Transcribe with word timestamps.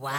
와우. 0.00 0.14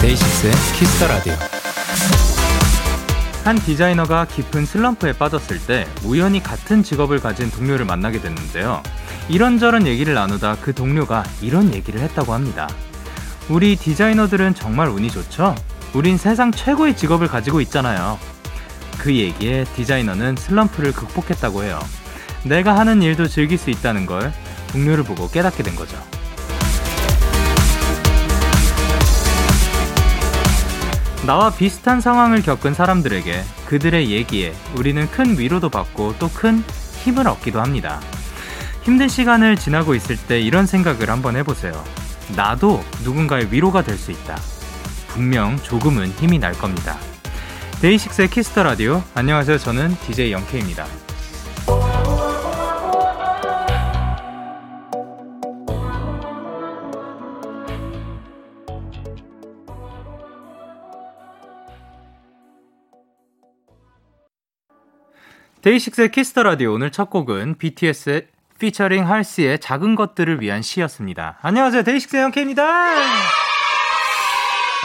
데이식스의 0.00 0.52
키스터 0.74 1.06
라디오. 1.06 1.51
한 3.44 3.56
디자이너가 3.56 4.26
깊은 4.26 4.64
슬럼프에 4.64 5.14
빠졌을 5.14 5.58
때 5.58 5.86
우연히 6.04 6.40
같은 6.40 6.84
직업을 6.84 7.18
가진 7.18 7.50
동료를 7.50 7.84
만나게 7.84 8.20
됐는데요. 8.20 8.80
이런저런 9.28 9.86
얘기를 9.88 10.14
나누다 10.14 10.58
그 10.60 10.72
동료가 10.72 11.24
이런 11.40 11.74
얘기를 11.74 12.00
했다고 12.00 12.34
합니다. 12.34 12.68
우리 13.48 13.74
디자이너들은 13.74 14.54
정말 14.54 14.88
운이 14.88 15.10
좋죠? 15.10 15.56
우린 15.92 16.16
세상 16.18 16.52
최고의 16.52 16.96
직업을 16.96 17.26
가지고 17.26 17.60
있잖아요. 17.62 18.16
그 18.98 19.12
얘기에 19.12 19.64
디자이너는 19.74 20.36
슬럼프를 20.36 20.92
극복했다고 20.92 21.64
해요. 21.64 21.80
내가 22.44 22.78
하는 22.78 23.02
일도 23.02 23.26
즐길 23.26 23.58
수 23.58 23.70
있다는 23.70 24.06
걸 24.06 24.32
동료를 24.68 25.02
보고 25.02 25.28
깨닫게 25.28 25.64
된 25.64 25.74
거죠. 25.74 25.96
나와 31.26 31.50
비슷한 31.50 32.00
상황을 32.00 32.42
겪은 32.42 32.74
사람들에게 32.74 33.42
그들의 33.66 34.10
얘기에 34.10 34.54
우리는 34.76 35.08
큰 35.10 35.38
위로도 35.38 35.68
받고 35.68 36.16
또 36.18 36.28
큰 36.34 36.62
힘을 37.04 37.26
얻기도 37.28 37.60
합니다. 37.60 38.00
힘든 38.82 39.08
시간을 39.08 39.56
지나고 39.56 39.94
있을 39.94 40.16
때 40.16 40.40
이런 40.40 40.66
생각을 40.66 41.10
한번 41.10 41.36
해보세요. 41.36 41.84
나도 42.36 42.82
누군가의 43.04 43.48
위로가 43.52 43.82
될 43.82 43.96
수 43.96 44.10
있다. 44.10 44.36
분명 45.08 45.56
조금은 45.58 46.08
힘이 46.08 46.38
날 46.38 46.52
겁니다. 46.54 46.96
DAY6의 47.80 48.30
Kiss 48.30 48.48
the 48.48 48.62
Radio. 48.62 49.02
안녕하세요. 49.14 49.58
저는 49.58 49.96
DJ 50.06 50.32
Young 50.32 50.53
K입니다. 50.53 50.86
DAY6의 65.62 66.10
Kiss 66.10 66.28
the 66.28 66.42
Radio 66.42 66.72
오늘 66.72 66.90
첫 66.90 67.08
곡은 67.08 67.54
BTS의 67.56 68.26
featuring 68.58 69.08
Halsey의 69.08 69.60
작은 69.60 69.94
것들을 69.94 70.40
위한 70.40 70.60
시였습니다. 70.60 71.38
안녕하세요. 71.40 71.84
DAY6의 71.84 72.22
Young 72.24 72.39
K입니다. 72.39 72.64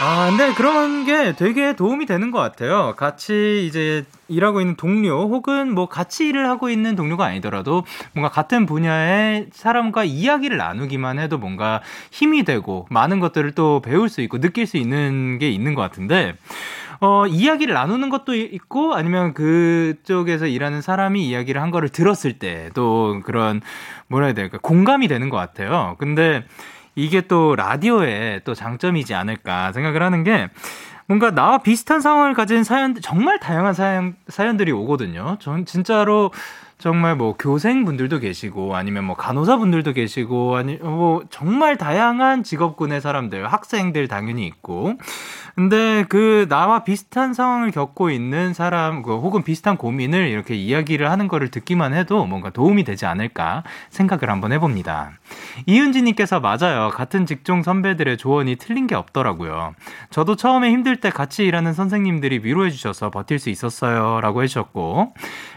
아, 0.00 0.30
근데 0.30 0.54
그런 0.54 1.04
게 1.04 1.34
되게 1.34 1.74
도움이 1.74 2.06
되는 2.06 2.30
것 2.30 2.38
같아요. 2.38 2.94
같이 2.96 3.66
이제 3.66 4.04
일하고 4.28 4.60
있는 4.60 4.76
동료 4.76 5.22
혹은 5.22 5.74
뭐 5.74 5.88
같이 5.88 6.28
일을 6.28 6.48
하고 6.48 6.70
있는 6.70 6.94
동료가 6.94 7.24
아니더라도 7.24 7.84
뭔가 8.12 8.30
같은 8.30 8.64
분야의 8.64 9.48
사람과 9.52 10.04
이야기를 10.04 10.56
나누기만 10.58 11.18
해도 11.18 11.38
뭔가 11.38 11.82
힘이 12.12 12.44
되고 12.44 12.86
많은 12.90 13.18
것들을 13.18 13.50
또 13.56 13.82
배울 13.82 14.08
수 14.08 14.20
있고 14.20 14.38
느낄 14.38 14.68
수 14.68 14.76
있는 14.76 15.40
게 15.40 15.50
있는 15.50 15.74
것 15.74 15.82
같은데 15.82 16.36
어, 17.00 17.26
이야기를 17.26 17.74
나누는 17.74 18.08
것도 18.10 18.34
있고 18.34 18.94
아니면 18.94 19.32
그쪽에서 19.34 20.46
일하는 20.46 20.82
사람이 20.82 21.26
이야기를 21.28 21.62
한 21.62 21.70
거를 21.70 21.88
들었을 21.88 22.38
때 22.38 22.70
또 22.74 23.20
그런 23.24 23.60
뭐라 24.08 24.26
해야 24.26 24.34
될까 24.34 24.58
공감이 24.60 25.08
되는 25.08 25.28
것 25.30 25.36
같아요. 25.36 25.96
근데 25.98 26.44
이게 26.94 27.20
또 27.22 27.54
라디오의 27.56 28.42
또 28.44 28.54
장점이지 28.54 29.14
않을까 29.14 29.72
생각을 29.72 30.02
하는 30.02 30.24
게 30.24 30.48
뭔가 31.06 31.30
나와 31.30 31.58
비슷한 31.58 32.00
상황을 32.00 32.34
가진 32.34 32.64
사연 32.64 32.94
정말 33.00 33.38
다양한 33.38 33.72
사연 33.74 34.16
사연들이 34.28 34.72
오거든요. 34.72 35.36
전 35.40 35.64
진짜로 35.64 36.32
정말 36.78 37.16
뭐 37.16 37.34
교생분들도 37.36 38.20
계시고 38.20 38.76
아니면 38.76 39.02
뭐 39.04 39.16
간호사분들도 39.16 39.92
계시고 39.94 40.56
아니 40.56 40.76
뭐 40.76 41.24
정말 41.28 41.76
다양한 41.76 42.44
직업군의 42.44 43.00
사람들 43.00 43.52
학생들 43.52 44.06
당연히 44.06 44.46
있고 44.46 44.94
근데 45.56 46.04
그 46.08 46.46
나와 46.48 46.84
비슷한 46.84 47.34
상황을 47.34 47.72
겪고 47.72 48.10
있는 48.10 48.54
사람 48.54 49.02
그 49.02 49.16
혹은 49.16 49.42
비슷한 49.42 49.76
고민을 49.76 50.28
이렇게 50.28 50.54
이야기를 50.54 51.10
하는 51.10 51.26
거를 51.26 51.50
듣기만 51.50 51.94
해도 51.94 52.26
뭔가 52.26 52.50
도움이 52.50 52.84
되지 52.84 53.06
않을까 53.06 53.64
생각을 53.90 54.30
한번 54.30 54.52
해봅니다. 54.52 55.10
이은지님께서 55.66 56.38
맞아요. 56.38 56.90
같은 56.90 57.26
직종 57.26 57.64
선배들의 57.64 58.18
조언이 58.18 58.54
틀린 58.54 58.86
게 58.86 58.94
없더라고요. 58.94 59.74
저도 60.10 60.36
처음에 60.36 60.70
힘들 60.70 61.00
때 61.00 61.10
같이 61.10 61.44
일하는 61.44 61.72
선생님들이 61.72 62.42
위로해 62.44 62.70
주셔서 62.70 63.10
버틸 63.10 63.40
수 63.40 63.50
있었어요라고 63.50 64.44
해주셨고 64.44 65.14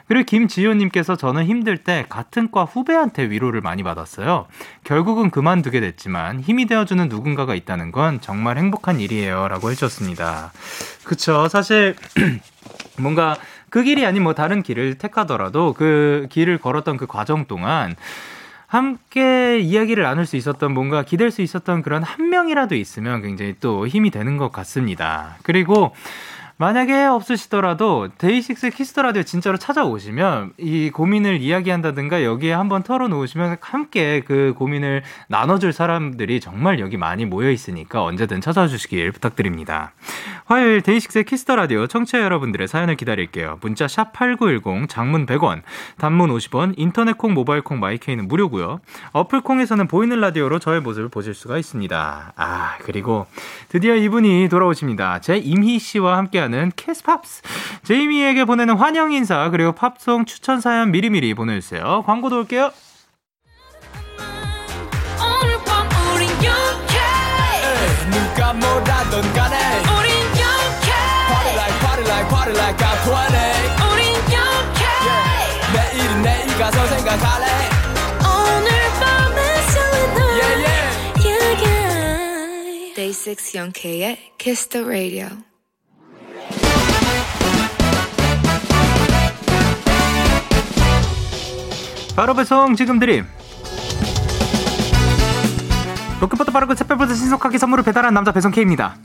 그리고 0.08 0.26
김지효님께서 0.26 1.16
저는 1.16 1.46
힘들 1.46 1.78
때 1.78 2.06
같은 2.10 2.52
과 2.52 2.64
후배한테 2.64 3.30
위로를 3.30 3.62
많이 3.62 3.84
받았어요. 3.84 4.48
결국은 4.84 5.30
그만두게 5.30 5.80
됐지만 5.80 6.42
힘이 6.42 6.66
되어주는 6.66 7.08
누군가가 7.10 7.56
있다는 7.56 7.92
건 7.92 8.20
정말 8.22 8.58
행복한 8.58 9.00
일이에요. 9.00 9.48
라고 9.48 9.70
해주셨습니다. 9.72 10.52
그쵸. 11.04 11.48
사실, 11.48 11.96
뭔가 13.00 13.38
그 13.70 13.84
길이 13.84 14.06
아닌 14.06 14.24
뭐 14.24 14.34
다른 14.34 14.62
길을 14.64 14.96
택하더라도 14.96 15.74
그 15.74 16.28
길을 16.30 16.58
걸었던 16.58 16.98
그 16.98 17.08
과정 17.08 17.46
동안 17.46 17.96
함께 18.68 19.60
이야기를 19.60 20.04
나눌 20.04 20.26
수 20.26 20.38
있었던 20.38 20.74
뭔가 20.74 21.04
기댈 21.04 21.30
수 21.30 21.42
있었던 21.42 21.82
그런 21.82 22.04
한 22.04 22.30
명이라도 22.30 22.76
있으면 22.76 23.22
굉장히 23.22 23.56
또 23.60 23.86
힘이 23.86 24.12
되는 24.12 24.38
것 24.38 24.52
같습니다. 24.52 25.38
그리고 25.44 25.94
만약에 26.62 27.06
없으시더라도 27.06 28.10
DAY6 28.20 28.70
Kiss 28.70 28.88
the 28.88 29.02
Radio 29.02 29.24
진짜로 29.24 29.58
찾아오시면 29.58 30.54
이 30.60 30.92
고민을 30.92 31.42
이야기한다든가 31.42 32.24
여기에 32.24 32.54
한번 32.54 32.84
털어놓으시면 32.84 33.58
함께 33.62 34.22
그 34.24 34.54
고민을 34.56 35.02
나눠줄 35.28 35.74
사람들이 35.74 36.40
정말 36.40 36.80
여기 36.80 36.98
많이 36.98 37.26
모여 37.26 37.50
있으니까 37.50 38.04
언제든 38.04 38.42
찾아주시길 38.42 39.12
부탁드립니다. 39.12 39.94
화요일 40.46 40.82
DAY6 40.82 41.24
Kiss 41.24 41.42
the 41.42 41.56
Radio 41.56 41.88
청취자 41.88 42.22
여러분들의 42.22 42.68
사연을 42.68 42.96
기다릴게요. 42.96 43.58
문자 43.62 43.88
샵 43.88 44.14
#8910 44.14 44.88
장문 44.88 45.26
100원, 45.26 45.64
단문 45.98 46.30
50원, 46.30 46.76
인터넷 46.78 47.18
콩, 47.18 47.34
모바일 47.34 47.64
콩, 47.64 47.80
my 47.80 47.93
K는 47.93 48.28
무료고요. 48.28 48.82
어플 49.14 49.42
콩에서는 49.42 49.88
보이는 49.88 50.20
라디오로 50.22 50.60
저의 50.60 50.82
모습을 50.82 51.10
보실 51.10 51.34
수가 51.34 51.58
있습니다. 51.58 52.34
아 52.36 52.78
그리고 52.84 53.26
드디어 53.70 53.96
이분이 53.96 54.48
돌아오십니다. 54.50 55.22
제이미 55.22 55.80
씨와 55.80 56.18
함께하는 56.18 56.51
함께하는 56.52 56.72
Kiss 56.76 57.05
Pops. 57.05 57.42
제이미에게 57.84 58.46
보내는 58.46 58.76
환영 58.76 59.12
인사 59.14 59.50
그리고 59.50 59.72
팝송 59.72 60.26
추천 60.26 60.62
사연 60.62 60.92
미리미리 60.92 61.34
보내주세요. 61.34 62.04
광고 62.06 62.24
듣고 62.24 62.40
올게요. 62.40 62.72
누가 68.12 68.54
뭐라던 68.54 69.34
간에 69.34 69.58
우린 69.80 70.12
영케 70.36 70.92
Party 71.28 71.54
like 71.56 71.80
party 71.80 72.04
like 72.06 72.30
party 72.30 72.54
like 72.54 72.78
I'm 72.78 72.98
20 73.08 73.14
우린 73.88 74.04
영케 74.32 74.84
yeah. 75.08 75.72
내일은 75.74 76.22
내일 76.22 76.48
가서 76.58 76.86
생각할래 76.88 77.46
오늘 78.20 78.70
밤에 79.00 79.40
설레는 79.72 80.18
yeah, 80.40 80.56
yeah. 80.66 81.26
yeah, 81.26 81.64
yeah. 81.64 82.94
Day 82.96 83.14
6 83.14 83.56
영케의 83.56 84.18
Kiss 84.38 84.68
the 84.68 84.86
Radio 84.86 85.51
바로 92.16 92.34
배송 92.34 92.76
지금 92.76 93.00
드림 93.00 93.26
로켓보다 96.20 96.52
빠르고 96.52 96.76
샛별보다 96.76 97.14
신속하게 97.14 97.58
선물을 97.58 97.84
배달한 97.84 98.14
남자 98.14 98.32
배송 98.32 98.52
K입니다 98.52 98.96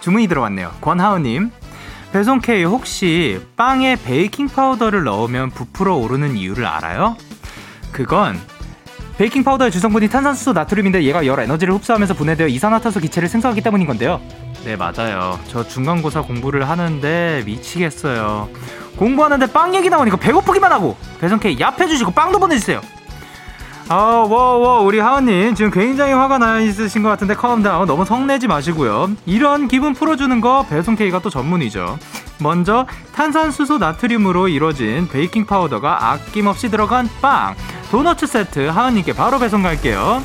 주문이 0.00 0.28
들어왔네요 0.28 0.72
권하은님 0.80 1.50
배송 2.12 2.40
K 2.40 2.64
혹시 2.64 3.40
빵에 3.56 3.96
베이킹 3.96 4.48
파우더를 4.48 5.04
넣으면 5.04 5.50
부풀어 5.50 5.96
오르는 5.96 6.36
이유를 6.36 6.66
알아요? 6.66 7.16
그건 7.92 8.40
베이킹 9.16 9.44
파우더의 9.44 9.70
주성분이 9.70 10.08
탄산수소 10.08 10.52
나트륨인데 10.52 11.04
얘가 11.04 11.26
열 11.26 11.38
에너지를 11.40 11.74
흡수하면서 11.74 12.14
분해되어 12.14 12.48
이산화탄소 12.48 13.00
기체를 13.00 13.28
생성하기 13.28 13.60
때문인 13.60 13.86
건데요. 13.86 14.20
네, 14.64 14.76
맞아요. 14.76 15.38
저 15.48 15.66
중간고사 15.66 16.22
공부를 16.22 16.68
하는데 16.68 17.42
미치겠어요. 17.46 18.48
공부하는데 18.96 19.46
빵 19.52 19.74
얘기 19.74 19.88
나오니까 19.88 20.18
배고프기만 20.18 20.70
하고 20.70 20.96
배송 21.20 21.51
K 21.51 21.56
얍 21.56 21.80
해 21.80 21.86
주시고 21.86 22.10
빵도 22.10 22.38
보내주세요. 22.38 22.80
아, 23.88 23.94
워, 23.94 24.58
워, 24.58 24.80
우리 24.82 25.00
하은님 25.00 25.56
지금 25.56 25.72
굉장히 25.72 26.12
화가 26.12 26.38
나 26.38 26.60
있으신 26.60 27.02
것 27.02 27.08
같은데 27.08 27.34
calm 27.34 27.61
down 27.61 27.88
너무 27.88 28.04
성내지 28.04 28.46
마시고요. 28.46 29.10
이런 29.26 29.66
기분 29.66 29.94
풀어주는 29.94 30.40
거 30.40 30.64
배송 30.68 30.94
K가 30.94 31.18
또 31.20 31.30
전문이죠. 31.30 31.98
먼저 32.38 32.86
탄산수소 33.14 33.78
나트륨으로 33.78 34.46
이루어진 34.48 35.08
베이킹 35.08 35.46
파우더가 35.46 36.12
아낌없이 36.12 36.70
들어간 36.70 37.08
빵 37.20 37.56
도너츠 37.90 38.26
세트 38.26 38.68
하은님께 38.68 39.12
바로 39.14 39.38
배송 39.40 39.62
갈게요. 39.62 40.22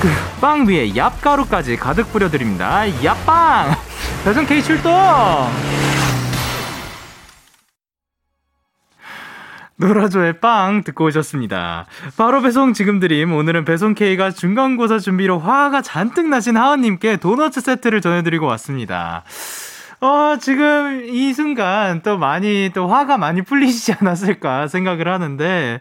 그 0.00 0.30
빵 0.40 0.66
위에 0.66 0.92
얍가루까지 0.92 1.78
가득 1.78 2.10
뿌려드립니다. 2.12 2.84
얍빵! 3.02 3.76
배송 4.24 4.46
K 4.46 4.62
출동! 4.62 4.90
노라조의 9.76 10.40
빵 10.40 10.82
듣고 10.82 11.06
오셨습니다. 11.06 11.86
바로 12.16 12.40
배송 12.42 12.72
지금 12.72 13.00
드림. 13.00 13.34
오늘은 13.34 13.64
배송 13.64 13.94
K가 13.94 14.30
중간고사 14.30 14.98
준비로 14.98 15.38
화가 15.38 15.82
잔뜩 15.82 16.28
나신 16.28 16.56
하은님께 16.56 17.16
도너츠 17.16 17.60
세트를 17.60 18.00
전해드리고 18.00 18.46
왔습니다. 18.46 19.24
어, 20.00 20.36
지금 20.40 21.04
이 21.06 21.32
순간 21.34 22.00
또 22.02 22.16
많이 22.18 22.70
또 22.74 22.88
화가 22.88 23.18
많이 23.18 23.42
풀리시지 23.42 23.92
않았을까 24.00 24.68
생각을 24.68 25.08
하는데, 25.08 25.80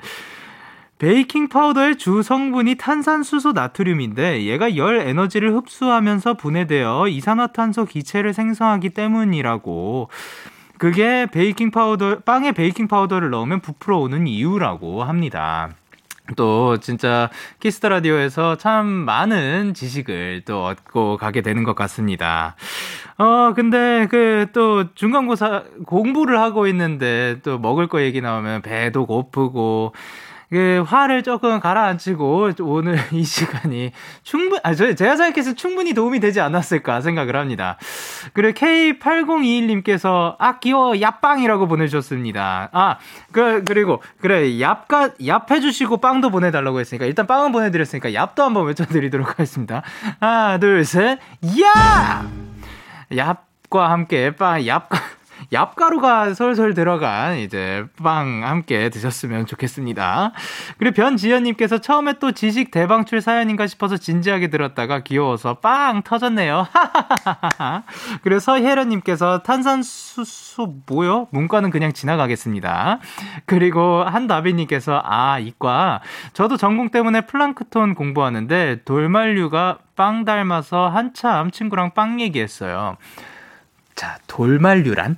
베이킹 1.00 1.48
파우더의 1.48 1.98
주 1.98 2.22
성분이 2.22 2.76
탄산수소 2.76 3.54
나트륨인데 3.54 4.44
얘가 4.44 4.76
열 4.76 5.00
에너지를 5.00 5.56
흡수하면서 5.56 6.34
분해되어 6.34 7.08
이산화탄소 7.08 7.86
기체를 7.86 8.34
생성하기 8.34 8.90
때문이라고 8.90 10.10
그게 10.78 11.26
베이킹 11.32 11.72
파우더 11.72 12.20
빵에 12.20 12.52
베이킹 12.52 12.90
파우더를 12.90 13.30
넣으면 13.30 13.62
부풀어 13.62 13.98
오는 13.98 14.28
이유라고 14.28 15.04
합니다. 15.04 15.70
또 16.36 16.78
진짜 16.78 17.30
Kiss 17.60 17.77
the 17.77 17.90
Radio에서 17.90 18.58
참 18.58 18.86
많은 18.86 19.74
지식을 19.74 20.44
또 20.46 20.66
얻고 20.66 21.18
가게 21.18 21.42
되는 21.42 21.64
것 21.64 21.76
같습니다. 21.76 22.56
어 23.18 23.54
근데 23.56 24.06
그 24.08 24.48
또 24.54 24.94
중간고사 24.96 25.64
공부를 25.86 26.40
하고 26.40 26.68
있는데 26.68 27.40
또 27.44 27.58
먹을 27.60 27.88
거 27.88 28.02
얘기 28.02 28.22
나오면 28.22 28.62
배도 28.62 29.06
고프고 29.06 29.94
그 30.50 30.84
화를 30.86 31.24
조금 31.24 31.60
가라앉히고 31.60 32.52
오늘 32.62 33.00
이 33.12 33.24
시간이 33.24 33.92
충분 34.24 34.60
아 34.64 34.74
저, 34.74 34.94
제가 34.94 35.16
생각해서 35.16 35.54
충분히 35.54 35.94
도움이 35.94 36.20
되지 36.20 36.42
않았을까 36.42 37.02
생각을 37.02 37.36
합니다. 37.36 37.78
그리고 38.34 38.58
K8021님께서 38.60 40.36
아 40.40 40.60
귀여워 40.60 40.94
얍빵이라고 40.94 41.70
보내주셨습니다. 41.70 42.70
아그 42.72 43.64
그리고 43.66 44.02
그래 44.20 44.50
얍가 44.50 45.20
얍 45.20 45.52
해주시고 45.52 45.98
빵도 45.98 46.32
보내달라고 46.32 46.80
했으니까 46.80 47.06
일단 47.06 47.28
빵은 47.28 47.52
보내드렸으니까 47.52 48.10
얍도 48.10 48.40
한번 48.40 48.66
외쳐드리도록 48.66 49.30
하겠습니다. 49.30 49.84
하나 50.20 50.58
둘셋 50.58 51.20
얍! 51.44 52.50
얍과 53.12 53.88
함께 53.88 54.32
빵 54.32 54.62
얍. 54.62 55.19
얍가루가 55.52 56.36
솔솔 56.36 56.74
들어간 56.74 57.38
이제 57.38 57.86
빵 58.04 58.44
함께 58.44 58.90
드셨으면 58.90 59.46
좋겠습니다. 59.46 60.32
그리고 60.78 60.94
변지연님께서 60.94 61.80
처음에 61.80 62.14
또 62.20 62.32
지식 62.32 62.72
대방출 62.72 63.22
사연인가 63.22 63.66
싶어서 63.68 63.98
진지하게 63.98 64.50
들었다가 64.50 65.04
귀여워서 65.04 65.56
빵 65.56 66.04
터졌네요. 66.04 66.68
그리고 68.22 68.40
서혜련님께서 68.40 69.44
탄산수소 69.44 70.76
뭐요? 70.88 71.28
문과는 71.32 71.72
그냥 71.72 71.94
지나가겠습니다. 71.94 73.00
그리고 73.46 74.04
한다비님께서 74.04 75.02
아 75.04 75.40
이과 75.40 76.02
저도 76.34 76.58
전공 76.58 76.90
때문에 76.90 77.22
플랑크톤 77.22 77.96
공부하는데 77.96 78.84
돌만류가 78.86 79.80
빵 79.96 80.26
닮아서 80.26 80.88
한참 80.90 81.52
친구랑 81.52 81.94
빵 81.94 82.22
얘기했어요. 82.22 82.98
자, 83.96 84.18
돌만류란? 84.28 85.18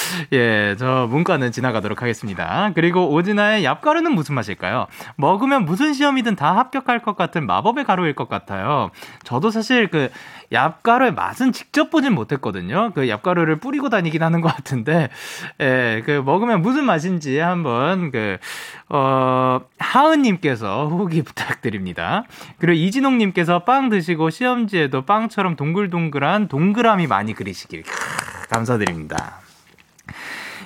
예, 0.33 0.75
저 0.77 1.07
문과는 1.09 1.51
지나가도록 1.51 2.01
하겠습니다. 2.01 2.71
그리고 2.75 3.11
오진아의 3.11 3.63
얍가루는 3.63 4.09
무슨 4.09 4.35
맛일까요? 4.35 4.87
먹으면 5.15 5.65
무슨 5.65 5.93
시험이든 5.93 6.35
다 6.35 6.55
합격할 6.57 6.99
것 6.99 7.15
같은 7.15 7.45
마법의 7.45 7.85
가루일 7.85 8.15
것 8.15 8.29
같아요. 8.29 8.91
저도 9.23 9.51
사실 9.51 9.87
그 9.87 10.09
얍가루의 10.51 11.13
맛은 11.13 11.51
직접 11.51 11.89
보진 11.89 12.13
못했거든요. 12.13 12.91
그 12.93 13.01
얍가루를 13.01 13.61
뿌리고 13.61 13.89
다니긴 13.89 14.21
하는 14.23 14.41
것 14.41 14.53
같은데, 14.53 15.09
예, 15.59 16.01
그 16.05 16.21
먹으면 16.23 16.61
무슨 16.61 16.85
맛인지 16.85 17.39
한번 17.39 18.11
그, 18.11 18.37
어, 18.89 19.61
하은님께서 19.79 20.87
후기 20.87 21.21
부탁드립니다. 21.23 22.23
그리고 22.59 22.73
이진홍님께서 22.73 23.59
빵 23.63 23.89
드시고 23.89 24.29
시험지에도 24.29 25.03
빵처럼 25.03 25.55
동글동글한 25.55 26.47
동그라미 26.47 27.07
많이 27.07 27.33
그리시길. 27.33 27.83
감사드립니다. 28.49 29.40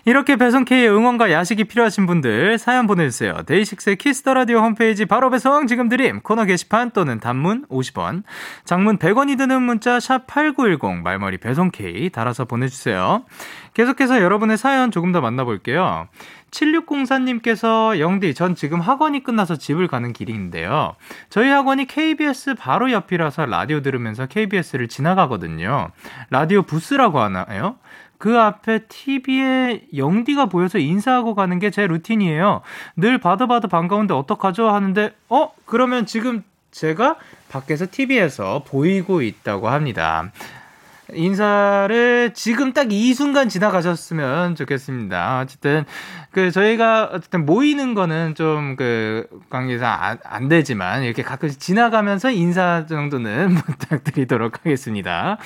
이렇게 0.07 0.35
배송K의 0.35 0.87
응원과 0.87 1.31
야식이 1.31 1.63
필요하신 1.63 2.05
분들 2.05 2.59
사연 2.59 2.85
보내주세요. 2.85 3.41
데이식스의 3.47 3.95
키스터라디오 3.95 4.59
홈페이지 4.59 5.05
바로 5.05 5.31
배송 5.31 5.65
지금 5.65 5.89
드림 5.89 6.21
코너 6.21 6.45
게시판 6.45 6.91
또는 6.91 7.19
단문 7.19 7.65
50원 7.69 8.21
장문 8.65 8.99
100원이 8.99 9.35
드는 9.35 9.63
문자 9.63 9.99
샵 9.99 10.27
8910 10.27 11.01
말머리 11.01 11.39
배송K 11.39 12.11
달아서 12.11 12.45
보내주세요. 12.45 13.25
계속해서 13.73 14.21
여러분의 14.21 14.57
사연 14.57 14.91
조금 14.91 15.11
더 15.11 15.21
만나볼게요. 15.21 16.07
7604님께서 16.55 17.99
영디 17.99 18.33
전 18.33 18.55
지금 18.55 18.79
학원이 18.79 19.23
끝나서 19.23 19.57
집을 19.57 19.87
가는 19.87 20.13
길인데요. 20.13 20.95
저희 21.29 21.49
학원이 21.49 21.85
KBS 21.87 22.55
바로 22.55 22.91
옆이라서 22.91 23.45
라디오 23.45 23.81
들으면서 23.81 24.25
KBS를 24.25 24.87
지나가거든요. 24.87 25.89
라디오 26.29 26.61
부스라고 26.63 27.19
하나요? 27.19 27.75
그 28.17 28.39
앞에 28.39 28.85
TV에 28.87 29.87
영디가 29.95 30.45
보여서 30.45 30.77
인사하고 30.79 31.35
가는 31.35 31.59
게 31.59 31.69
제 31.69 31.85
루틴이에요. 31.85 32.61
늘 32.95 33.17
봐도 33.17 33.47
봐도 33.47 33.67
반가운데 33.67 34.13
어떡하죠? 34.13 34.69
하는데, 34.69 35.13
어? 35.29 35.51
그러면 35.65 36.05
지금 36.05 36.43
제가 36.71 37.17
밖에서 37.49 37.85
TV에서 37.91 38.63
보이고 38.65 39.21
있다고 39.21 39.67
합니다. 39.67 40.31
인사를 41.13 42.31
지금 42.33 42.73
딱 42.73 42.85
이 42.91 43.13
순간 43.13 43.49
지나가셨으면 43.49 44.55
좋겠습니다. 44.55 45.39
어쨌든 45.41 45.85
그 46.31 46.51
저희가 46.51 47.09
어쨌든 47.13 47.45
모이는 47.45 47.93
거는 47.93 48.35
좀 48.35 48.75
그 48.77 49.27
관계상 49.49 49.97
안, 50.01 50.17
안 50.23 50.47
되지만 50.47 51.03
이렇게 51.03 51.23
가끔씩 51.23 51.59
지나가면서 51.59 52.31
인사 52.31 52.85
정도는 52.85 53.55
부탁드리도록 53.79 54.59
하겠습니다. 54.59 55.37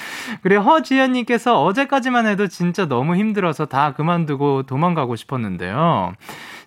그리고 0.41 0.61
허지연님께서 0.63 1.63
어제까지만 1.63 2.25
해도 2.27 2.47
진짜 2.47 2.87
너무 2.87 3.15
힘들어서 3.15 3.65
다 3.65 3.93
그만두고 3.93 4.63
도망가고 4.63 5.15
싶었는데요. 5.15 6.13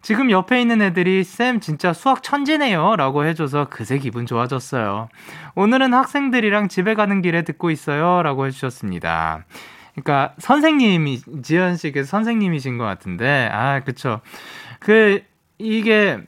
지금 0.02 0.32
옆에 0.32 0.60
있는 0.60 0.82
애들이 0.82 1.22
쌤 1.22 1.60
진짜 1.60 1.92
수학 1.92 2.24
천재네요 2.24 2.96
라고 2.96 3.24
해줘서 3.24 3.68
그새 3.70 3.98
기분 3.98 4.26
좋아졌어요. 4.26 5.08
오늘은 5.54 5.94
학생들이랑 5.94 6.68
집에 6.68 6.94
가는 6.94 7.22
길에 7.22 7.42
듣고 7.42 7.70
있어요 7.70 8.22
라고 8.22 8.46
해주셨습니다. 8.46 9.44
그러니까 9.94 10.34
선생님이 10.38 11.20
지현 11.42 11.76
씨께서 11.76 12.08
선생님이신 12.08 12.78
것 12.78 12.84
같은데 12.84 13.48
아 13.52 13.80
그쵸 13.80 14.20
그 14.80 15.22
이게 15.58 16.20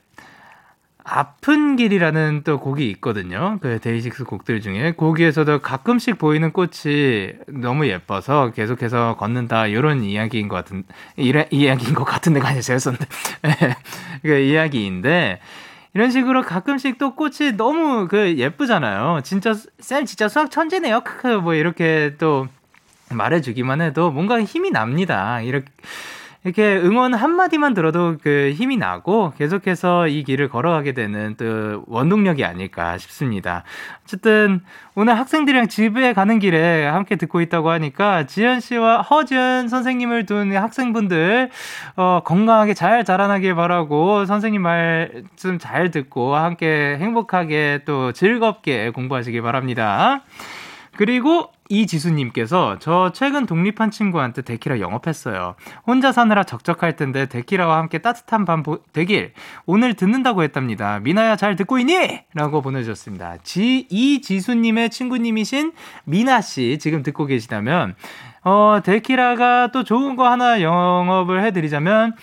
아픈 1.07 1.75
길이라는 1.75 2.41
또 2.43 2.59
곡이 2.59 2.89
있거든요. 2.91 3.59
그 3.61 3.79
데이식스 3.79 4.23
곡들 4.23 4.59
중에 4.59 4.93
거기에서도 4.93 5.59
가끔씩 5.59 6.17
보이는 6.17 6.51
꽃이 6.51 7.33
너무 7.47 7.87
예뻐서 7.87 8.51
계속해서 8.51 9.15
걷는다 9.15 9.67
이런 9.67 10.03
이야기인 10.03 10.47
것 10.47 10.55
같은 10.55 10.83
이래, 11.15 11.47
이야기인 11.51 11.93
것 11.93 12.05
같은 12.05 12.33
데가 12.33 12.47
아니라 12.47 12.61
제가 12.63 12.79
썼는데 12.79 13.05
그 14.23 14.35
이야기인데 14.35 15.39
이런 15.93 16.09
식으로 16.09 16.41
가끔씩 16.41 16.97
또 16.97 17.15
꽃이 17.15 17.53
너무 17.55 18.07
그 18.07 18.35
예쁘잖아요. 18.37 19.21
진짜 19.23 19.53
쌤 19.79 20.05
진짜 20.05 20.27
수학 20.27 20.49
천재네요. 20.49 21.01
크크 21.01 21.27
뭐 21.27 21.53
이렇게 21.53 22.15
또 22.17 22.47
말해주기만 23.11 23.79
해도 23.81 24.09
뭔가 24.09 24.41
힘이 24.41 24.71
납니다. 24.71 25.39
이렇게 25.41 25.67
이렇게 26.45 26.77
응원 26.77 27.15
한마디만 27.15 27.73
들어도 27.73 28.17
그 28.21 28.53
힘이 28.55 28.77
나고 28.77 29.33
계속해서 29.35 30.07
이 30.07 30.23
길을 30.23 30.47
걸어가게 30.47 30.93
되는 30.93 31.33
또 31.37 31.83
원동력이 31.87 32.45
아닐까 32.45 32.99
싶습니다. 32.99 33.63
어쨌든 34.03 34.61
오늘 34.93 35.17
학생들이랑 35.17 35.67
집에 35.69 36.13
가는 36.13 36.37
길에 36.37 36.85
함께 36.85 37.15
듣고 37.15 37.41
있다고 37.41 37.71
하니까 37.71 38.27
지현 38.27 38.59
씨와 38.59 39.01
허지연 39.01 39.69
선생님을 39.69 40.27
둔 40.27 40.55
학생분들 40.55 41.49
어, 41.95 42.21
건강하게 42.23 42.75
잘 42.75 43.03
자라나길 43.03 43.55
바라고 43.55 44.25
선생님 44.25 44.61
말씀 44.61 45.57
잘 45.57 45.89
듣고 45.89 46.35
함께 46.35 46.97
행복하게 46.99 47.81
또 47.85 48.11
즐겁게 48.11 48.91
공부하시길 48.91 49.41
바랍니다. 49.41 50.21
그리고 50.97 51.51
이 51.67 51.87
지수님께서 51.87 52.77
저 52.79 53.11
최근 53.13 53.45
독립한 53.45 53.91
친구한테 53.91 54.43
데키라 54.43 54.79
영업했어요. 54.79 55.55
혼자 55.85 56.11
사느라 56.11 56.43
적적할 56.43 56.95
텐데 56.95 57.25
데키라와 57.25 57.77
함께 57.77 57.97
따뜻한 57.97 58.45
밤 58.45 58.63
되길 58.93 59.33
오늘 59.65 59.95
듣는다고 59.95 60.43
했답니다. 60.43 60.99
미나야 60.99 61.35
잘 61.35 61.55
듣고 61.55 61.79
있니? 61.79 62.21
라고 62.33 62.61
보내주셨습니다. 62.61 63.37
지, 63.43 63.87
이 63.89 64.21
지수님의 64.21 64.91
친구님이신 64.91 65.73
미나씨 66.05 66.77
지금 66.79 67.01
듣고 67.03 67.25
계시다면 67.25 67.95
어, 68.43 68.79
데키라가 68.83 69.71
또 69.73 69.83
좋은 69.83 70.15
거 70.15 70.29
하나 70.29 70.61
영업을 70.61 71.43
해드리자면, 71.43 72.13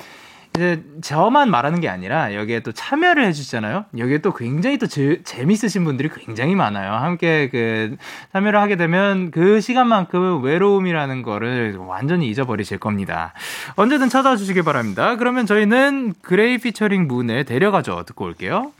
이제 0.54 0.82
저만 1.00 1.50
말하는 1.50 1.80
게 1.80 1.88
아니라 1.88 2.35
여기에 2.35 2.61
또 2.61 2.73
참여를 2.73 3.25
해주시잖아요. 3.26 3.87
여기에 3.97 4.18
또 4.18 4.35
굉장히 4.35 4.76
또 4.76 4.87
제, 4.87 5.23
재밌으신 5.25 5.85
분들이 5.85 6.11
굉장히 6.14 6.54
많아요. 6.54 6.92
함께 6.92 7.49
그 7.50 7.97
참여를 8.32 8.61
하게 8.61 8.76
되면 8.76 9.30
그 9.30 9.61
시간만큼 9.61 10.42
외로움이라는 10.42 11.23
거를 11.23 11.76
완전히 11.78 12.28
잊어버리실 12.28 12.78
겁니다. 12.78 13.32
언제든 13.76 14.11
찾아와 14.11 14.37
주시기 14.37 14.62
바랍니다. 14.62 15.16
그러면 15.16 15.47
저희는 15.47 16.14
GRAY 16.20 16.58
featuring 16.58 17.08
Moon의 17.08 17.44
데려가줘. 17.44 18.04
듣고 18.06 18.26
올게요. 18.26 18.73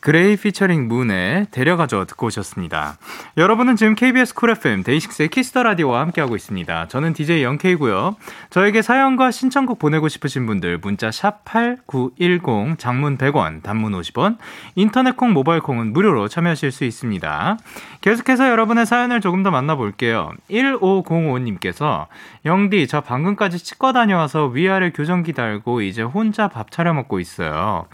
GRAY 0.00 0.36
featuring 0.36 0.88
Moon의 0.88 1.46
데려가줘 1.50 2.04
듣고 2.04 2.26
오셨습니다. 2.26 2.96
여러분은 3.36 3.76
지금 3.76 3.94
KBS 3.94 4.34
쿨 4.34 4.50
FM 4.50 4.82
데이식스의 4.82 5.28
키스터 5.28 5.62
라디오와 5.62 6.00
함께하고 6.00 6.36
있습니다. 6.36 6.88
저는 6.88 7.12
DJ 7.12 7.42
Young 7.42 7.76
K고요. 7.76 8.16
저에게 8.50 8.82
사연과 8.82 9.30
신청곡 9.30 9.78
보내고 9.78 10.08
싶으신 10.08 10.46
분들 10.46 10.78
문자 10.78 11.10
샵 11.10 11.44
#8910 11.44 12.78
장문 12.78 13.18
100원, 13.18 13.62
단문 13.62 13.92
50원, 13.92 14.38
인터넷 14.74 15.16
콩, 15.16 15.32
모바일 15.32 15.60
콩은 15.60 15.92
무료로 15.92 16.28
참여하실 16.28 16.72
수 16.72 16.84
있습니다. 16.84 17.58
계속해서 18.00 18.48
여러분의 18.48 18.86
사연을 18.86 19.20
조금 19.20 19.42
더 19.42 19.50
만나볼게요. 19.50 20.32
1505님께서 20.50 22.06
영디 22.44 22.86
저 22.86 23.00
방금까지 23.00 23.58
치과 23.58 23.92
다녀와서 23.92 24.46
위아래 24.46 24.90
교정기 24.90 25.32
달고 25.32 25.80
이제 25.80 26.02
혼자 26.02 26.48
밥 26.48 26.70
차려 26.70 26.94
먹고 26.94 27.18
있어요. 27.20 27.86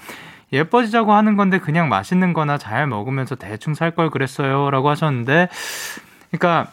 예뻐지자고 0.53 1.13
하는 1.13 1.37
건데 1.37 1.59
그냥 1.59 1.89
맛있는 1.89 2.33
거나 2.33 2.59
잘 2.59 2.87
먹으면서 2.87 3.35
대충 3.37 3.75
살 3.75 3.93
걸 3.93 4.11
그랬어요. 4.11 4.71
라고 4.71 4.89
하셨는데, 4.91 5.49
그러니까, 6.31 6.71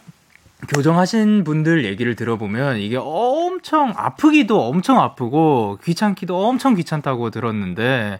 교정하신 0.76 1.44
분들 1.46 1.86
얘기를 1.86 2.16
들어보면 2.16 2.78
이게 2.78 2.98
엄청 3.00 3.94
아프기도 3.96 4.62
엄청 4.68 5.00
아프고 5.00 5.80
귀찮기도 5.84 6.46
엄청 6.48 6.76
귀찮다고 6.76 7.30
들었는데, 7.30 8.20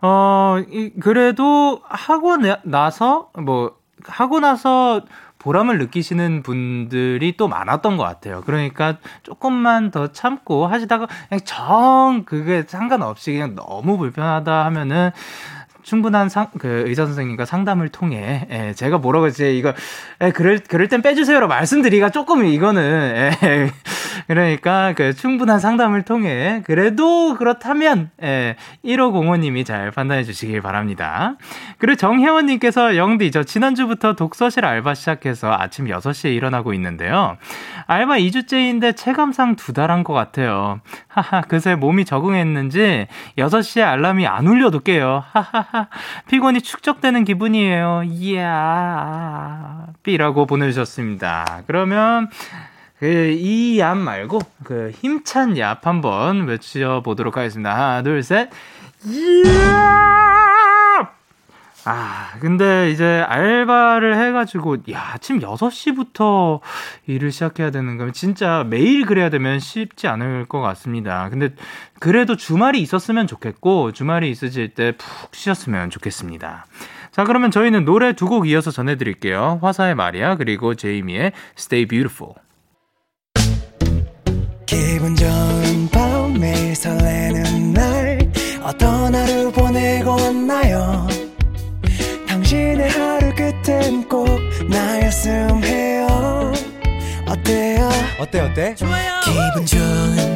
어, 0.00 0.56
그래도 1.00 1.80
하고 1.88 2.36
나서, 2.64 3.30
뭐, 3.38 3.76
하고 4.06 4.40
나서 4.40 5.02
보람을 5.38 5.78
느끼시는 5.78 6.42
분들이 6.42 7.36
또 7.36 7.48
많았던 7.48 7.96
것 7.96 8.02
같아요. 8.02 8.42
그러니까 8.46 8.96
조금만 9.22 9.90
더 9.90 10.10
참고 10.10 10.66
하시다가 10.66 11.06
그냥 11.28 11.40
정 11.44 12.22
그게 12.24 12.64
상관없이 12.66 13.32
그냥 13.32 13.54
너무 13.54 13.98
불편하다 13.98 14.64
하면은 14.64 15.10
충분한 15.84 16.28
상, 16.28 16.48
그 16.58 16.84
의사 16.86 17.06
선생님과 17.06 17.44
상담을 17.44 17.88
통해, 17.90 18.46
예, 18.50 18.72
제가 18.74 18.98
뭐라고 18.98 19.26
했지, 19.26 19.56
이거, 19.56 19.72
예, 20.22 20.32
그럴, 20.32 20.58
그럴 20.58 20.88
땐 20.88 21.02
빼주세요로 21.02 21.46
말씀드리기가 21.46 22.10
조금 22.10 22.44
이거는, 22.44 23.32
예, 23.44 23.70
그러니까 24.26 24.94
그 24.96 25.12
충분한 25.14 25.60
상담을 25.60 26.02
통해, 26.02 26.62
그래도 26.66 27.36
그렇다면, 27.36 28.10
예, 28.22 28.56
1505님이 28.84 29.64
잘 29.66 29.90
판단해 29.90 30.24
주시길 30.24 30.62
바랍니다. 30.62 31.36
그리고 31.78 31.96
정혜원님께서 31.96 32.96
영디, 32.96 33.30
저 33.30 33.44
지난주부터 33.44 34.14
독서실 34.14 34.64
알바 34.64 34.94
시작해서 34.94 35.52
아침 35.52 35.86
6시에 35.86 36.34
일어나고 36.34 36.72
있는데요. 36.74 37.36
알바 37.86 38.16
2주째인데 38.18 38.96
체감상 38.96 39.56
두 39.56 39.72
달 39.74 39.90
한 39.90 40.02
것 40.04 40.14
같아요. 40.14 40.80
하하, 41.08 41.42
그새 41.48 41.74
몸이 41.74 42.04
적응했는지 42.06 43.06
6시에 43.38 43.82
알람이 43.82 44.26
안 44.26 44.46
울려도 44.46 44.80
깨요. 44.80 45.22
하하. 45.32 45.73
피곤이 46.28 46.60
축적되는 46.60 47.24
기분이에요. 47.24 48.02
이야. 48.06 49.86
삐라고 50.02 50.46
보내주셨습니다. 50.46 51.62
그러면, 51.66 52.28
그, 52.98 53.06
이얍 53.06 53.96
말고, 53.96 54.40
그, 54.64 54.92
힘찬 54.94 55.54
얍 55.54 55.82
한번 55.82 56.46
외쳐 56.46 57.02
보도록 57.04 57.36
하겠습니다. 57.36 57.74
하나, 57.74 58.02
둘, 58.02 58.22
셋. 58.22 58.50
이야! 59.06 60.63
아, 61.86 62.30
근데 62.40 62.90
이제 62.90 63.22
알바를 63.28 64.16
해가지고, 64.16 64.76
야, 64.92 65.10
아침 65.12 65.40
6시부터 65.40 66.60
일을 67.06 67.30
시작해야 67.30 67.70
되는 67.70 67.98
거면 67.98 68.14
진짜 68.14 68.64
매일 68.68 69.04
그래야 69.04 69.28
되면 69.28 69.58
쉽지 69.60 70.08
않을 70.08 70.46
것 70.46 70.60
같습니다. 70.62 71.28
근데 71.28 71.50
그래도 72.00 72.36
주말이 72.36 72.80
있었으면 72.80 73.26
좋겠고, 73.26 73.92
주말이 73.92 74.30
있으실 74.30 74.70
때 74.74 74.92
푹 74.92 75.34
쉬셨으면 75.34 75.90
좋겠습니다. 75.90 76.64
자, 77.12 77.24
그러면 77.24 77.50
저희는 77.50 77.84
노래 77.84 78.14
두 78.14 78.28
곡 78.28 78.48
이어서 78.48 78.70
전해드릴게요. 78.70 79.58
화사의 79.60 79.94
마리아, 79.94 80.36
그리고 80.36 80.74
제이미의 80.74 81.32
Stay 81.58 81.86
Beautiful. 81.86 82.32
기분 84.64 85.14
좋은 85.14 85.88
밤, 85.92 86.32
매일 86.40 86.74
설레는 86.74 87.72
날, 87.74 88.18
어떤 88.62 89.14
하루 89.14 89.52
보내고 89.52 90.10
왔나요? 90.12 91.06
당신의 92.54 92.88
하루 92.90 93.34
끝엔 93.34 94.08
꼭 94.08 94.28
나였음 94.68 95.64
해요. 95.64 96.52
어때요? 97.26 97.88
어때 98.20 98.40
어때? 98.40 98.74
좋아요. 98.76 99.20
기분 99.24 99.66
좋은 99.66 100.33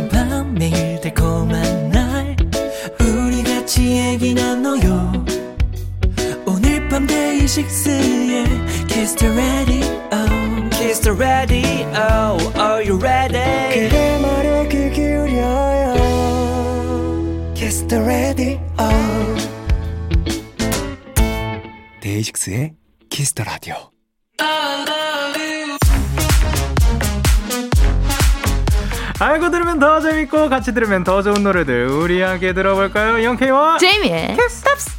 같이 30.49 30.73
들으면 30.73 31.05
더 31.05 31.23
좋은 31.23 31.43
노래들 31.43 31.87
우리 31.89 32.21
함께 32.23 32.53
들어볼까요? 32.53 33.23
영케이와 33.25 33.79
제이미의 33.79 34.37
키스탑스. 34.37 34.99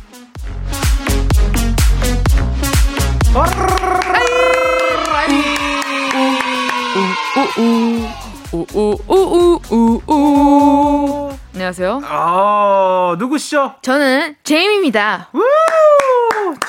우우우우우우우우 9.69 11.37
안녕하세요. 11.53 12.01
어, 12.05 13.15
누구시죠? 13.19 13.75
저는 13.81 14.35
제임입니다. 14.43 15.29
우! 15.33 15.41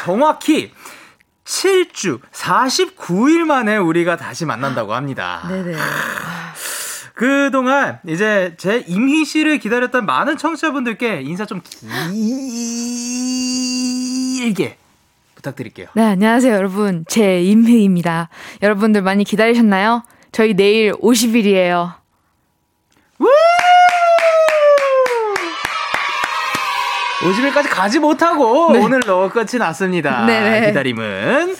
정확히 0.04 0.72
7주 1.44 2.20
49일 2.32 3.44
만에 3.44 3.76
우리가 3.76 4.16
다시 4.16 4.44
만난다고 4.46 4.94
합니다. 4.94 5.42
네네. 5.48 5.76
그동안 7.20 7.98
이제 8.08 8.54
제 8.56 8.82
임희 8.86 9.26
씨를 9.26 9.58
기다렸던 9.58 10.06
많은 10.06 10.38
청취자분들께 10.38 11.20
인사 11.20 11.44
좀 11.44 11.60
길게 14.38 14.78
부탁드릴게요. 15.34 15.88
네, 15.92 16.02
안녕하세요, 16.02 16.54
여러분. 16.54 17.04
제 17.08 17.42
임희입니다. 17.42 18.30
여러분들 18.62 19.02
많이 19.02 19.24
기다리셨나요? 19.24 20.02
저희 20.32 20.54
내일 20.54 20.92
50일이에요. 20.94 21.92
우! 23.18 23.26
50일까지 27.20 27.68
가지 27.68 27.98
못하고 27.98 28.72
네. 28.72 28.78
오늘로 28.78 29.28
끝이 29.28 29.58
났습니다. 29.58 30.24
네네. 30.24 30.68
기다림은. 30.68 31.54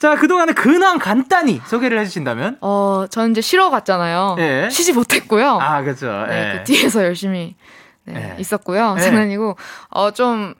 자, 0.00 0.16
그동안의 0.16 0.54
근황 0.54 0.98
간단히 0.98 1.60
소개를 1.66 1.98
해주신다면? 2.00 2.56
어, 2.62 3.04
저는 3.10 3.32
이제 3.32 3.42
쉬러 3.42 3.68
갔잖아요. 3.68 4.34
네. 4.38 4.70
쉬지 4.70 4.94
못했고요. 4.94 5.58
아, 5.60 5.82
그죠. 5.82 6.24
네, 6.26 6.56
그 6.56 6.64
뒤에서 6.64 7.04
열심히 7.04 7.54
네, 8.04 8.14
네. 8.14 8.36
있었고요. 8.38 8.96
장난이고, 8.98 9.56
어, 9.90 10.10
좀, 10.12 10.54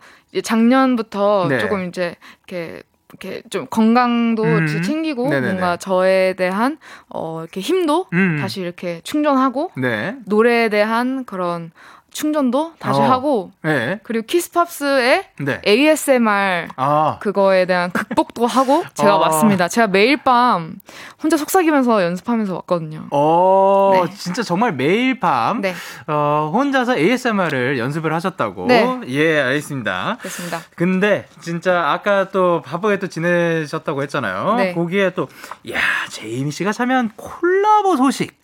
작년부터 0.45 1.47
네. 1.49 1.59
조금 1.59 1.89
이제, 1.89 2.17
이렇게, 2.47 2.83
이렇게 3.13 3.43
좀 3.49 3.67
건강도 3.71 4.45
음. 4.45 4.83
챙기고 4.83 5.31
네네네. 5.31 5.47
뭔가 5.55 5.77
저에 5.77 6.35
대한 6.35 6.79
어 7.09 7.41
이렇게 7.41 7.61
힘도 7.61 8.07
음. 8.13 8.39
다시 8.41 8.61
이렇게 8.61 9.01
충전하고 9.03 9.73
네. 9.77 10.15
노래에 10.27 10.69
대한 10.69 11.25
그런 11.25 11.73
충전도 12.11 12.75
다시 12.79 13.01
어. 13.01 13.05
하고 13.05 13.51
네. 13.63 14.01
그리고 14.03 14.27
키스팝스의 14.27 15.25
네. 15.41 15.61
ASMR 15.67 16.69
아. 16.77 17.19
그거에 17.21 17.67
대한 17.67 17.91
극복도 17.91 18.47
하고 18.47 18.85
제가 18.95 19.13
아. 19.13 19.17
왔습니다. 19.19 19.69
제가 19.69 19.87
매일 19.87 20.17
밤 20.17 20.77
혼자 21.23 21.37
속삭이면서 21.37 22.03
연습하면서 22.03 22.55
왔거든요. 22.55 23.07
어, 23.11 24.03
네. 24.07 24.15
진짜 24.15 24.43
정말 24.43 24.73
매일 24.73 25.21
밤 25.21 25.61
네. 25.61 25.75
어, 26.07 26.51
혼자서 26.53 26.97
ASMR을 26.97 27.79
연습을 27.79 28.13
하셨다고. 28.13 28.67
네. 28.67 29.01
예, 29.09 29.41
알겠습니다. 29.41 30.19
그렇습니다. 30.21 30.61
근데 30.75 31.27
진짜 31.41 31.91
아까 31.91 32.29
또 32.31 32.63
바쁘게 32.63 32.99
또 32.99 33.09
지내셨다고 33.09 34.03
했잖아요. 34.03 34.55
네. 34.57 34.75
거기에 34.75 35.11
또 35.11 35.29
야, 35.71 35.79
제이미 36.09 36.51
씨가 36.51 36.73
참여한 36.73 37.11
콜라보 37.17 37.97
소식 37.97 38.41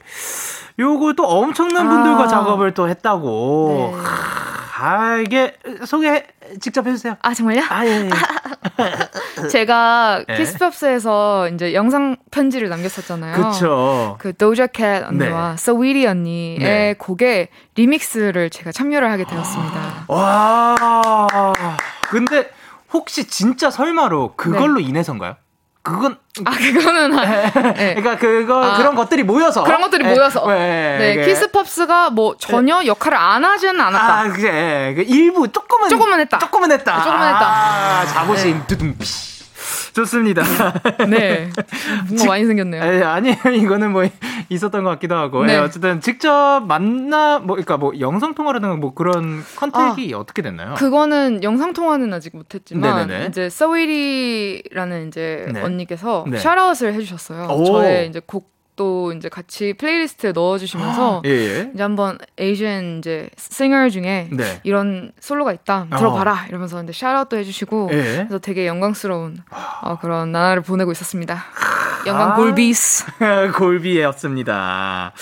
요거 0.78 1.14
또 1.14 1.24
엄청난 1.24 1.88
분들과 1.88 2.24
아. 2.24 2.28
작업을 2.28 2.74
또 2.74 2.88
했다고. 2.88 3.55
네. 3.92 4.26
아, 4.78 5.16
이게 5.16 5.56
소개 5.86 6.24
직접 6.60 6.86
해주세요. 6.86 7.16
아, 7.22 7.32
정말요? 7.32 7.62
아, 7.70 7.86
예, 7.86 8.10
예. 8.10 8.10
제가 9.48 10.24
네. 10.28 10.36
Kiss 10.36 10.74
Pops에서 10.74 11.48
이제 11.48 11.72
영상 11.72 12.16
편지를 12.30 12.68
남겼었잖아요. 12.68 13.34
그쵸. 13.34 14.16
그 14.18 14.36
Doja 14.36 14.75
Cat 14.75 15.04
언니와 15.04 15.52
네. 15.52 15.56
Saweetie 15.56 16.06
언니의 16.06 16.58
네. 16.58 16.94
곡에 16.98 17.48
리믹스를 17.74 18.50
제가 18.50 18.70
참여를 18.70 19.10
하게 19.10 19.24
되었습니다. 19.24 20.04
와. 20.08 20.74
근데 22.10 22.50
혹시 22.92 23.26
진짜 23.26 23.70
설마로 23.70 24.34
그걸로 24.36 24.78
네. 24.80 24.84
인해서인가요? 24.84 25.36
그건 25.86 26.18
아 26.44 26.50
그거는 26.50 27.10
네. 27.16 27.52
네. 27.74 27.94
그러니까 27.94 28.16
그거 28.18 28.64
아, 28.64 28.76
그런 28.76 28.96
것들이 28.96 29.22
모여서 29.22 29.62
그런 29.62 29.80
것들이 29.80 30.02
네. 30.02 30.14
모여서 30.14 30.44
네, 30.48 31.14
네. 31.16 31.24
Kiss 31.24 31.59
Pops가 31.59 32.10
뭐 32.10 32.36
전혀 32.38 32.84
역할을 32.84 33.16
안 33.16 33.44
하지는 33.44 33.80
않았다. 33.80 34.18
아 34.18 34.28
그게 34.28 34.94
그 34.96 35.04
일부 35.06 35.46
조금은 35.50 35.88
조금은 35.88 36.20
했다. 36.20 36.38
조금은 36.38 36.72
했다. 36.72 37.02
조금은 37.04 37.28
했다. 37.28 37.46
아, 37.46 38.06
자부심 38.06 38.58
네. 38.58 38.66
두둥. 38.66 38.96
좋습니다. 39.96 40.42
네. 41.08 41.50
뭔가 42.06 42.26
많이 42.26 42.44
생겼네요. 42.44 42.82
에, 42.82 43.02
아니에요. 43.02 43.36
이거는 43.54 43.92
뭐 43.92 44.04
있었던 44.50 44.84
것 44.84 44.90
같기도 44.90 45.14
하고. 45.16 45.44
네. 45.46 45.54
에, 45.54 45.56
어쨌든 45.56 46.00
직접 46.02 46.62
만나 46.66 47.38
뭐 47.38 47.56
그러니까 47.56 47.78
뭐 47.78 47.92
영상 47.98 48.34
통화라든가 48.34 48.76
뭐 48.76 48.92
그런 48.92 49.42
contact이 49.56 50.12
아, 50.14 50.18
어떻게 50.18 50.42
됐나요? 50.42 50.74
그거는 50.74 51.42
영상 51.42 51.72
통화는 51.72 52.12
아직 52.12 52.36
못 52.36 52.54
했지만 52.54 53.06
네네네. 53.08 53.26
이제 53.28 53.48
Saweetie라는 53.48 55.08
이제 55.08 55.46
네. 55.52 55.62
언니께서 55.62 56.26
네. 56.28 56.38
샤라웃을 56.38 56.92
해 56.92 57.00
주셨어요. 57.00 57.48
저의 57.66 58.08
이제 58.08 58.20
곡 58.24 58.55
또 58.76 59.12
이제 59.12 59.28
같이 59.28 59.72
playlist에 59.72 60.32
넣어주시면서 60.32 61.22
예, 61.24 61.30
예. 61.30 61.70
이제 61.74 61.82
한번 61.82 62.18
Asian 62.38 62.98
이제 62.98 63.28
singer 63.36 63.88
중에 63.88 64.28
네. 64.30 64.60
이런 64.62 65.12
솔로가 65.18 65.52
있다 65.52 65.86
들어봐라 65.96 66.32
어. 66.32 66.36
이러면서 66.48 66.82
이제 66.82 66.92
샤라웃도 66.92 67.36
해주시고 67.38 67.88
예. 67.92 68.02
그래서 68.28 68.38
되게 68.38 68.66
영광스러운 68.66 69.38
어, 69.82 69.98
그런 69.98 70.30
나날을 70.30 70.62
보내고 70.62 70.92
있었습니다. 70.92 71.44
영광 72.06 72.32
아, 72.32 72.34
굴비 72.34 73.04
굴비였습니다. 73.56 75.12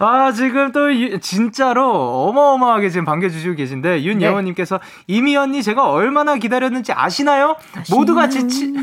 아 0.00 0.32
지금 0.32 0.72
또 0.72 0.94
유, 0.94 1.18
진짜로 1.20 2.28
어마어마하게 2.28 2.90
지금 2.90 3.04
반겨주시고 3.04 3.54
계신데 3.54 4.02
윤예원님께서 4.02 4.78
네. 4.78 5.04
제이미 5.06 5.36
언니 5.36 5.62
제가 5.62 5.90
얼마나 5.90 6.36
기다렸는지 6.36 6.92
아시나요? 6.92 7.56
아시나요? 7.74 7.98
모두가 7.98 8.28
지치 8.28 8.74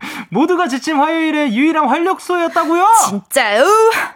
모두가 0.30 0.68
지친 0.68 0.96
화요일의 0.96 1.56
유일한 1.56 1.88
활력소였다고요? 1.88 2.86
진짜요? 3.08 3.64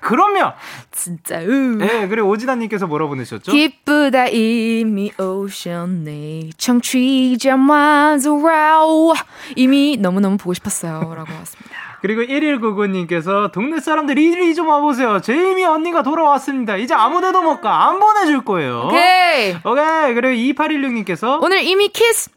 그럼요. 0.00 0.52
진짜요? 0.90 1.48
네, 1.48 2.08
그리고 2.08 2.28
오진아님께서 2.28 2.86
뭐라 2.86 3.06
보내셨죠? 3.08 3.52
기쁘다 3.52 4.28
제이미 4.28 5.12
오셨네 5.18 6.50
청취자마저 6.56 8.32
wow 8.34 9.14
이미 9.56 9.96
너무너무 9.96 10.36
보고 10.36 10.54
싶었어요 10.54 11.14
라고 11.14 11.32
왔습니다. 11.32 11.74
그리고 12.04 12.20
1199님께서 12.20 13.50
동네 13.50 13.80
사람들 13.80 14.18
이리 14.18 14.54
좀 14.54 14.68
와보세요. 14.68 15.22
제이미 15.22 15.64
언니가 15.64 16.02
돌아왔습니다. 16.02 16.76
이제 16.76 16.92
아무데도 16.92 17.40
못 17.40 17.62
가. 17.62 17.88
안 17.88 17.98
보내줄 17.98 18.44
거예요. 18.44 18.88
오케이. 18.88 19.56
오케이. 19.64 20.14
그리고 20.14 20.62
2816님께서 20.62 21.42
오늘 21.42 21.62
이미 21.62 21.88
키스 21.88 22.28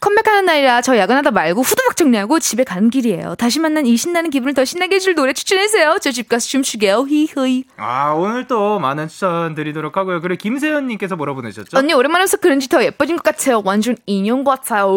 컴백하는 0.00 0.44
날이라 0.44 0.82
저 0.82 0.96
야근하다 0.96 1.30
말고 1.30 1.62
후두박 1.62 1.96
정리하고 1.96 2.38
집에 2.38 2.64
가는 2.64 2.90
길이에요. 2.90 3.34
다시 3.36 3.58
만난 3.60 3.86
이 3.86 3.96
신나는 3.96 4.30
기분을 4.30 4.54
더 4.54 4.64
신나게 4.64 4.96
해줄 4.96 5.14
노래 5.14 5.32
추천해주세요. 5.32 5.98
저 6.00 6.10
집 6.12 6.28
가서 6.28 6.46
춤추게요. 6.48 7.06
히히. 7.08 7.64
아 7.76 8.12
오늘 8.12 8.46
또 8.46 8.78
많은 8.78 9.08
추천 9.08 9.54
드리도록 9.54 9.96
하고요. 9.96 10.20
그리고 10.20 10.38
김세현님께서 10.40 11.16
뭐라 11.16 11.34
보내셨죠? 11.34 11.76
언니 11.78 11.92
오랜만에 11.94 12.26
서 12.26 12.36
그런지 12.36 12.68
더 12.68 12.82
예뻐진 12.84 13.16
것 13.16 13.22
같아요. 13.24 13.62
완전 13.64 13.96
인형 14.06 14.44
같아요. 14.44 14.90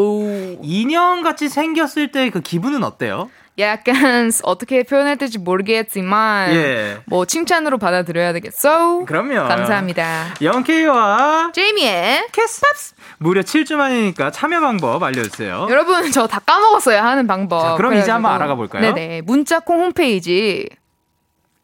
인형 0.62 1.22
같이 1.24 1.50
생겼을 1.50 2.12
때 2.12 2.30
그 2.32 2.40
기분은 2.42 2.84
어때요? 2.84 3.30
약간 3.62 4.32
어떻게 4.44 4.84
표현할 4.84 5.18
될지 5.18 5.38
모르겠지만 5.40 6.54
예. 6.56 6.98
뭐 7.06 7.26
칭찬으로 7.26 7.78
받아들여야 7.78 8.34
되겠어. 8.34 9.06
그럼요. 9.06 9.48
감사합니다. 9.48 10.34
영케이와 10.42 11.52
제이미의 11.54 12.28
캐스팝스 12.32 12.96
무려 13.20 13.42
7주 13.42 13.76
만이니까 13.76 14.32
참여 14.32 14.60
방법 14.62 15.04
알려주세요. 15.04 15.68
여러분 15.70 16.12
저 16.12 16.28
다 16.28 16.40
까먹었어요 16.40 17.00
하는 17.00 17.28
방법. 17.28 17.62
자, 17.62 17.74
그럼 17.76 17.94
이제 17.96 18.10
한번 18.12 18.32
알아가 18.34 18.56
볼까요? 18.56 18.82
네네 18.94 19.22
문자 19.22 19.60
콩 19.60 19.82
홈페이지 19.82 20.68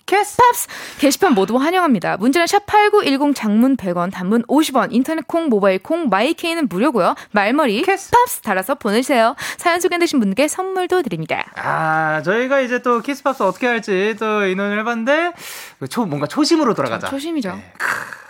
캐스팝스 0.08 0.68
게시판 1.00 1.34
모두 1.34 1.58
환영합니다. 1.58 2.16
문자는 2.18 2.48
샵8910 2.48 3.36
장문 3.36 3.76
100원, 3.76 4.10
단문 4.12 4.44
50원, 4.44 4.88
인터넷 4.92 5.28
콩, 5.28 5.50
모바일 5.50 5.80
콩, 5.80 6.08
마이케이는 6.10 6.68
무료고요. 6.70 7.14
말머리 7.32 7.82
키스 7.84 8.12
팝스 8.12 8.42
달아서 8.42 8.76
보내주세요. 8.76 9.36
사연 9.58 9.82
소개되신 9.82 10.20
분께 10.20 10.48
선물도 10.48 11.02
드립니다. 11.04 11.46
아, 11.56 12.22
저희가 12.24 12.62
이제 12.62 12.82
또 12.82 13.02
키스 13.02 13.22
팝스 13.22 13.44
어떻게 13.44 13.68
할지 13.68 14.16
또 14.18 14.44
의논을 14.44 14.80
해봤는데 14.80 15.34
초, 15.90 16.06
뭔가 16.06 16.26
초심으로 16.26 16.74
돌아가자. 16.74 17.08
초심이죠. 17.10 17.52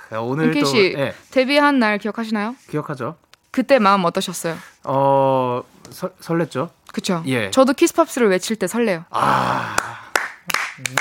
네. 0.09 0.17
오늘 0.17 0.53
또 0.59 0.65
씨, 0.65 0.93
네. 0.95 1.13
데뷔한 1.31 1.77
날 1.79 1.99
기억하시나요? 1.99 2.55
기억하죠. 2.71 3.17
그때 3.51 3.77
마음 3.77 4.03
어떠셨어요? 4.03 4.57
어, 4.83 5.61
서, 5.91 6.09
설렜죠. 6.21 6.69
그쵸. 6.91 7.21
예. 7.27 7.51
저도 7.51 7.73
키스팝스를 7.73 8.29
외칠 8.29 8.55
때 8.55 8.65
설레요. 8.65 9.05
아. 9.11 9.75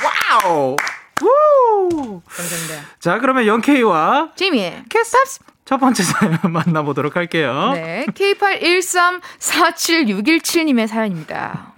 Wow! 0.03 0.77
우! 1.23 2.21
감사합니다. 2.27 2.75
자, 2.99 3.19
그러면 3.19 3.47
영케이와 3.47 4.33
지미의 4.37 4.85
키스 4.89 5.12
팝스 5.12 5.41
첫 5.65 5.79
번째 5.79 6.03
사연 6.03 6.39
만나보도록 6.53 7.17
할게요. 7.17 7.73
네. 7.75 8.07
K81347617님의 8.07 10.87
사연입니다. 10.87 11.73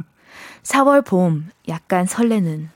4월 0.62 1.04
봄, 1.04 1.48
약간 1.68 2.06
설레는. 2.06 2.70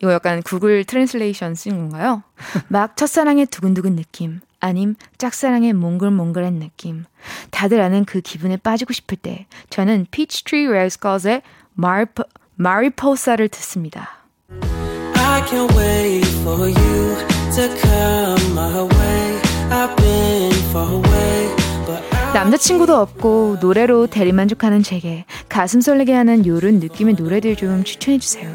이거 0.00 0.12
약간 0.12 0.42
Google 0.42 0.84
Translation 0.84 1.54
쓴 1.54 1.90
건가요? 1.90 2.22
막 2.68 2.96
첫사랑의 2.96 3.46
두근두근 3.46 3.96
느낌. 3.96 4.40
아님 4.60 4.94
짝사랑의 5.18 5.72
몽글몽글한 5.72 6.54
느낌. 6.54 7.04
다들 7.50 7.80
아는 7.80 8.04
그 8.04 8.20
기분에 8.20 8.56
빠지고 8.56 8.92
싶을 8.92 9.16
때 9.16 9.46
저는 9.70 10.06
Peach 10.10 10.41
Tree 10.41 10.66
Rascals의 10.66 11.42
마리포사를 12.56 13.48
듣습니다. 13.48 14.15
Can't 15.46 15.72
wait 15.76 16.26
for 16.42 16.68
you 16.68 17.16
to 17.54 17.68
come 17.80 18.54
my 18.54 18.82
way. 18.82 19.40
I've 19.70 19.96
been 19.96 20.52
far 20.72 20.92
away. 20.92 21.56
남자친구도 22.34 22.94
없고 22.94 23.58
노래로 23.60 24.08
대리만족하는 24.08 24.82
제게 24.82 25.24
가슴 25.48 25.80
설레게 25.80 26.12
하는 26.12 26.44
요런 26.44 26.80
느낌의 26.80 27.14
노래들 27.14 27.56
좀 27.56 27.82
추천해주세요. 27.82 28.52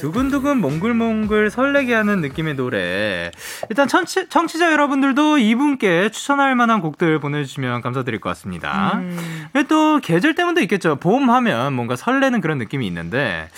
두근두근 0.00 0.60
몽글몽글 0.60 1.50
설레게 1.50 1.94
하는 1.94 2.20
느낌의 2.20 2.56
노래. 2.56 3.30
일단 3.68 3.88
청취, 3.88 4.28
청취자 4.28 4.72
여러분들도 4.72 5.38
이분께 5.38 6.10
추천할 6.10 6.54
만한 6.54 6.80
곡들 6.80 7.20
보내주시면 7.20 7.82
감사드릴 7.82 8.20
것 8.20 8.30
같습니다. 8.30 8.94
음. 8.94 9.46
또 9.68 10.00
계절 10.00 10.34
때문도 10.34 10.60
있겠죠. 10.62 10.96
봄 10.96 11.30
하면 11.30 11.74
뭔가 11.74 11.96
설레는 11.96 12.40
그런 12.40 12.58
느낌이 12.58 12.86
있는데, 12.86 13.48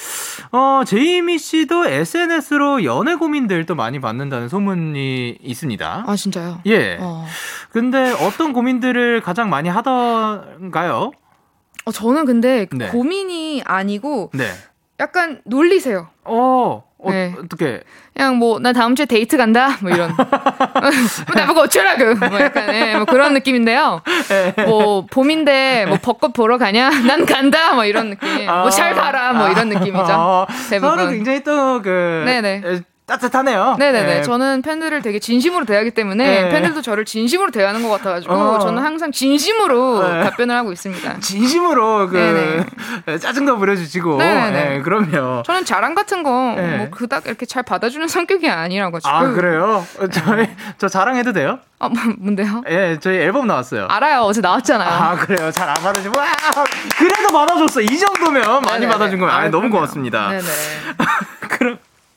어, 0.50 0.82
제이미 0.86 1.38
씨도 1.38 1.86
SNS로 1.86 2.84
연애 2.84 3.14
고민들 3.14 3.64
도 3.66 3.74
많이 3.74 4.00
받는다는 4.00 4.48
소문이 4.48 5.38
있습니다. 5.40 6.04
아, 6.06 6.16
진짜요? 6.16 6.60
예. 6.66 6.98
어. 7.00 7.26
근데 7.70 8.10
어떤 8.12 8.52
고민들을 8.52 9.20
가장 9.20 9.48
많이 9.50 9.68
하던가요? 9.68 11.12
어, 11.84 11.92
저는 11.92 12.24
근데 12.26 12.66
네. 12.72 12.88
고민이 12.88 13.62
아니고, 13.64 14.30
네. 14.34 14.52
약간 15.02 15.40
놀리세요. 15.44 16.06
어, 16.24 16.84
어 16.96 17.10
네. 17.10 17.34
어떻게? 17.36 17.82
그냥 18.14 18.36
뭐, 18.36 18.60
나 18.60 18.72
다음 18.72 18.94
주에 18.94 19.04
데이트 19.04 19.36
간다? 19.36 19.76
뭐 19.80 19.90
이런. 19.90 20.14
뭐 20.14 21.34
나보고 21.34 21.62
어쩌라고! 21.62 22.14
뭐 22.14 22.40
약간, 22.40 22.72
예, 22.72 22.94
뭐 22.94 23.04
그런 23.04 23.34
느낌인데요. 23.34 24.00
네. 24.28 24.64
뭐, 24.64 25.04
봄인데, 25.10 25.86
뭐 25.86 25.98
벚꽃 26.00 26.32
보러 26.34 26.56
가냐? 26.56 26.90
난 27.06 27.26
간다! 27.26 27.74
뭐 27.74 27.84
이런 27.84 28.10
느낌. 28.10 28.46
뭐잘 28.46 28.94
봐라! 28.94 29.32
뭐 29.32 29.48
이런 29.48 29.70
느낌이죠. 29.70 30.06
아, 30.08 30.46
대부분. 30.70 30.96
서로 30.96 31.10
굉장히 31.10 31.42
또 31.42 31.82
그, 31.82 32.22
네네. 32.24 32.82
따뜻하네요. 33.06 33.76
네네네. 33.78 34.14
네. 34.14 34.22
저는 34.22 34.62
팬들을 34.62 35.02
되게 35.02 35.18
진심으로 35.18 35.64
대하기 35.64 35.90
때문에 35.90 36.42
네. 36.44 36.48
팬들도 36.48 36.82
저를 36.82 37.04
진심으로 37.04 37.50
대하는 37.50 37.82
것 37.82 37.88
같아가지고 37.90 38.32
어. 38.32 38.58
저는 38.60 38.82
항상 38.82 39.10
진심으로 39.12 40.08
네. 40.08 40.24
답변을 40.24 40.54
하고 40.56 40.72
있습니다. 40.72 41.18
진심으로 41.20 42.08
그 42.08 42.64
네네. 43.06 43.18
짜증도 43.18 43.58
부려주시고. 43.58 44.18
네, 44.18 44.80
그럼요. 44.82 45.42
저는 45.44 45.64
자랑 45.64 45.94
같은 45.94 46.22
거 46.22 46.32
뭐 46.32 46.88
그닥 46.90 47.26
이렇게 47.26 47.44
잘 47.46 47.62
받아주는 47.62 48.06
성격이 48.08 48.48
아니라가지고. 48.48 49.08
아 49.12 49.28
그래요? 49.30 49.84
저희 50.12 50.48
저 50.78 50.88
자랑해도 50.88 51.32
돼요? 51.32 51.58
아, 51.78 51.88
뭐, 51.88 52.00
뭔데요? 52.18 52.62
예, 52.68 52.96
저희 53.00 53.16
앨범 53.18 53.46
나왔어요. 53.48 53.86
알아요. 53.90 54.20
어제 54.20 54.40
나왔잖아요. 54.40 54.88
아, 54.88 55.16
그래요. 55.16 55.50
잘 55.50 55.68
안 55.68 55.74
받아주고. 55.74 56.18
와! 56.18 56.26
그래도 56.96 57.28
받아줬어. 57.32 57.80
이 57.80 57.98
정도면 57.98 58.42
많이 58.62 58.80
네네네. 58.80 58.86
받아준 58.88 59.18
거면. 59.18 59.34
아, 59.34 59.48
너무 59.48 59.68
고맙습니다. 59.70 60.28
네네. 60.28 60.42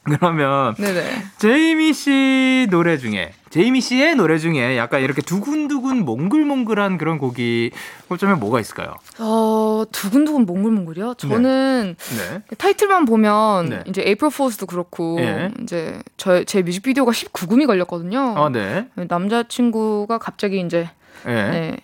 그럼, 0.06 0.18
그러면 0.20 0.76
네네. 0.76 1.24
제이미 1.38 1.94
씨 1.94 2.68
노래 2.70 2.98
중에 2.98 3.34
제이미 3.50 3.82
씨의 3.82 4.16
노래 4.16 4.38
중에 4.38 4.78
약간 4.78 5.02
이렇게 5.02 5.22
두근두근 5.22 6.06
몽글몽글한 6.06 6.98
그런 6.98 7.18
곡이 7.18 7.72
어쩌면 8.10 8.40
뭐가 8.40 8.60
있을까요? 8.60 8.94
어 9.20 9.84
두근두근 9.92 10.46
몽글몽글이요? 10.46 11.16
저는 11.18 11.96
네. 11.98 12.42
네. 12.50 12.56
타이틀만 12.58 13.06
보면 13.06 13.70
네. 13.70 13.84
이제 13.88 14.02
에이프릴 14.06 14.32
포스도 14.32 14.66
그렇고 14.66 15.16
네. 15.20 15.52
이제 15.62 16.02
저 16.18 16.44
제 16.46 16.62
뮤직비디오가 16.62 17.12
19금이 17.12 17.66
걸렸거든요. 17.66 18.36
아, 18.38 18.50
네. 18.50 18.88
남자친구가 18.96 20.20
갑자기 20.20 20.60
이제 20.62 20.90
네. 21.26 21.78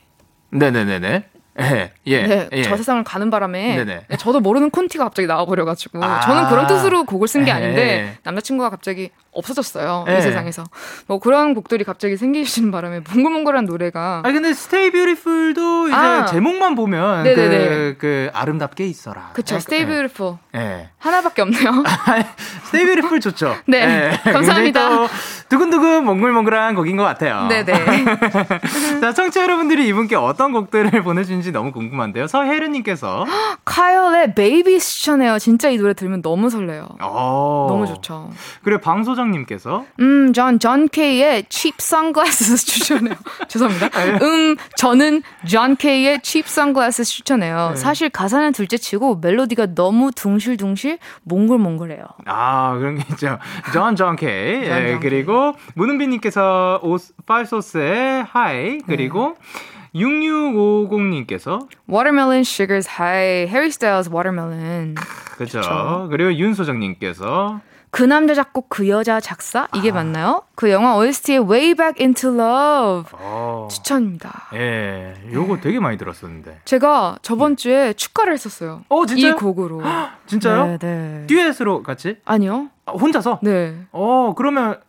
네네네네. 0.51 1.25
예, 1.61 1.91
예, 2.07 2.27
네, 2.27 2.49
예. 2.51 2.63
저 2.63 2.75
세상을 2.77 3.03
가는 3.03 3.29
바람에 3.29 3.77
네네. 3.77 4.01
네, 4.07 4.17
저도 4.17 4.39
모르는 4.39 4.69
콘티가 4.69 5.03
갑자기 5.03 5.27
나와버려가지고 5.27 6.03
아~ 6.03 6.19
저는 6.21 6.49
그런 6.49 6.67
뜻으로 6.67 7.03
곡을 7.05 7.27
쓴 7.27 7.45
게 7.45 7.51
아닌데 7.51 8.17
남자친구가 8.23 8.69
갑자기 8.69 9.09
없어졌어요 9.31 10.05
이 10.07 10.11
네. 10.11 10.21
세상에서. 10.21 10.63
뭐 11.07 11.19
그런 11.19 11.53
곡들이 11.53 11.83
갑자기 11.83 12.17
생기시는 12.17 12.71
바람에 12.71 13.01
몽글몽글한 13.13 13.65
노래가 13.65 14.21
아 14.23 14.31
근데 14.31 14.53
Stay 14.53 14.91
Beautiful도 14.91 15.87
이제 15.87 15.95
아~ 15.95 16.25
제목만 16.25 16.75
보면 16.75 17.23
그, 17.23 17.95
그 17.97 18.29
아름답게 18.33 18.85
있어라. 18.85 19.31
그쵸 19.33 19.59
Stay 19.59 19.85
Beautiful 19.85 20.37
네. 20.53 20.89
하나밖에 20.97 21.41
없네요. 21.43 21.83
Stay 22.65 22.85
Beautiful 22.85 23.19
좋죠. 23.21 23.55
네, 23.67 23.85
네. 23.85 24.31
감사합니다 24.31 25.07
두근두근 25.51 26.03
몽글몽글한 26.05 26.75
곡인 26.75 26.97
것 26.97 27.03
같아요 27.03 27.47
네네 27.47 28.05
자 28.99 29.13
청취자 29.13 29.43
여러분들이 29.43 29.87
이분께 29.87 30.15
어떤 30.15 30.51
곡들을 30.51 30.91
보내주는지 31.03 31.51
너무 31.51 31.71
궁금한데요 31.71 32.27
서혜르님께서 32.27 33.25
카이올의 33.63 34.35
Baby 34.35 34.79
추천해요 34.79 35.39
진짜 35.39 35.69
이 35.69 35.77
노래 35.77 35.93
들으면 35.93 36.21
너무 36.21 36.49
설레요 36.49 36.89
오. 37.01 37.67
너무 37.69 37.87
좋죠 37.87 38.29
그리고 38.63 38.81
방소정 38.81 39.21
소장님께서 39.21 39.85
음, 39.99 40.33
전, 40.33 40.59
John 40.59 40.87
K의 40.87 41.45
cheap 41.49 41.77
sunglasses 41.79 42.65
추천해요. 42.65 43.15
죄송합니다. 43.47 43.89
네. 43.89 44.19
음, 44.21 44.55
저는 44.77 45.21
John 45.47 45.75
K의 45.75 46.19
cheap 46.23 46.47
sunglasses 46.47 47.09
추천해요. 47.09 47.71
네. 47.71 47.75
사실 47.75 48.09
가사는 48.09 48.51
둘째치고 48.51 49.17
멜로디가 49.21 49.75
너무 49.75 50.11
둥실둥실 50.11 50.99
몽글몽글해요. 51.23 52.03
아, 52.25 52.75
그런 52.77 52.95
게 52.95 53.05
있죠. 53.11 53.37
존, 53.73 53.95
John 53.95 54.15
K. 54.15 54.63
예, 54.63 54.99
그리고 55.01 55.33
문은비님께서 55.75 56.81
파이소스의 57.25 58.23
하이. 58.23 58.79
그리고 58.79 59.35
네. 59.37 59.71
6650님께서 59.95 61.67
Watermelon 61.89 62.41
Sugar's 62.41 62.87
High, 62.87 63.47
Harry 63.49 63.67
Styles 63.69 64.09
Watermelon. 64.09 64.95
그죠. 65.37 66.07
그리고 66.09 66.33
윤소정님께서 66.33 67.59
그 67.91 68.03
남자 68.03 68.33
작곡 68.33 68.69
그 68.69 68.87
여자 68.87 69.19
작사 69.19 69.67
이게 69.75 69.91
아. 69.91 69.95
맞나요? 69.95 70.43
그 70.55 70.71
영화 70.71 70.95
OST의 70.95 71.39
Way 71.39 71.75
Back 71.75 72.01
Into 72.01 72.29
Love 72.33 73.11
어. 73.11 73.67
추천입니다. 73.69 74.47
예, 74.53 75.13
요거 75.33 75.55
네. 75.55 75.61
되게 75.61 75.79
많이 75.81 75.97
들었었는데. 75.97 76.61
제가 76.63 77.17
저번 77.21 77.57
네. 77.57 77.63
주에 77.63 77.93
축가를 77.93 78.31
했었어요. 78.33 78.83
어, 78.87 79.05
진짜요? 79.05 79.31
이 79.31 79.35
곡으로. 79.35 79.81
진짜요? 80.25 80.65
네, 80.67 80.77
네. 80.77 81.27
듀엣으로 81.27 81.83
같이? 81.83 82.15
아니요. 82.23 82.69
아, 82.85 82.93
혼자서? 82.93 83.39
네. 83.43 83.75
어, 83.91 84.33
그러면 84.37 84.79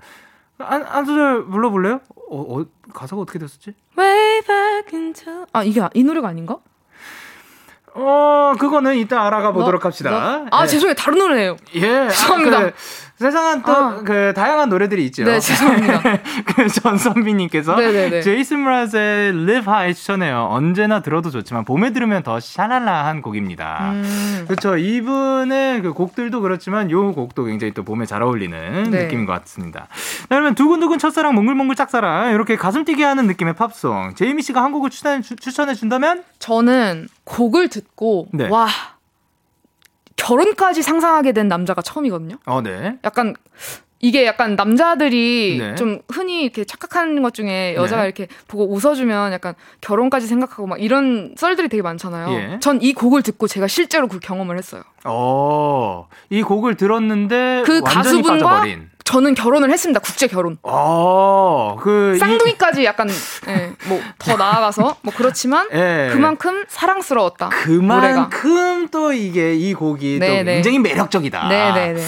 한, 0.63 0.83
한 0.83 1.05
소절 1.05 1.47
불러볼래요? 1.47 2.01
어, 2.31 2.61
어, 2.61 2.65
가사가 2.93 3.23
어떻게 3.23 3.39
됐었지? 3.39 3.75
Way 3.99 4.41
Back 4.43 4.99
Into 4.99 5.45
아 5.53 5.63
이게 5.65 5.81
이 5.95 6.03
노래가 6.03 6.29
아닌가? 6.29 6.59
어, 7.95 8.55
그거는 8.59 8.97
이따 8.97 9.27
알아가 9.27 9.53
보도록 9.53 9.83
너, 9.83 9.89
합시다. 9.89 10.11
너? 10.11 10.47
아, 10.51 10.63
예. 10.63 10.67
죄송해요. 10.67 10.95
다른 10.95 11.19
노래예요. 11.19 11.57
예. 11.75 12.09
죄송합니다. 12.09 12.59
아, 12.59 12.61
그, 12.63 12.73
세상은 13.23 13.63
또그 13.63 14.29
아. 14.31 14.33
다양한 14.33 14.69
노래들이 14.69 15.07
있죠. 15.07 15.25
네, 15.25 15.41
죄송합니다. 15.41 16.03
그 16.45 16.69
전선비님께서 16.69 17.77
제이슨 18.23 18.65
브라즈의 18.65 19.29
Live 19.31 19.73
High 19.73 19.95
추천해요. 19.95 20.49
언제나 20.51 21.01
들어도 21.01 21.31
좋지만 21.31 21.65
봄에 21.65 21.93
들으면 21.93 22.23
더 22.23 22.39
샤랄라한 22.41 23.23
곡입니다. 23.23 23.93
음. 23.93 24.45
그렇죠. 24.47 24.77
이분의 24.77 25.83
그 25.83 25.93
곡들도 25.93 26.41
그렇지만 26.41 26.91
요 26.91 27.13
곡도 27.13 27.45
굉장히 27.45 27.73
또 27.73 27.83
봄에 27.83 28.05
잘 28.05 28.23
어울리는 28.23 28.91
네. 28.91 29.05
느낌인 29.05 29.25
것 29.25 29.33
같습니다. 29.41 29.89
그러면 30.29 30.55
두근두근 30.55 30.99
첫사랑 30.99 31.35
몽글몽글 31.35 31.77
짝사랑 31.77 32.33
이렇게 32.33 32.57
가슴 32.57 32.85
뛰게 32.85 33.05
하는 33.05 33.27
느낌의 33.27 33.55
팝송. 33.55 34.15
제이미 34.17 34.43
씨가 34.43 34.63
한 34.63 34.73
곡을 34.73 34.91
추천해, 34.91 35.23
추천해 35.23 35.75
준다면? 35.75 36.25
저는 36.39 37.09
곡을 37.25 37.69
듣고 37.69 38.29
네. 38.33 38.49
와 38.49 38.69
결혼까지 40.17 40.83
상상하게 40.83 41.33
된 41.33 41.49
남자가 41.49 41.83
처음이거든요. 41.83 42.37
어, 42.47 42.61
네. 42.63 42.99
약간 43.05 43.35
이게 44.05 44.27
약간 44.27 44.57
남자들이 44.57 45.59
네. 45.61 45.75
좀 45.77 46.01
흔히 46.09 46.43
이렇게 46.43 46.65
착각하는 46.65 47.23
것 47.23 47.35
중에 47.35 47.77
여자가 47.77 48.03
네. 48.03 48.09
이렇게 48.09 48.27
보고 48.49 48.69
웃어주면 48.75 49.33
약간 49.33 49.55
결혼까지 49.81 50.27
생각하고 50.27 50.67
막 50.67 50.83
이런 50.83 51.35
썰들이 51.39 51.69
되게 51.69 51.83
많잖아요. 51.83 52.33
예. 52.33 52.59
전이 52.59 52.95
곡을 52.95 53.23
듣고 53.23 53.47
제가 53.47 53.69
실제로 53.69 54.09
그 54.09 54.19
경험을 54.19 54.59
했어요. 54.59 54.83
어, 55.05 56.09
이 56.31 56.43
곡을 56.43 56.75
들었는데 56.75 57.63
그 57.65 57.81
가수분과 57.81 58.45
빠져버린. 58.45 58.91
저는 59.05 59.35
결혼을 59.35 59.71
했습니다. 59.71 60.01
국제 60.01 60.27
결혼. 60.27 60.59
어, 60.63 61.77
그 61.81 62.17
쌍둥이까지 62.19 62.85
약간 62.85 63.09
예, 63.49 63.73
뭐더 63.89 64.37
나아가서 64.37 64.97
뭐 65.03 65.13
그렇지만 65.17 65.69
예. 65.73 66.11
그만큼 66.13 66.65
사랑스러웠다. 66.69 67.51
그만큼 67.51 68.89
또 68.91 69.13
이게 69.13 69.55
이 69.55 69.75
곡이 69.75 70.19
네네. 70.19 70.39
또 70.39 70.45
네. 70.45 70.55
굉장히 70.55 70.79
매력적이다. 70.79 71.49
네, 71.49 71.73
네, 71.73 71.93
네. 71.95 72.03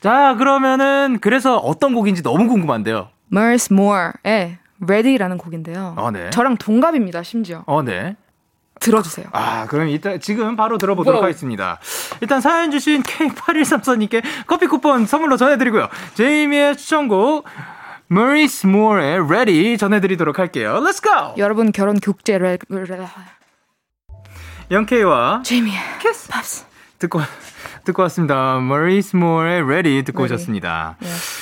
자, 0.00 0.34
그러면은 0.38 1.18
그래서 1.20 1.56
어떤 1.58 1.94
곡인지 1.94 2.22
너무 2.22 2.48
궁금한데요. 2.48 3.08
Merce 3.32 3.68
Moore의 3.74 4.58
Ready라는 4.82 5.38
곡인데요. 5.38 5.94
어, 5.96 6.10
네. 6.10 6.30
저랑 6.30 6.56
동갑입니다, 6.56 7.22
심지어. 7.22 7.62
어, 7.66 7.82
네. 7.82 8.16
들어주세요. 8.80 9.26
아, 9.32 9.66
그럼 9.66 9.88
일단 9.88 10.18
지금 10.20 10.56
바로 10.56 10.78
들어보도록 10.78 11.20
뭐. 11.20 11.24
하겠습니다. 11.24 11.78
일단 12.20 12.40
사연 12.40 12.70
주신 12.70 13.02
K8134님께 13.02 14.22
커피 14.46 14.66
쿠폰 14.66 15.06
선물로 15.06 15.36
전해드리고요. 15.36 15.88
제이미의 16.14 16.76
추천곡 16.76 17.46
Maurice 18.10 18.68
Moore의 18.68 19.20
Ready 19.20 19.78
전해드리도록 19.78 20.38
할게요. 20.38 20.80
Let's 20.82 21.02
go! 21.02 21.34
여러분 21.36 21.70
결혼 21.70 22.00
국제 22.00 22.38
레... 22.38 22.58
영케이와 24.70 25.42
제이미의 25.44 25.78
키스 26.00 26.28
팝스 26.28 26.64
듣고 26.98 27.20
듣고 27.84 28.02
왔습니다. 28.02 28.56
Maurice 28.56 29.16
Moore의 29.16 29.62
Ready 29.62 30.02
듣고 30.04 30.22
Ready. 30.22 30.34
오셨습니다. 30.34 30.96
Yes. 31.02 31.40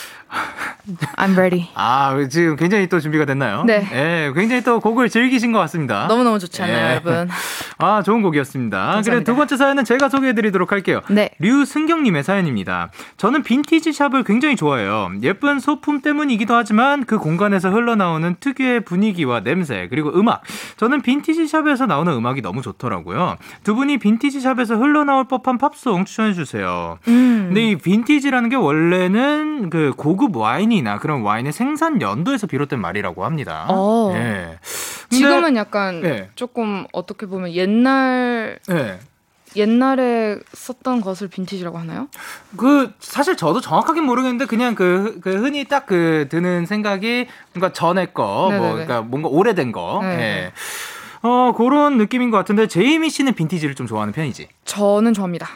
I'm 1.17 1.37
ready. 1.37 1.69
아, 1.75 2.17
지금 2.31 2.57
굉장히 2.57 2.89
또 2.89 3.01
준비가 3.01 3.25
됐나요? 3.25 3.65
네. 3.65 3.87
예, 3.93 4.33
굉장히 4.35 4.63
또 4.63 4.81
곡을 4.81 5.09
즐기신 5.09 5.53
것 5.53 5.59
같습니다. 5.61 6.07
너무너무 6.07 6.39
좋지 6.39 6.63
않나요, 6.63 6.77
예. 6.77 6.91
여러분? 6.93 7.29
아, 7.79 8.03
좋은 8.03 8.23
곡이었습니다. 8.23 9.03
그래, 9.05 9.23
두 9.25 9.37
번째 9.37 9.57
사연은 9.57 9.85
제가 9.85 10.09
소개해드리도록 10.09 10.73
할게요. 10.73 11.01
네. 11.11 11.31
류승경님의 11.39 12.25
사연입니다. 12.25 12.91
저는 13.17 13.43
빈티지 13.43 13.93
샵을 13.93 14.25
굉장히 14.25 14.57
좋아해요. 14.57 15.11
예쁜 15.23 15.61
소품 15.61 16.01
때문이기도 16.01 16.55
하지만 16.55 17.05
그 17.05 17.19
공간에서 17.19 17.71
흘러나오는 17.71 18.37
특유의 18.41 18.81
분위기와 18.81 19.41
냄새, 19.41 19.89
그리고 19.91 20.11
음악. 20.19 20.43
저는 20.77 21.03
빈티지 21.03 21.47
샵에서 21.47 21.87
나오는 21.87 22.13
음악이 22.13 22.41
너무 22.43 22.63
좋더라고요. 22.63 23.37
두 23.63 23.75
분이 23.75 23.99
빈티지 23.99 24.41
샵에서 24.41 24.77
흘러나올 24.77 25.25
법한 25.25 25.59
팝송 25.59 26.05
추천해주세요. 26.05 26.99
음. 27.09 27.45
근데 27.49 27.71
이 27.71 27.77
빈티지라는 27.77 28.49
게 28.49 28.57
원래는 28.57 29.71
그 29.71 29.93
고급 29.97 30.37
와인이 30.37 30.78
나 30.83 30.99
그런 30.99 31.23
와인의 31.23 31.53
생산 31.53 32.01
연도에서 32.01 32.47
비롯된 32.47 32.81
말이라고 32.81 33.25
합니다. 33.25 33.67
어. 33.69 34.13
예. 34.15 34.59
지금은 35.11 35.57
약간 35.57 36.03
예. 36.05 36.31
조금 36.35 36.87
어떻게 36.93 37.27
보면 37.27 37.53
옛날 37.53 38.59
예. 38.71 38.99
옛날에 39.57 40.37
썼던 40.53 41.01
것을 41.01 41.29
빈티지라고 41.29 41.79
하나요? 41.79 42.09
그 42.59 42.93
사실 43.01 43.35
저도 43.37 43.63
정확하게 43.63 44.03
모르겠는데 44.03 44.45
그냥 44.45 44.75
그, 44.75 45.21
그 45.23 45.31
흔히 45.43 45.65
딱 45.65 45.87
그 45.87 46.27
드는 46.29 46.67
생각이 46.67 47.27
뭔가 47.55 47.73
전에 47.73 48.07
거, 48.13 48.51
뭐 48.53 48.73
그러니까 48.73 49.01
뭔가 49.01 49.29
오래된 49.31 49.73
거. 49.73 50.01
네 50.03 50.09
예. 50.09 50.53
어 51.23 51.53
그런 51.57 51.97
느낌인 51.97 52.31
것 52.31 52.37
같은데 52.37 52.67
제이미 52.67 53.09
씨는 53.11 53.33
빈티지를 53.35 53.75
좀 53.75 53.87
좋아하는 53.87 54.13
편이지? 54.13 54.49
저는 54.67 55.15
좋아합니다. 55.15 55.49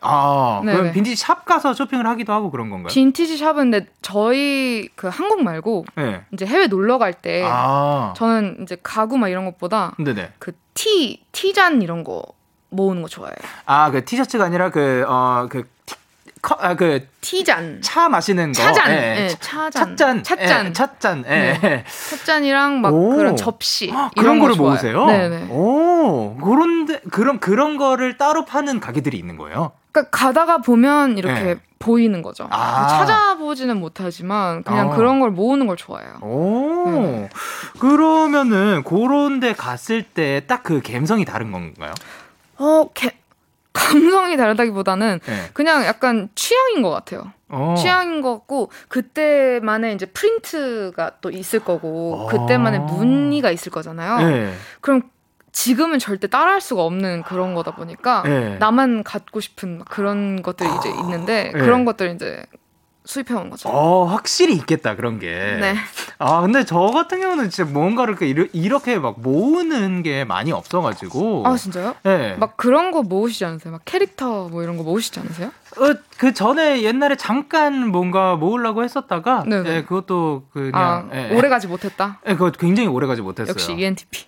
아, 0.00 0.62
네네. 0.64 0.78
그럼 0.78 0.92
빈티지 0.92 1.16
샵 1.16 1.44
가서 1.44 1.74
쇼핑을 1.74 2.06
하기도 2.06 2.32
하고 2.32 2.50
그런 2.50 2.70
건가요? 2.70 2.88
빈티지 2.88 3.36
샵은 3.36 3.70
근데 3.70 3.86
저희 4.00 4.88
그 4.94 5.08
한국 5.08 5.42
말고 5.42 5.86
네. 5.96 6.22
이제 6.32 6.46
해외 6.46 6.68
놀러 6.68 6.98
갈때 6.98 7.44
아. 7.44 8.14
저는 8.16 8.58
이제 8.62 8.76
가구 8.82 9.18
막 9.18 9.28
이런 9.28 9.44
것보다 9.44 9.94
네네. 9.98 10.34
그 10.38 10.52
티, 10.74 11.24
티잔 11.32 11.82
이런 11.82 12.04
거 12.04 12.22
모으는 12.70 13.02
거 13.02 13.08
좋아해요. 13.08 13.34
아, 13.66 13.90
그 13.90 14.04
티셔츠가 14.04 14.44
아니라 14.44 14.70
그, 14.70 15.04
어, 15.08 15.48
그, 15.50 15.64
커, 16.42 16.56
아, 16.60 16.74
그 16.74 17.06
티잔 17.20 17.80
차 17.82 18.08
마시는 18.08 18.52
거 18.52 18.62
차잔 18.62 18.90
예, 18.92 19.16
예. 19.24 19.28
차잔 19.40 19.96
찻잔 19.96 20.22
찻잔 20.22 20.66
예, 20.66 20.72
찻잔 20.72 21.24
예. 21.26 21.58
네. 21.60 21.84
찻잔이랑 21.86 22.80
막 22.80 22.92
오. 22.94 23.16
그런 23.16 23.36
접시 23.36 23.92
그런 24.16 24.38
거를 24.38 24.54
좋아해요. 24.54 24.96
모으세요? 24.96 25.06
네네. 25.06 25.46
오 25.50 26.36
그런데 26.36 27.00
그런 27.10 27.40
그런 27.40 27.76
거를 27.76 28.16
따로 28.18 28.44
파는 28.44 28.80
가게들이 28.80 29.16
있는 29.18 29.36
거예요? 29.36 29.72
그러니까 29.92 30.10
가다가 30.16 30.58
보면 30.58 31.18
이렇게 31.18 31.40
네. 31.42 31.56
보이는 31.80 32.22
거죠. 32.22 32.46
아. 32.50 32.88
찾아보지는 32.88 33.78
못하지만 33.78 34.62
그냥 34.64 34.92
아. 34.92 34.96
그런 34.96 35.20
걸 35.20 35.30
모으는 35.30 35.66
걸 35.66 35.76
좋아해요. 35.76 36.18
오. 36.22 36.90
네. 36.90 37.28
그러면은 37.78 38.82
그런 38.84 39.40
데 39.40 39.52
갔을 39.52 40.02
때 40.02 40.40
딱 40.46 40.62
그 40.62 40.82
감성이 40.82 41.24
다른 41.24 41.50
건가요? 41.52 41.92
어, 42.58 42.88
개, 42.92 43.10
감성이 43.78 44.36
다르다기보다는 44.36 45.20
네. 45.24 45.50
그냥 45.52 45.84
약간 45.84 46.28
취향인 46.34 46.82
것 46.82 46.90
같아요. 46.90 47.32
어. 47.48 47.74
취향인 47.78 48.20
것 48.20 48.32
같고 48.32 48.70
그때만의 48.88 49.94
이제 49.94 50.06
프린트가 50.06 51.12
또 51.20 51.30
있을 51.30 51.60
거고 51.60 52.14
어. 52.14 52.26
그때만의 52.26 52.80
무늬가 52.80 53.50
있을 53.50 53.72
거잖아요. 53.72 54.28
네. 54.28 54.52
그럼 54.80 55.02
지금은 55.52 55.98
절대 55.98 56.26
따라할 56.26 56.60
수가 56.60 56.82
없는 56.84 57.22
그런 57.22 57.54
거다 57.54 57.74
보니까 57.74 58.22
네. 58.24 58.58
나만 58.58 59.02
갖고 59.02 59.40
싶은 59.40 59.82
그런 59.86 60.42
것들이 60.42 60.68
이제 60.78 60.88
있는데 60.90 61.50
네. 61.52 61.58
그런 61.58 61.84
것들 61.84 62.14
이제 62.14 62.44
수입해온 63.08 63.48
거죠. 63.48 63.70
어, 63.70 64.04
확실히 64.04 64.54
있겠다, 64.54 64.94
그런 64.94 65.18
게. 65.18 65.56
네. 65.58 65.74
아, 66.18 66.42
근데 66.42 66.64
저 66.66 66.78
같은 66.78 67.20
경우는 67.20 67.48
진짜 67.48 67.70
뭔가를 67.70 68.16
이렇게 68.52 68.98
막 68.98 69.20
모으는 69.20 70.02
게 70.02 70.24
많이 70.24 70.52
없어가지고. 70.52 71.44
아, 71.46 71.56
진짜요? 71.56 71.94
네. 72.02 72.36
막 72.36 72.58
그런 72.58 72.90
거 72.90 73.02
모으시지 73.02 73.46
않으세요? 73.46 73.72
막 73.72 73.80
캐릭터 73.86 74.48
뭐 74.50 74.62
이런 74.62 74.76
거 74.76 74.82
모으시지 74.82 75.20
않으세요? 75.20 75.50
어, 75.80 75.94
그 76.18 76.32
전에 76.34 76.82
옛날에 76.82 77.16
잠깐 77.16 77.88
뭔가 77.88 78.34
모으려고 78.36 78.82
했었다가 78.82 79.44
네, 79.46 79.62
네. 79.62 79.76
예, 79.76 79.82
그것도 79.82 80.44
그냥 80.52 80.72
아, 80.74 81.08
예, 81.14 81.34
오래 81.36 81.48
가지 81.48 81.66
못했다. 81.68 82.18
예, 82.26 82.32
그거 82.32 82.50
굉장히 82.50 82.88
오래 82.88 83.06
가지 83.06 83.22
못했어요. 83.22 83.50
역시 83.52 83.72
ENTP. 83.72 84.24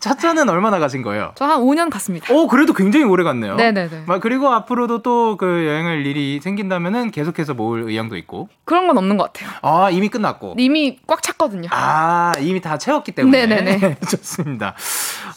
차차는 0.00 0.48
얼마나 0.50 0.78
가신 0.78 1.02
거예요? 1.02 1.32
저 1.36 1.46
한 1.46 1.60
5년 1.60 1.90
갔습니다. 1.90 2.32
오, 2.32 2.46
그래도 2.46 2.72
굉장히 2.72 3.04
오래 3.06 3.24
갔네요. 3.24 3.56
네, 3.56 3.72
네, 3.72 3.88
네. 3.88 4.04
그리고 4.20 4.48
앞으로도 4.52 5.02
또 5.02 5.36
그 5.38 5.66
여행할 5.66 6.04
일이 6.06 6.40
생긴다면은 6.42 7.10
계속해서 7.10 7.54
모을 7.54 7.82
의향도 7.82 8.16
있고. 8.18 8.48
그런 8.64 8.86
건 8.86 8.98
없는 8.98 9.16
것 9.16 9.32
같아요. 9.32 9.50
아, 9.62 9.90
이미 9.90 10.08
끝났고. 10.08 10.54
이미 10.58 10.98
꽉 11.06 11.22
찼거든요. 11.22 11.68
아, 11.72 12.32
이미 12.40 12.60
다 12.60 12.76
채웠기 12.78 13.12
때문에. 13.12 13.46
네, 13.46 13.60
네, 13.62 13.78
네. 13.78 13.96
좋습니다. 14.08 14.74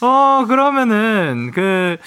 어, 0.02 0.46
그러면은 0.48 1.52
그 1.54 1.98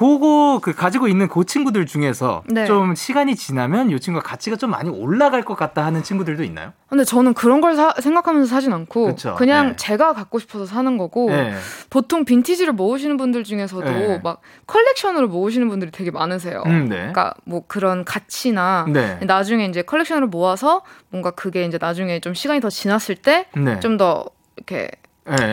그거 0.00 0.60
그 0.62 0.72
가지고 0.72 1.08
있는 1.08 1.28
그 1.28 1.44
친구들 1.44 1.84
중에서 1.84 2.42
네. 2.46 2.64
좀 2.64 2.94
시간이 2.94 3.36
지나면 3.36 3.90
이 3.90 4.00
친구가 4.00 4.26
가치가 4.26 4.56
좀 4.56 4.70
많이 4.70 4.88
올라갈 4.88 5.42
것 5.42 5.56
같다 5.56 5.84
하는 5.84 6.02
친구들도 6.02 6.42
있나요? 6.42 6.72
근데 6.88 7.04
저는 7.04 7.34
그런 7.34 7.60
걸 7.60 7.76
사, 7.76 7.92
생각하면서 8.00 8.48
사진 8.48 8.72
않고 8.72 9.08
그쵸? 9.08 9.34
그냥 9.34 9.68
네. 9.68 9.76
제가 9.76 10.14
갖고 10.14 10.38
싶어서 10.38 10.64
사는 10.64 10.96
거고 10.96 11.28
네. 11.28 11.52
보통 11.90 12.24
빈티지를 12.24 12.72
모으시는 12.72 13.18
분들 13.18 13.44
중에서도 13.44 13.84
네. 13.84 14.20
막 14.24 14.40
컬렉션으로 14.66 15.28
모으시는 15.28 15.68
분들이 15.68 15.90
되게 15.90 16.10
많으세요. 16.10 16.62
음, 16.64 16.88
네. 16.88 16.96
그러니까 16.96 17.34
뭐 17.44 17.64
그런 17.66 18.06
가치나 18.06 18.86
네. 18.88 19.18
나중에 19.26 19.66
이제 19.66 19.82
컬렉션으로 19.82 20.28
모아서 20.28 20.80
뭔가 21.10 21.30
그게 21.32 21.66
이제 21.66 21.76
나중에 21.78 22.20
좀 22.20 22.32
시간이 22.32 22.60
더 22.60 22.70
지났을 22.70 23.16
때 23.16 23.48
좀 23.82 23.98
더 23.98 24.24
이렇게 24.56 24.88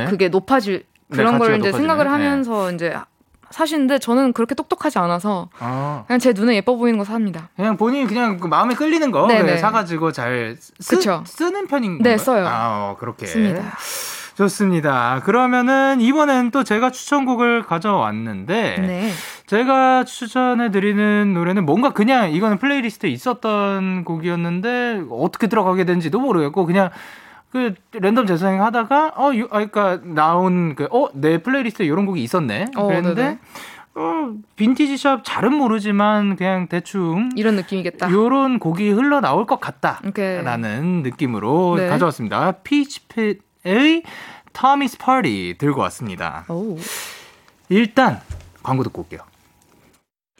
그게 0.10 0.30
높아질 0.30 0.86
그런 1.12 1.38
걸 1.38 1.60
이제 1.60 1.74
생각을 1.74 2.10
하면서 2.10 2.72
이제 2.72 2.96
사시는데 3.52 4.00
저는 4.00 4.34
그렇게 4.34 4.56
똑똑하지 4.56 5.00
않아서 5.00 5.50
아. 5.60 6.04
그냥 6.08 6.20
제 6.20 6.34
눈에 6.34 6.56
예뻐 6.56 6.76
보이는 6.76 6.98
거 6.98 7.06
삽니다. 7.06 7.50
그냥 7.56 7.78
본인이 7.78 8.06
그냥 8.08 8.40
그 8.40 8.48
마음에 8.48 8.76
끌리는 8.76 9.12
거 9.12 9.28
사가지고 9.58 10.12
잘 10.12 10.58
쓰, 10.80 11.00
쓰는 11.26 11.68
편인 11.68 12.00
네, 12.02 12.18
써요. 12.18 12.46
아, 12.48 12.92
어, 12.92 12.98
그렇게. 13.00 13.26
씁니다. 13.26 13.78
좋습니다. 14.38 15.22
그러면은 15.26 16.00
이번엔 16.00 16.52
또 16.52 16.64
제가 16.64 16.92
추천곡을 16.92 17.64
가져왔는데 17.64 18.76
네. 18.80 19.12
제가 19.48 20.04
추천해 20.04 20.70
드리는 20.70 21.34
노래는 21.34 21.66
뭔가 21.66 21.90
그냥 21.92 22.32
이거는 22.32 22.60
playlist에 22.60 23.10
있었던 23.10 24.04
곡이었는데 24.06 25.06
어떻게 25.10 25.48
들어가게 25.48 25.86
된지도 25.86 26.20
모르겠고 26.20 26.68
그냥 26.68 26.92
그 27.52 27.74
랜덤 27.94 28.28
재생 28.28 28.62
하다가 28.62 29.14
어, 29.16 29.34
유, 29.34 29.46
아, 29.46 29.60
그니까 29.60 30.00
나온 30.04 30.76
그 30.76 30.88
어, 30.92 31.08
내 31.14 31.38
playlist에 31.38 31.86
이런 31.86 32.06
곡이 32.06 32.22
있었네. 32.24 32.68
어, 32.76 32.88
그랬는데 32.88 33.40
어, 33.96 34.34
빈티지 34.56 34.98
샵 34.98 35.24
잘은 35.24 35.54
모르지만 35.54 36.36
그냥 36.36 36.68
대충 36.68 37.30
이런 37.36 37.56
느낌이겠다. 37.56 38.12
요런 38.12 38.60
곡이 38.60 38.90
흘러 38.92 39.22
나올 39.22 39.46
것 39.46 39.60
같다라는. 39.60 41.02
느낌으로 41.04 41.76
네. 41.78 41.88
가져왔습니다. 41.88 42.52
Peach 42.64 43.34
Pit의 43.34 44.04
Tommy's 44.54 44.98
Party 44.98 45.56
들고 45.58 45.82
왔습니다. 45.82 46.46
오. 46.50 46.78
일단 47.70 48.22
광고 48.62 48.84
듣고 48.84 49.02
올게요. 49.02 49.22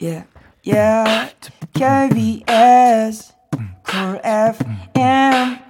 Yeah, 0.00 0.24
yeah, 0.64 1.34
KBS, 1.74 3.32
Cool 3.84 4.20
FM. 4.22 5.67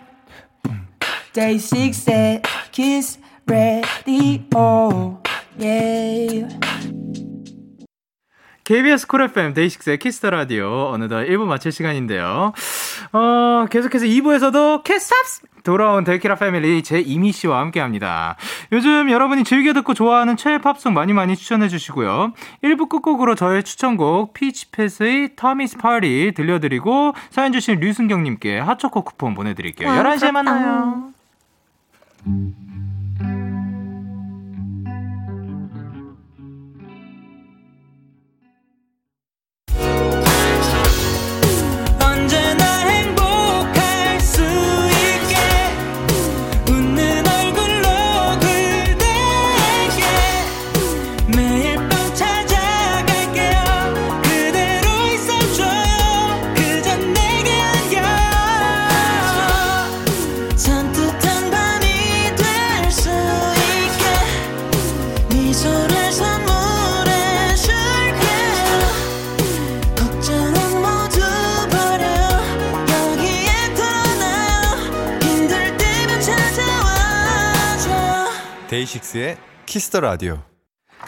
데이식스의 1.38 2.42
Kiss 2.72 3.20
the 3.46 4.12
Radio 4.12 5.22
yeah. 5.56 6.58
KBS 8.64 9.06
Cool 9.06 9.22
FM 9.22 9.54
데이식스의 9.54 9.98
Kiss 9.98 10.17
the 10.17 10.30
Radio 10.30 10.90
어느덧 10.92 11.24
1부 11.26 11.44
마칠 11.44 11.70
시간인데요. 11.70 12.52
어, 13.12 13.66
계속해서 13.70 14.06
2부에서도 14.06 14.82
키스 14.82 15.10
팝스 15.10 15.42
돌아온 15.62 16.02
데키라 16.02 16.34
family 16.34 16.82
제이미 16.82 17.30
씨와 17.30 17.60
함께 17.60 17.78
합니다. 17.78 18.36
요즘 18.72 19.08
여러분이 19.08 19.44
즐겨 19.44 19.72
듣고 19.72 19.94
좋아하는 19.94 20.36
최애 20.36 20.58
팝송 20.58 20.92
많이 20.92 21.12
많이 21.12 21.36
추천해 21.36 21.68
주시고요. 21.68 22.32
1부 22.64 22.88
끝곡으로 22.88 23.36
저의 23.36 23.62
추천곡 23.62 24.34
Peach 24.34 24.85
Pit의 24.85 25.36
Tommy's 25.36 25.78
Party 25.78 26.32
들려드리고 26.34 27.14
사연 27.30 27.52
주신 27.52 27.78
류순경님께 27.78 28.58
핫초코 28.58 29.02
쿠폰 29.02 29.34
보내드릴게요. 29.34 29.88
11시에 29.88 30.32
만나요. 30.32 31.17
Mm-hmm. 32.28 32.87
데이식스의 79.18 79.36
Kiss 79.66 79.86
the 79.86 80.00
Radio. 80.00 80.38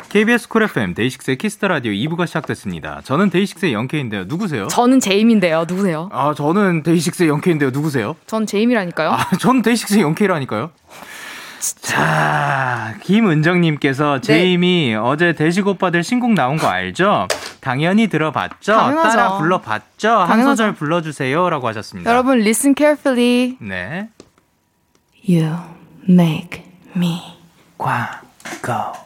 KBS 0.09 0.49
Cool 0.49 0.63
FM 0.65 0.95
데이식스의 0.95 1.39
Kiss 1.39 1.56
the 1.56 1.69
Radio 1.69 1.93
2부가 1.93 2.27
시작됐습니다. 2.27 3.01
저는 3.05 3.31
데이식스의 3.31 3.73
영케이인데요. 3.73 4.25
누구세요? 4.25 4.69
저는 4.69 5.01
제이미인데요. 5.01 5.65
누구세요? 5.67 6.09
아, 6.13 6.35
저는 6.35 6.83
데이식스의 6.83 7.29
영케이인데요. 7.29 7.71
누구세요? 7.71 8.17
전 8.27 8.47
제이미라니까요. 8.47 9.11
아, 9.11 9.37
전 9.39 9.63
데이식스의 9.63 10.03
영케이라니까요. 10.03 10.71
자, 11.83 12.95
김은정님께서 13.03 14.21
네. 14.21 14.21
제임이 14.21 14.97
어제 15.01 15.33
데식 15.35 15.67
오빠들 15.67 16.03
신곡 16.03 16.33
나온 16.33 16.57
거 16.57 16.69
알죠? 16.69 17.29
당연히 17.61 18.09
들어봤죠? 18.09 18.73
당연하죠. 18.73 19.09
따라 19.17 19.39
불러봤죠? 19.39 20.09
당연하죠. 20.09 20.33
한 20.33 20.43
소절 20.45 20.75
불러주세요. 20.75 21.51
라고 21.51 21.69
하셨습니다. 21.69 22.11
여러분, 22.11 22.41
listen 22.41 22.75
carefully. 22.77 23.57
네. 23.61 24.09
You 25.29 25.55
make 26.09 26.63
me. 26.97 27.40
광고. 27.81 29.01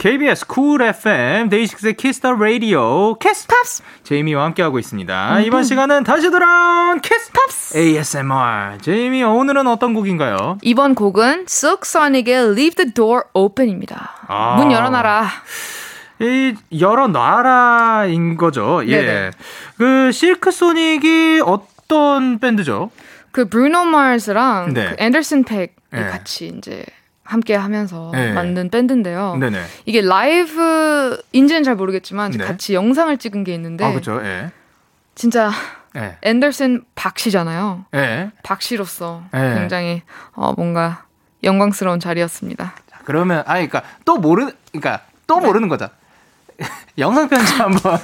KBS 0.00 0.46
Cool 0.46 0.80
FM 0.80 1.50
데이식스의 1.50 1.92
Kiss 1.92 2.15
the 2.15 2.32
Radio 2.32 3.18
키스 3.18 3.46
팝스 3.46 3.82
제이미와 4.02 4.44
함께하고 4.44 4.78
있습니다. 4.78 5.36
음. 5.36 5.42
이번 5.42 5.62
시간은 5.62 6.04
다시 6.04 6.30
돌아온 6.30 7.02
키스 7.02 7.30
팝스 7.30 7.76
ASMR 7.76 8.78
제이미 8.80 9.22
오늘은 9.22 9.66
어떤 9.66 9.92
곡인가요? 9.92 10.56
이번 10.62 10.94
곡은 10.94 11.44
실크 11.46 11.87
소닉의 11.87 12.34
Leave 12.34 12.70
the 12.76 12.94
Door 12.94 13.24
Open입니다. 13.34 14.12
아. 14.26 14.56
문 14.56 14.72
열어놔라. 14.72 15.28
이 16.20 16.54
열어놔라인 16.80 18.38
거죠. 18.38 18.80
예. 18.86 19.02
네네. 19.02 19.30
그 19.76 20.12
실크 20.12 20.50
소닉이 20.50 21.42
어떤 21.44 22.38
밴드죠? 22.38 22.90
그 23.32 23.50
브루노 23.50 23.84
마스랑 23.84 24.72
네. 24.72 24.94
그 24.96 24.96
앤더슨 24.98 25.44
팩이 25.44 25.68
네. 25.90 26.06
같이 26.06 26.54
이제 26.56 26.86
함께 27.30 27.54
하면서 27.54 28.10
네. 28.12 28.32
만든 28.32 28.70
밴드인데요. 28.70 29.36
네네. 29.36 29.62
이게 29.86 30.00
라이브인지는 30.00 31.62
잘 31.62 31.76
모르겠지만 31.76 32.32
네. 32.32 32.44
같이 32.44 32.74
영상을 32.74 33.16
찍은 33.16 33.44
게 33.44 33.54
있는데 33.54 33.84
아, 33.84 33.90
그렇죠. 33.90 34.20
예. 34.24 34.50
진짜 35.14 35.52
예. 35.96 36.16
앤더슨 36.22 36.82
박씨잖아요. 36.96 37.84
예. 37.94 38.32
박씨로서 38.42 39.22
예. 39.34 39.54
굉장히 39.60 40.02
어, 40.32 40.54
뭔가 40.54 41.04
영광스러운 41.44 42.00
자리였습니다. 42.00 42.74
자, 42.90 42.98
그러면 43.04 43.44
아 43.46 43.54
그러니까 43.54 43.82
또 44.04 44.16
모르 44.18 44.50
그러니까 44.72 45.02
또 45.28 45.38
네. 45.38 45.46
모르는 45.46 45.68
거죠. 45.68 45.88
영상 46.98 47.28
편지 47.28 47.54
한번. 47.54 47.96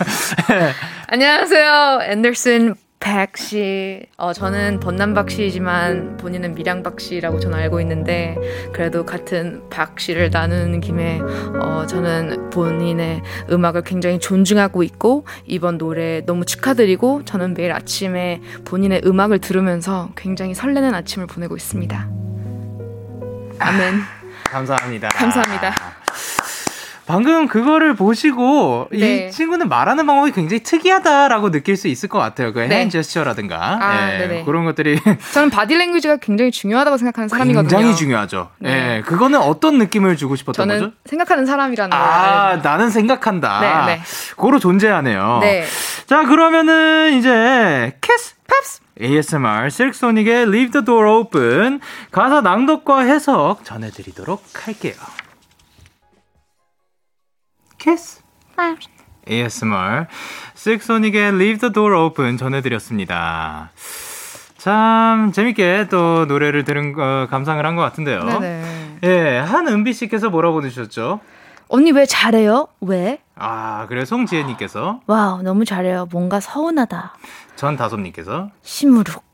안녕하세요. 1.11 1.99
앤더슨 2.05 2.77
백 3.07 3.37
씨, 3.37 4.05
어, 4.17 4.33
저는 4.33 4.81
번남박 4.81 5.31
씨이지만 5.31 6.17
본인은 6.17 6.57
미량박 6.57 6.99
씨라고 6.99 7.39
저는 7.39 7.57
알고 7.57 7.81
있는데 7.83 8.37
그래도 8.73 9.07
같은 9.07 9.63
박 9.71 10.01
씨를 10.01 10.31
나누는 10.33 10.81
김에 10.81 11.21
어, 11.61 11.87
저는 11.87 12.51
본인의 12.51 13.23
음악을 13.49 13.83
굉장히 13.83 14.19
존중하고 14.19 14.83
있고 14.83 15.25
이번 15.45 15.79
노래 15.79 16.25
너무 16.27 16.45
축하드리고 16.45 17.25
저는 17.25 17.55
매일 17.55 17.71
아침에 17.71 18.41
본인의 18.65 19.03
음악을 19.05 19.39
들으면서 19.39 20.11
굉장히 20.17 20.53
설레는 20.55 20.93
아침을 20.93 21.29
보내고 21.29 21.55
있습니다. 21.55 22.09
아멘. 23.61 23.95
감사합니다. 24.51 25.09
감사합니다. 25.11 26.06
방금 27.07 27.47
그거를 27.47 27.95
보시고 27.95 28.89
네. 28.91 29.29
이 29.29 29.31
친구는 29.31 29.69
말하는 29.69 30.07
방법이 30.07 30.33
굉장히 30.33 30.63
특이하다라고 30.63 31.53
느낄 31.53 31.77
수 31.77 31.87
있을 31.87 32.09
것 32.09 32.19
같아요. 32.19 32.53
그 32.53 32.59
네. 32.61 32.81
핸 32.81 32.91
제스처라든가 32.91 33.79
아, 33.81 34.13
예, 34.13 34.43
그런 34.45 34.65
것들이 34.65 34.99
저는 35.33 35.51
body 35.51 35.77
language가 35.77 36.17
굉장히 36.17 36.51
중요하다고 36.51 36.97
생각하는 36.97 37.29
사람이거든요. 37.29 37.69
굉장히 37.69 37.95
중요하죠. 37.95 38.51
네. 38.59 38.97
예, 38.97 39.03
그거는 39.03 39.39
어떤 39.39 39.79
느낌을 39.79 40.17
주고 40.17 40.35
싶었던 40.35 40.69
저는 40.69 40.81
거죠? 40.81 40.95
생각하는 41.05 41.47
사람이라는 41.47 41.97
아, 41.97 42.51
걸. 42.51 42.63
나는 42.63 42.91
생각한다. 42.91 43.87
네, 43.87 43.95
네. 43.97 44.03
고로 44.37 44.59
존재하네요. 44.59 45.39
네. 45.43 45.65
자, 46.07 46.25
그러면은 46.25 47.15
이제 47.15 47.97
키스 48.01 48.35
팝스 48.49 48.81
ASMR 49.01 49.71
실크소닉의 49.71 50.43
Leave 50.43 50.71
the 50.71 50.85
Door 50.85 51.09
Open 51.09 51.81
가사 52.11 52.41
낭독과 52.41 53.01
해석 53.01 53.65
전해드리도록 53.65 54.43
할게요. 54.65 54.95
키스 57.79 58.21
ASMR 59.29 60.07
실크 60.55 60.89
소닉의 60.89 61.29
Leave 61.35 61.59
the 61.59 61.73
Door 61.73 61.97
Open 61.97 62.37
전해드렸습니다. 62.39 63.71
참 64.57 65.33
재밌게 65.33 65.89
또 65.91 66.25
노래를 66.27 66.65
들은 66.65 66.93
거 66.93 67.27
감상을 67.31 67.65
한 67.65 67.77
것 67.77 67.83
같은데요. 67.83 68.25
네네. 68.25 68.99
예, 69.05 69.39
한은비 69.39 69.93
씨께서 69.93 70.31
뭐라고 70.31 70.55
보내주셨죠? 70.57 71.21
언니 71.69 71.91
왜 71.93 72.07
잘해요? 72.07 72.69
왜? 72.81 73.19
아, 73.35 73.87
그래 73.89 74.05
송지혜님께서 74.05 75.01
wow 75.07 75.43
너무 75.43 75.65
잘해요. 75.65 76.07
뭔가 76.11 76.41
서운하다. 76.41 77.15
전다솜님께서 77.57 78.51
시무룩. 78.63 79.25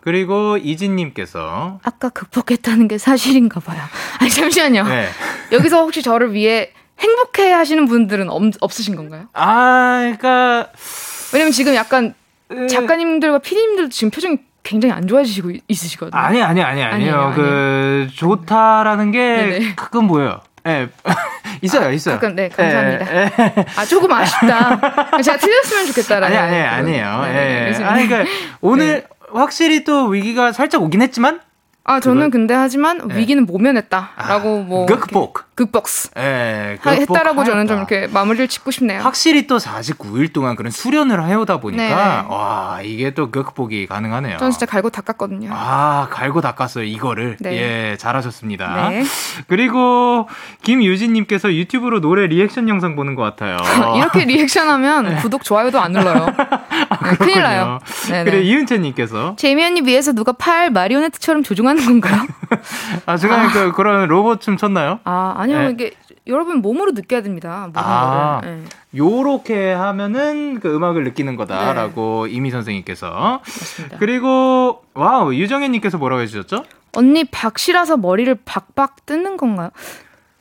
그리고 0.00 0.56
이진님께서 0.56 1.80
아까 1.82 2.08
극복했다는 2.10 2.86
게 2.88 2.98
사실인가 2.98 3.58
봐요. 3.60 3.80
아니 4.20 4.30
잠시만요. 4.30 4.84
네. 4.84 5.08
여기서 5.52 5.80
혹시 5.82 6.02
저를 6.02 6.32
위해 6.32 6.70
행복해 6.98 7.52
하시는 7.52 7.86
분들은 7.86 8.30
없, 8.30 8.42
없으신 8.60 8.96
건가요? 8.96 9.26
아, 9.32 9.98
그러니까 10.00 10.68
왜냐면 11.32 11.52
지금 11.52 11.74
약간 11.74 12.14
작가님들과 12.70 13.38
피디님들도 13.38 13.90
지금 13.90 14.10
표정이 14.10 14.38
굉장히 14.62 14.92
안 14.94 15.06
좋아지시고 15.06 15.52
있으시거든요. 15.68 16.20
아니 16.20 16.42
아니 16.42 16.62
아니 16.62 16.82
아니에요. 16.82 17.32
그 17.36 18.08
좋다라는 18.14 19.12
게 19.12 19.18
네네. 19.18 19.74
가끔 19.76 20.08
보여요. 20.08 20.40
예. 20.66 20.70
네. 20.70 20.88
있어요, 21.62 21.86
아, 21.86 21.90
있어요. 21.90 22.16
가끔, 22.16 22.34
네, 22.34 22.48
감사합니다. 22.48 23.06
에, 23.06 23.16
예, 23.16 23.22
에. 23.22 23.54
예. 23.58 23.66
아, 23.76 23.84
조금 23.84 24.10
아쉽다. 24.12 24.78
제가 25.22 25.38
틀렸으면 25.38 25.86
좋겠다라는. 25.86 26.36
아니, 26.36 26.56
아니, 26.56 26.98
아니에요. 26.98 27.24
예. 27.28 27.32
네, 27.72 27.84
아니, 27.84 28.06
그러니까 28.08 28.30
오늘 28.60 28.86
네. 29.02 29.06
확실히 29.32 29.84
또 29.84 30.06
위기가 30.08 30.52
살짝 30.52 30.82
오긴 30.82 31.02
했지만 31.02 31.40
아, 31.84 32.00
저는 32.00 32.30
근데 32.30 32.52
하지만 32.52 33.06
네. 33.06 33.16
위기는 33.16 33.46
모면했다라고 33.46 34.14
아, 34.16 34.38
뭐 34.66 34.86
극복. 34.86 35.44
극복스. 35.56 36.10
예. 36.18 36.78
했다라고 36.84 37.44
저는 37.44 37.66
좀 37.66 37.78
이렇게 37.78 38.06
마무리를 38.06 38.48
짓고 38.48 38.70
싶네요. 38.70 39.00
확실히 39.00 39.46
또 39.46 39.56
49일 39.56 40.32
동안 40.32 40.54
그런 40.54 40.70
수련을 40.70 41.26
해오다 41.26 41.60
보니까 41.60 41.82
네. 41.82 42.34
와, 42.34 42.80
이게 42.82 43.12
또 43.12 43.30
극복이 43.30 43.86
가능하네요. 43.86 44.36
저는 44.36 44.52
진짜 44.52 44.66
갈고 44.66 44.90
닦았거든요. 44.90 45.50
아, 45.52 46.08
갈고 46.10 46.40
닦았어요. 46.40 46.84
이거를. 46.84 47.36
네. 47.40 47.56
예, 47.56 47.96
잘하셨습니다. 47.96 48.90
네. 48.90 49.04
그리고 49.48 50.28
김유진 50.62 51.12
님께서 51.14 51.52
유튜브로 51.54 52.00
노래 52.00 52.26
리액션 52.26 52.68
영상 52.68 52.96
보는 52.96 53.14
것 53.14 53.22
같아요. 53.22 53.56
이렇게 53.96 54.24
리액션하면 54.24 55.04
네. 55.04 55.16
구독 55.16 55.44
좋아요도 55.44 55.80
안 55.80 55.92
눌러요. 55.92 56.26
아, 56.90 57.10
네, 57.10 57.16
큰일 57.16 57.42
나요. 57.42 57.78
그래 58.08 58.42
이은채 58.42 58.78
님께서 58.78 59.36
제이미 59.38 59.64
언니 59.64 59.80
위해서 59.80 60.12
누가 60.12 60.32
팔 60.32 60.70
마리오네트처럼 60.70 61.42
조종하는 61.42 61.76
하는 61.76 62.00
건가요? 62.00 62.26
아, 63.06 63.16
제가 63.16 63.42
아. 63.42 63.48
그, 63.52 63.72
그런 63.72 64.08
로봇 64.08 64.40
춤 64.40 64.56
췄나요? 64.56 65.00
아, 65.04 65.34
아니요. 65.54 65.68
네. 65.68 65.70
이게 65.72 65.92
여러분 66.26 66.58
몸으로 66.58 66.92
느껴야 66.92 67.22
됩니다. 67.22 67.70
아, 67.74 68.40
네. 68.42 68.62
요렇게 68.96 69.72
하면은 69.72 70.60
그 70.60 70.74
음악을 70.74 71.04
느끼는 71.04 71.36
거다라고 71.36 72.26
네. 72.26 72.32
제이미 72.32 72.50
선생님께서. 72.50 73.40
맞습니다. 73.44 73.98
그리고 73.98 74.82
wow 74.94 75.34
유정혜님께서 75.34 75.98
뭐라고 75.98 76.22
해주셨죠? 76.22 76.64
언니 76.96 77.24
박씨라서 77.24 77.96
머리를 77.96 78.34
박박 78.44 79.06
뜯는 79.06 79.36
건가요? 79.36 79.70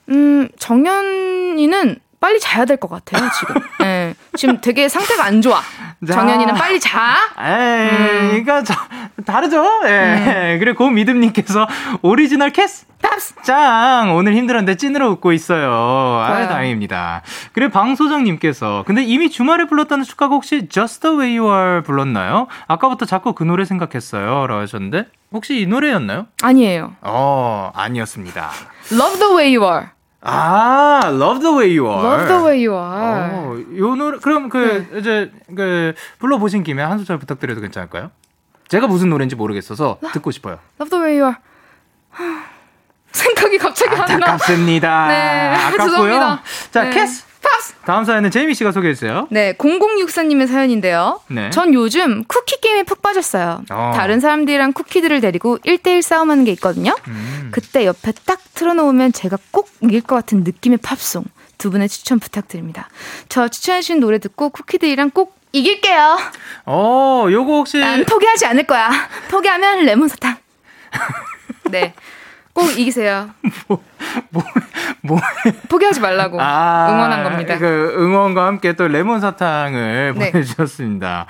음 0.09 0.47
정연이는 0.57 1.99
빨리 2.25 2.39
자야 2.39 2.65
될 2.65 2.77
것 2.77 2.89
같아요, 2.89 3.29
지금. 3.39 3.61
네. 3.79 4.15
지금 4.35 4.59
되게 4.59 4.89
상태가 4.89 5.25
안 5.25 5.43
좋아. 5.43 5.61
정연이는 6.11 6.55
빨리 6.55 6.79
자. 6.79 7.17
에이, 7.39 7.89
음. 7.91 8.43
그러니까 8.43 8.63
저, 8.63 8.73
다르죠? 9.23 9.63
예. 9.85 10.53
음. 10.55 10.59
그리고 10.59 10.85
고미듬님께서 10.85 11.67
오리지널 12.01 12.49
키스 12.49 12.87
팝스 12.99 13.35
짱! 13.43 14.15
오늘 14.15 14.33
힘들었는데 14.35 14.75
찐으로 14.77 15.11
웃고 15.11 15.33
있어요. 15.33 15.71
아, 15.71 16.47
다행입니다. 16.47 17.21
그리고 17.53 17.71
방소정님께서 17.71 18.83
근데 18.87 19.03
제이미 19.03 19.29
주말에 19.29 19.65
불렀다는 19.65 20.03
축가곡 20.03 20.37
혹시 20.37 20.67
Just 20.67 21.01
the 21.01 21.15
Way 21.15 21.37
You 21.37 21.53
Are 21.55 21.81
불렀나요? 21.83 22.47
아까부터 22.67 23.05
자꾸 23.05 23.33
그 23.33 23.43
노래 23.43 23.65
생각했어요. 23.65 24.47
라고 24.47 24.61
하셨는데 24.61 25.05
혹시 25.31 25.59
이 25.61 25.67
노래였나요? 25.67 26.25
아니에요. 26.41 26.93
어, 27.01 27.71
아니었습니다. 27.75 28.49
Love 28.91 29.19
the 29.19 29.35
Way 29.35 29.55
You 29.57 29.71
Are. 29.71 29.87
아, 30.25 31.01
Love 31.05 31.39
the 31.39 31.55
Way 31.55 31.77
You 31.77 31.87
Are. 31.87 32.07
Love 32.07 32.27
the 32.27 32.43
Way 32.43 32.67
You 32.67 32.75
Are. 32.75 33.33
어, 33.33 33.57
요 33.77 33.95
노래 33.95 34.17
그럼 34.17 34.49
그 34.49 34.87
네. 34.91 34.99
이제 34.99 35.31
그 35.55 35.93
불러 36.19 36.37
보신 36.37 36.63
김에 36.63 36.81
한 36.81 36.97
소절 36.97 37.19
부탁드려도 37.19 37.61
괜찮을까요? 37.61 38.11
제가 38.67 38.87
무슨 38.87 39.09
노래인지 39.09 39.35
모르겠어서 39.35 39.99
듣고 40.13 40.31
싶어요. 40.31 40.57
Love 40.79 40.89
the 40.89 41.03
Way 41.03 41.21
You 41.21 41.35
Are. 42.19 42.45
생각이 43.11 43.57
갑자기 43.57 43.95
안 43.95 44.19
나. 44.19 44.27
아깝습니다. 44.33 45.07
네, 45.07 45.55
아깝고요. 45.55 45.87
죄송합니다. 45.89 46.41
자, 46.71 46.83
네. 46.83 46.89
키스 46.89 47.23
팝스. 47.45 47.73
다음 47.85 48.03
사연은 48.03 48.31
제이미 48.31 48.53
씨가 48.55 48.71
소개해 48.71 48.93
주세요. 48.93 49.27
네, 49.29 49.53
0064님의 49.53 50.47
사연인데요. 50.47 51.21
네. 51.29 51.49
전 51.51 51.73
요즘 51.73 52.23
쿠키 52.25 52.59
게임에 52.59 52.83
푹 52.83 53.01
빠졌어요. 53.01 53.63
어. 53.71 53.91
다른 53.95 54.19
사람들이랑 54.19 54.73
쿠키들을 54.73 55.21
데리고 55.21 55.57
1대1 55.59 56.01
싸움하는 56.01 56.43
게 56.43 56.51
있거든요. 56.53 56.95
음. 57.07 57.49
그때 57.51 57.85
옆에 57.85 58.11
딱 58.25 58.39
틀어놓으면 58.53 59.13
제가 59.13 59.37
꼭 59.51 59.69
이길 59.81 60.01
것 60.01 60.15
같은 60.15 60.43
느낌의 60.43 60.79
팝송. 60.79 61.23
두 61.57 61.71
분의 61.71 61.87
추천 61.87 62.19
부탁드립니다. 62.19 62.89
저 63.29 63.47
추천해주신 63.47 63.99
노래 64.01 64.19
듣고 64.19 64.49
쿠키들이랑 64.49 65.11
꼭 65.11 65.35
이길게요. 65.53 66.17
어, 66.65 67.27
요거 67.31 67.51
혹시. 67.53 67.77
난 67.77 68.03
포기하지 68.05 68.45
않을 68.47 68.63
거야. 68.65 68.91
포기하면 69.29 69.85
레몬 69.85 70.09
사탕. 70.09 70.35
네. 71.71 71.93
꼭 72.55 72.71
이기세요. 72.71 73.29
뭐, 73.67 73.83
뭐, 74.29 74.43
뭐. 75.01 75.19
포기하지 75.67 75.99
말라고 75.99 76.37
아, 76.39 76.87
응원한 76.89 77.23
겁니다. 77.25 77.57
그 77.57 77.93
응원과 77.99 78.47
함께 78.47 78.71
또 78.73 78.87
레몬 78.87 79.19
사탕을 79.19 80.13
네. 80.17 80.31
보내주셨습니다. 80.31 81.25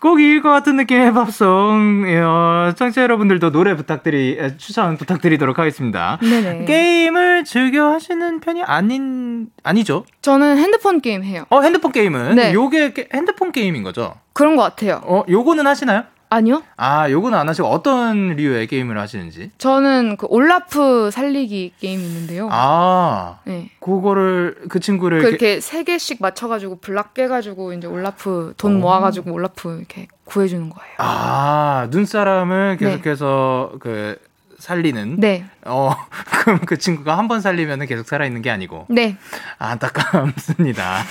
꼭 0.00 0.20
이길 0.20 0.42
것 0.42 0.50
같은 0.50 0.76
느낌의 0.76 1.14
팝송. 1.14 2.04
어, 2.22 2.72
청취자 2.76 3.02
여러분들도 3.02 3.52
노래 3.52 3.74
부탁드리, 3.74 4.38
추천 4.58 4.98
부탁드리도록 4.98 5.58
하겠습니다. 5.58 6.18
네네. 6.20 6.66
게임을 6.66 7.44
즐겨 7.44 7.92
하시는 7.94 8.40
편이 8.40 8.62
아닌, 8.62 9.46
아니죠? 9.62 10.04
저는 10.20 10.58
핸드폰 10.58 11.00
게임 11.00 11.24
해요. 11.24 11.46
어, 11.48 11.62
핸드폰 11.62 11.90
게임은? 11.90 12.34
네. 12.34 12.52
요게 12.52 13.08
핸드폰 13.14 13.50
게임인 13.50 13.82
거죠? 13.82 14.14
그런 14.34 14.56
것 14.56 14.62
같아요. 14.62 15.00
어, 15.04 15.24
요거는 15.26 15.66
하시나요? 15.66 16.04
아니요. 16.28 16.62
아, 16.76 17.08
요거는 17.10 17.38
안 17.38 17.48
하시고 17.48 17.68
어떤 17.68 18.30
류의 18.36 18.66
게임을 18.66 18.98
하시는지? 18.98 19.50
저는 19.58 20.16
그 20.16 20.26
올라프 20.28 21.10
살리기 21.12 21.74
게임이 21.80 22.02
있는데요. 22.02 22.48
아. 22.50 23.38
네. 23.44 23.70
그거를 23.80 24.56
그 24.68 24.80
친구를 24.80 25.20
그렇게 25.22 25.60
세 25.60 25.84
개씩 25.84 26.18
맞춰 26.20 26.48
가지고 26.48 26.78
블락 26.80 27.14
깨 27.14 27.28
가지고 27.28 27.72
이제 27.72 27.86
올라프 27.86 28.54
돈 28.56 28.80
모아 28.80 29.00
가지고 29.00 29.32
올라프 29.32 29.76
이렇게 29.78 30.08
구해 30.24 30.48
주는 30.48 30.68
거예요. 30.68 30.94
아, 30.98 31.86
눈사람을 31.90 32.76
네. 32.80 32.84
계속해서 32.86 33.70
네. 33.74 33.78
그 33.78 34.18
살리는. 34.58 35.16
네. 35.20 35.44
어, 35.64 35.92
그럼 36.44 36.58
그 36.66 36.78
친구가 36.78 37.16
한 37.18 37.28
번 37.28 37.40
살리면 37.40 37.86
계속 37.86 38.08
살아있는 38.08 38.42
게 38.42 38.50
아니고. 38.50 38.86
네. 38.88 39.16
안타깝습니다. 39.58 41.02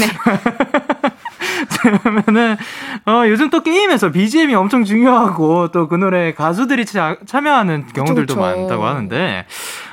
네. 0.00 0.06
그러면은 1.82 2.56
어, 3.06 3.22
요즘 3.28 3.50
또 3.50 3.62
게임에서 3.62 4.10
BGM이 4.10 4.54
엄청 4.54 4.84
중요하고 4.84 5.70
또 5.72 5.88
그 5.88 5.94
노래 5.94 6.34
가수들이 6.34 6.84
차, 6.84 7.16
참여하는 7.26 7.86
경우들도 7.94 8.34
그쵸, 8.34 8.34
그쵸. 8.34 8.40
많다고 8.40 8.84
하는데 8.84 9.46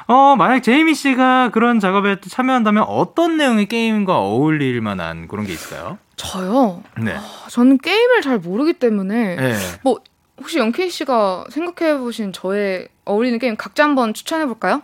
어, 0.07 0.35
만약 0.37 0.61
제이미 0.61 0.93
씨가 0.93 1.49
그런 1.49 1.79
작업에 1.79 2.17
참여한다면 2.19 2.83
어떤 2.83 3.37
내용의 3.37 3.67
게임과 3.67 4.17
어울릴 4.17 4.81
만한 4.81 5.27
그런 5.27 5.45
게 5.45 5.53
있을까요? 5.53 5.97
저요? 6.17 6.83
네. 6.97 7.13
어, 7.15 7.21
저는 7.49 7.77
게임을 7.77 8.21
잘 8.21 8.37
모르기 8.39 8.73
때문에 8.73 9.35
네. 9.35 9.53
뭐 9.83 9.99
혹시 10.37 10.59
영케이 10.59 10.89
씨가 10.89 11.45
생각해 11.49 11.97
보신 11.97 12.33
저의 12.33 12.89
어울리는 13.05 13.39
게임 13.39 13.55
각자 13.55 13.83
한번 13.85 14.13
추천해 14.13 14.45
볼까요? 14.45 14.81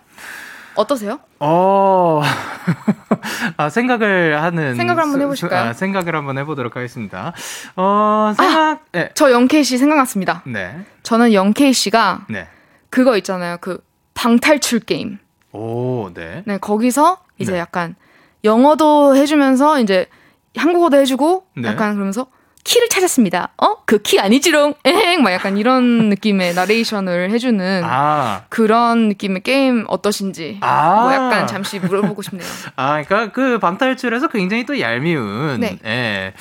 어떠세요? 0.76 1.20
어, 1.40 2.22
아, 3.58 3.70
생각을 3.70 4.42
하는. 4.42 4.76
생각을 4.76 5.02
한번 5.02 5.22
해보실까요? 5.22 5.70
아, 5.70 5.74
생각을 5.74 6.16
한번 6.16 6.38
해보도록 6.38 6.76
하겠습니다. 6.76 7.34
어, 7.76 8.34
생각, 8.36 8.58
아, 8.58 8.80
네. 8.92 9.10
저 9.16 9.32
영케이 9.32 9.64
씨 9.64 9.78
생각났습니다. 9.78 10.44
네. 10.46 10.86
저는 11.04 11.34
영케이 11.34 11.74
씨가. 11.74 12.26
네. 12.30 12.48
그거 12.90 13.18
있잖아요. 13.18 13.58
그 13.62 13.84
방탈출 14.14 14.82
게임. 14.82 15.18
오, 15.52 16.10
네. 16.14 16.44
네, 16.46 16.58
거기서 16.58 17.18
이제 17.38 17.54
네. 17.54 17.58
약간 17.60 17.96
영어도 18.44 19.16
해주면서 19.16 19.80
이제 19.80 20.08
한국어도 20.56 20.98
해주고 20.98 21.46
네. 21.58 21.70
약간 21.70 21.94
그러면서 21.94 22.28
키를 22.64 22.90
찾았습니다. 22.90 23.50
어? 23.62 23.76
그 23.86 24.02
키 24.02 24.20
아니지롱? 24.20 24.76
에행! 24.86 25.24
막 25.24 25.32
약간 25.32 25.58
이런 25.58 26.10
느낌의 26.10 26.54
나레이션을 26.54 27.30
해주는 27.32 27.82
아. 27.86 28.44
그런 28.50 29.10
느낌의 29.10 29.42
게임 29.44 29.86
어떠신지. 29.88 30.58
아. 30.62 31.02
뭐 31.02 31.14
약간 31.14 31.48
잠시 31.48 31.80
물어보고 31.80 32.22
싶네요. 32.22 32.48
아, 32.76 33.02
그러니까 33.04 33.32
그 33.34 33.60
방탈출에서 33.60 34.28
굉장히 34.30 34.66
또 34.66 34.80
얄미운. 34.80 35.60
네. 35.60 35.78
예. 35.86 36.34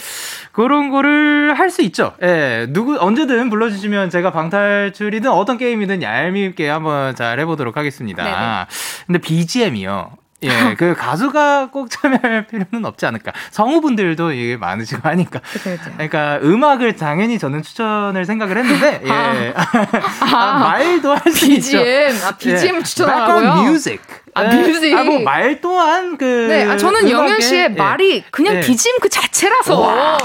그런 0.53 0.91
거를 0.91 1.55
할 1.59 1.71
수 1.71 1.83
있죠. 1.83 2.14
예. 2.23 2.66
누구, 2.71 2.97
언제든 2.99 3.49
불러주시면 3.51 4.11
제가 4.11 4.33
방탈출이든 4.33 5.31
어떤 5.31 5.57
게임이든 5.57 6.03
얄밉게 6.03 6.68
한번 6.68 7.14
잘 7.14 7.39
해보도록 7.41 7.77
하겠습니다. 7.77 8.25
네네. 8.25 8.66
근데 9.07 9.18
BGM이요. 9.21 10.11
예, 10.43 10.49
그 10.78 10.95
가수가 10.95 11.68
꼭 11.70 11.91
참여할 11.91 12.47
필요는 12.47 12.84
없지 12.84 13.05
않을까. 13.07 13.32
성우분들도 13.51 14.32
이게 14.32 14.57
많으시고 14.57 15.07
하니까. 15.09 15.41
그쵸, 15.41 15.70
그쵸. 15.70 15.91
그러니까 15.93 16.38
음악을 16.43 16.97
당연히 16.97 17.38
저는 17.38 17.62
추천을 17.62 18.24
생각을 18.24 18.57
했는데, 18.59 19.01
예. 19.05 19.11
아, 19.11 19.55
아, 20.34 20.59
말도 20.59 21.14
할 21.14 21.30
수 21.32 21.47
있죠. 21.53 21.78
BGM, 21.78 22.16
아, 22.24 22.30
BGM 22.36 22.76
예. 22.78 22.82
추천하고요. 22.82 23.55
뮤직. 23.70 24.01
아, 24.35 24.45
뮤직. 24.45 24.95
아, 24.95 25.03
뭐, 25.05 25.20
말 25.20 25.61
또한 25.61 26.16
그. 26.16 26.24
네, 26.24 26.64
아, 26.64 26.76
저는 26.76 27.11
영현 27.11 27.41
씨의 27.41 27.62
예. 27.62 27.68
말이 27.68 28.24
그냥 28.31 28.57
예. 28.57 28.61
BGM 28.61 28.99
그 29.01 29.09
자체라서. 29.09 29.81
와, 29.81 30.18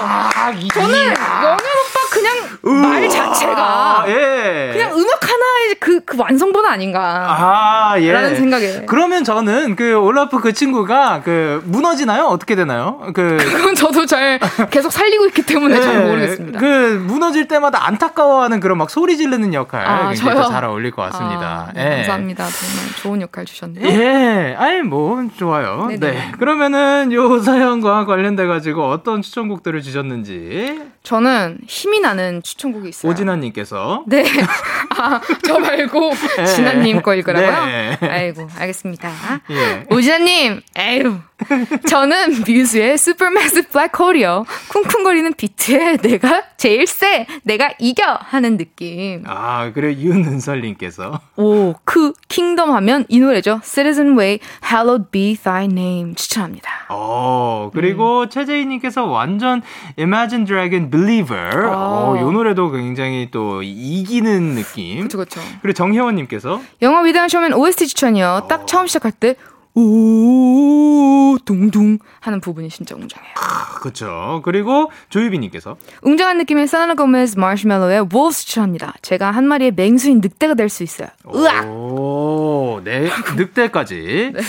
저는 0.73 0.97
영현 0.97 1.53
오빠 1.53 1.99
그냥 2.11 2.35
우와. 2.61 2.87
말 2.87 3.09
자체가. 3.09 4.05
예. 4.07 4.69
그냥 4.73 4.93
음악 4.95 5.23
하나의 5.23 5.75
그, 5.79 5.99
그 6.05 6.17
완성본 6.17 6.65
아닌가. 6.65 7.25
아, 7.27 7.95
예. 7.99 8.11
라는 8.11 8.35
생각에. 8.35 8.83
그러면 8.87 9.23
저는 9.23 9.75
그 9.75 9.95
올라프 9.95 10.39
그 10.39 10.53
친구가 10.53 11.21
그 11.23 11.61
무너지나요? 11.65 12.25
어떻게 12.25 12.55
되나요? 12.55 13.01
그. 13.13 13.37
그건 13.55 13.73
저도 13.75 14.05
잘 14.05 14.39
계속 14.69 14.91
살리고 14.91 15.25
있기 15.27 15.41
때문에 15.43 15.77
예. 15.77 15.81
잘 15.81 16.05
모르겠습니다. 16.05 16.59
그 16.59 17.03
무너질 17.05 17.47
때마다 17.47 17.87
안타까워하는 17.87 18.59
그런 18.59 18.77
막 18.77 18.89
소리 18.89 19.17
지르는 19.17 19.53
역할. 19.53 19.85
아, 19.85 20.09
굉장히 20.09 20.47
잘 20.49 20.65
어울릴 20.65 20.91
것 20.91 21.01
같습니다. 21.03 21.69
아, 21.69 21.71
네, 21.73 21.85
예. 21.85 21.95
감사합니다. 21.97 22.45
정말 22.45 22.95
좋은 23.01 23.21
역할 23.21 23.45
주셨네요. 23.45 23.94
예. 23.95 24.55
아니, 24.57 24.81
뭐, 24.81 25.27
좋아요. 25.37 25.87
네네. 25.87 25.99
네. 25.99 26.31
그러면은 26.37 27.11
요 27.11 27.39
사연과 27.39 28.05
관련돼 28.05 28.45
가지고 28.45 28.89
어떤 28.89 29.21
추천곡들을 29.21 29.81
주셨는지. 29.81 30.81
저는 31.03 31.59
힘이 31.67 31.99
나는 31.99 32.41
추천곡이 32.43 32.89
있어요. 32.89 33.11
오진아님께서. 33.11 34.03
네. 34.07 34.23
아, 34.97 35.21
저 35.43 35.59
말고 35.59 36.11
네. 36.37 36.45
진아님 36.45 37.01
거 37.01 37.13
읽으라고요? 37.15 37.65
네. 37.65 37.97
아이고, 38.01 38.47
알겠습니다. 38.57 39.09
예. 39.51 39.85
오진아님, 39.89 40.61
에휴. 40.77 41.19
저는 41.87 42.43
뮤즈의 42.47 42.97
Supermassive 42.97 43.67
Black 43.67 43.97
Hole이요. 43.97 44.45
쿵쿵거리는 44.69 45.33
비트에 45.33 45.97
내가 45.97 46.43
제일 46.57 46.87
세, 46.87 47.27
내가 47.43 47.71
이겨 47.79 48.17
하는 48.19 48.57
느낌. 48.57 49.23
아, 49.27 49.71
그래 49.73 49.93
윤은설님께서. 49.93 51.19
오, 51.37 51.73
그 51.83 52.13
킹덤 52.27 52.71
하면 52.71 53.05
이 53.09 53.19
노래죠. 53.19 53.59
Citizen 53.63 54.17
Way, 54.17 54.39
Hallowed 54.63 55.09
Be 55.11 55.35
Thy 55.35 55.65
Name 55.65 56.15
추천합니다. 56.15 56.69
어, 56.89 57.69
그리고 57.73 58.21
음. 58.21 58.29
최재희님께서 58.29 59.05
완전 59.05 59.61
Imagine 59.97 60.45
Dragon 60.45 60.89
Believer. 60.89 61.67
아. 61.67 61.75
어, 61.75 62.17
요 62.19 62.31
노래도 62.31 62.71
굉장히 62.71 63.29
또 63.31 63.61
이기는 63.61 64.55
느낌. 64.55 64.97
그렇죠, 65.07 65.17
그렇죠. 65.17 65.41
그리고 65.61 65.73
정혜원님께서 65.73 66.61
영화 66.81 67.01
위대한 67.01 67.29
쇼맨 67.29 67.53
OST 67.53 67.87
추천이요. 67.87 68.41
어. 68.43 68.47
딱 68.47 68.67
처음 68.67 68.87
시작할 68.87 69.11
때 69.11 69.35
오, 69.75 71.37
둥둥 71.45 71.99
하는 72.21 72.39
부분이 72.39 72.69
진짜 72.69 72.95
웅장해요. 72.95 73.33
그렇죠. 73.81 74.41
그리고 74.43 74.89
조유빈님께서 75.09 75.75
웅장한 76.01 76.37
느낌의 76.39 76.67
사나 76.67 76.95
고메스 76.95 77.37
마시멜로의 77.37 78.07
Wolves 78.11 78.45
추천합니다. 78.45 78.93
제가 79.01 79.31
한 79.31 79.45
마리의 79.47 79.73
맹수인 79.75 80.21
늑대가 80.21 80.53
될 80.55 80.69
수 80.69 80.81
있어요. 80.83 81.07
으악! 81.33 81.65
오, 81.67 82.81
네, 82.83 83.09
늑대까지. 83.37 84.31
네. 84.33 84.41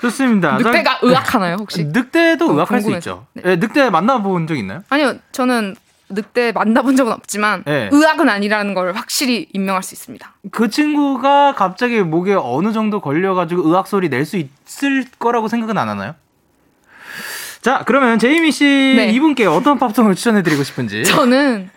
좋습니다. 0.00 0.58
늑대가 0.58 0.98
의학하나요, 1.02 1.56
혹시? 1.60 1.84
늑대도 1.84 2.50
어, 2.50 2.52
의학할 2.52 2.80
수 2.82 2.90
있죠. 2.92 3.26
네. 3.34 3.42
네, 3.42 3.56
늑대 3.56 3.88
만나본 3.90 4.46
적 4.48 4.56
있나요? 4.56 4.82
아니요, 4.90 5.14
저는 5.32 5.76
늑대 6.14 6.52
만나본 6.52 6.96
적은 6.96 7.12
없지만 7.12 7.62
네. 7.66 7.88
의학은 7.92 8.28
아니라는 8.28 8.74
걸 8.74 8.92
확실히 8.94 9.48
임명할 9.52 9.82
수 9.82 9.94
있습니다. 9.94 10.34
그 10.50 10.68
친구가 10.70 11.54
갑자기 11.54 12.00
목에 12.02 12.34
어느 12.34 12.72
정도 12.72 13.00
걸려가지고 13.00 13.68
의학 13.68 13.86
소리 13.86 14.08
낼 14.08 14.24
수 14.24 14.36
있을 14.36 15.04
거라고 15.18 15.48
생각은 15.48 15.76
안 15.78 15.88
하나요? 15.88 16.14
자, 17.60 17.82
그러면 17.86 18.18
제이미 18.18 18.50
씨 18.50 18.64
네. 18.64 19.10
이분께 19.10 19.46
어떤 19.46 19.78
팝송을 19.78 20.14
추천해드리고 20.14 20.62
싶은지. 20.64 21.04
저는 21.04 21.70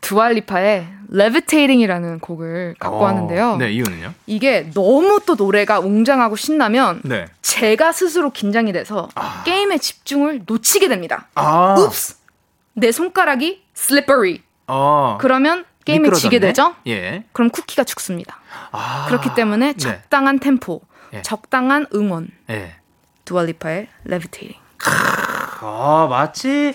두알리파의 0.00 0.88
Levitating이라는 1.12 2.18
곡을 2.20 2.74
갖고 2.78 2.96
어, 2.98 3.02
왔는데요. 3.04 3.56
네, 3.56 3.72
이유는요? 3.72 4.12
이게 4.26 4.70
너무 4.74 5.20
또 5.26 5.34
노래가 5.36 5.80
웅장하고 5.80 6.36
신나면 6.36 7.00
네. 7.04 7.26
제가 7.42 7.92
스스로 7.92 8.30
긴장이 8.30 8.72
돼서 8.72 9.08
아. 9.14 9.42
게임에 9.44 9.78
집중을 9.78 10.42
놓치게 10.46 10.88
됩니다. 10.88 11.28
아. 11.34 11.76
읍스! 11.78 12.16
내 12.74 12.92
손가락이 12.92 13.62
slippery. 13.78 14.40
어. 14.66 15.16
그러면 15.20 15.64
게임에 15.84 16.00
미끄러졌네? 16.00 16.20
지게 16.20 16.38
되죠? 16.40 16.74
예. 16.86 17.24
그럼 17.32 17.50
쿠키가 17.50 17.84
죽습니다. 17.84 18.38
아. 18.72 19.06
그렇기 19.08 19.30
때문에 19.34 19.72
네. 19.72 19.78
적당한 19.78 20.38
템포, 20.38 20.82
예. 21.14 21.22
적당한 21.22 21.86
응원. 21.94 22.28
예. 22.50 22.74
두알리파의 23.24 23.88
Levitating. 24.06 24.58
아, 25.60 26.06
마치 26.08 26.72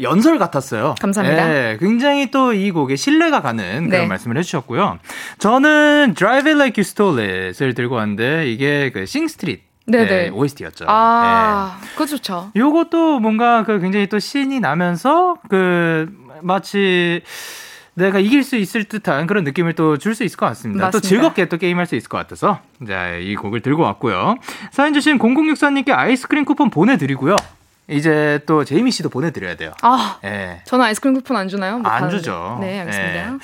연설 0.00 0.38
같았어요. 0.38 0.94
감사합니다. 1.00 1.46
네, 1.46 1.76
굉장히 1.78 2.30
또 2.30 2.52
이 2.54 2.70
곡에 2.70 2.96
신뢰가 2.96 3.42
가는 3.42 3.88
그런 3.88 4.02
네. 4.02 4.06
말씀을 4.06 4.38
해주셨고요. 4.38 4.98
저는 5.38 6.14
Drive 6.16 6.50
It 6.50 6.58
Like 6.58 6.80
You 6.82 6.88
Stole 6.88 7.46
It을 7.48 7.74
들고 7.74 7.96
왔는데 7.96 8.50
이게 8.50 8.90
그 8.92 9.04
싱스트릿 9.06 9.62
네네. 9.86 10.06
네, 10.06 10.28
OST였죠. 10.30 10.86
아, 10.88 11.76
네. 11.82 11.88
그거 11.92 12.06
좋죠. 12.06 12.50
요것도 12.56 13.20
뭔가 13.20 13.64
그 13.64 13.78
굉장히 13.80 14.06
또 14.08 14.18
신이 14.18 14.58
나면서 14.60 15.36
그 15.50 16.08
마치 16.42 17.22
내가 17.94 18.18
이길 18.18 18.42
수 18.42 18.56
있을 18.56 18.84
듯한 18.84 19.26
그런 19.26 19.44
느낌을 19.44 19.74
또 19.74 19.96
줄 19.96 20.14
수 20.14 20.24
있을 20.24 20.36
것 20.36 20.46
같습니다. 20.46 20.86
맞습니다. 20.86 20.90
또 20.90 21.00
즐겁게 21.00 21.48
또 21.48 21.56
게임할 21.58 21.86
수 21.86 21.94
있을 21.94 22.08
것 22.08 22.18
같아서 22.18 22.60
자, 22.86 23.14
이 23.14 23.36
곡을 23.36 23.60
들고 23.60 23.82
왔고요. 23.82 24.36
사연 24.72 24.92
주신 24.94 25.18
0064님께 25.18 25.90
아이스크림 25.92 26.44
쿠폰 26.44 26.70
보내드리고요. 26.70 27.36
이제 27.86 28.40
또 28.46 28.64
제이미 28.64 28.90
씨도 28.90 29.10
보내드려야 29.10 29.56
돼요. 29.56 29.72
아, 29.82 30.18
네. 30.22 30.62
저는 30.64 30.86
아이스크림 30.86 31.14
쿠폰 31.14 31.36
안 31.36 31.48
주나요? 31.48 31.80
안 31.84 32.08
주죠. 32.10 32.56
네, 32.60 32.80
알겠습니다. 32.80 33.30
네. 33.32 33.38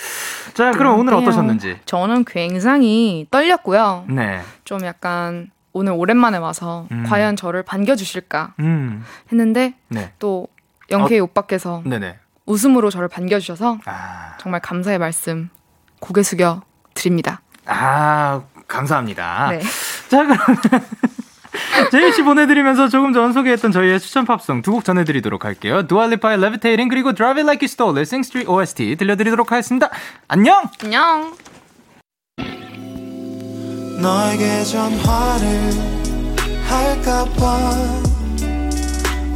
자, 0.55 0.71
그럼 0.73 0.99
오늘 0.99 1.13
어떠셨는지? 1.15 1.79
저는 1.85 2.25
굉장히 2.25 3.27
떨렸고요. 3.31 4.07
네. 4.09 4.41
좀 4.65 4.83
약간 4.85 5.51
오늘 5.73 5.93
오랜만에 5.93 6.39
와서 6.39 6.89
음. 6.91 7.05
과연 7.07 7.37
저를 7.37 7.63
반겨주실까 7.63 8.55
음. 8.61 9.05
했는데 9.31 9.75
네. 9.89 10.13
또 10.19 10.49
영케이 10.91 11.21
어, 11.21 11.25
오빠께서 11.25 11.83
네네. 11.85 12.17
웃음으로 12.47 12.91
저를 12.91 13.09
반겨주셔서 13.09 13.79
아. 13.85 14.35
정말 14.41 14.61
감사의 14.61 14.99
말씀 14.99 15.51
고개 16.01 16.23
숙여 16.23 16.63
드립니다. 16.95 17.41
아 17.67 18.43
감사합니다. 18.69 19.51
네. 19.51 19.61
자 20.09 20.25
그럼 20.25 20.39
제이 21.91 22.13
씨 22.13 22.23
보내드리면서 22.23 22.89
조금 22.89 23.13
전 23.13 23.33
소개했던 23.33 23.73
저희의 23.73 24.01
추천 24.01 24.25
팝송 24.25 24.63
두 24.63 24.73
곡 24.73 24.85
전해드리도록 24.85 25.45
할게요. 25.45 25.87
두알리파의 25.87 26.39
Levitating 26.39 26.89
그리고 26.89 27.13
Drive 27.13 27.41
It 27.41 27.47
Like 27.47 27.61
You 27.67 27.71
Stole 27.71 27.99
It 27.99 28.03
Sing 28.09 28.27
Street 28.27 28.49
OST 28.51 28.97
들려드리도록 28.97 29.51
하겠습니다. 29.53 29.89
안녕. 30.29 30.63
안녕. 30.83 31.35
너에게 34.01 34.65
전화를 34.65 35.71
할까봐 36.69 38.10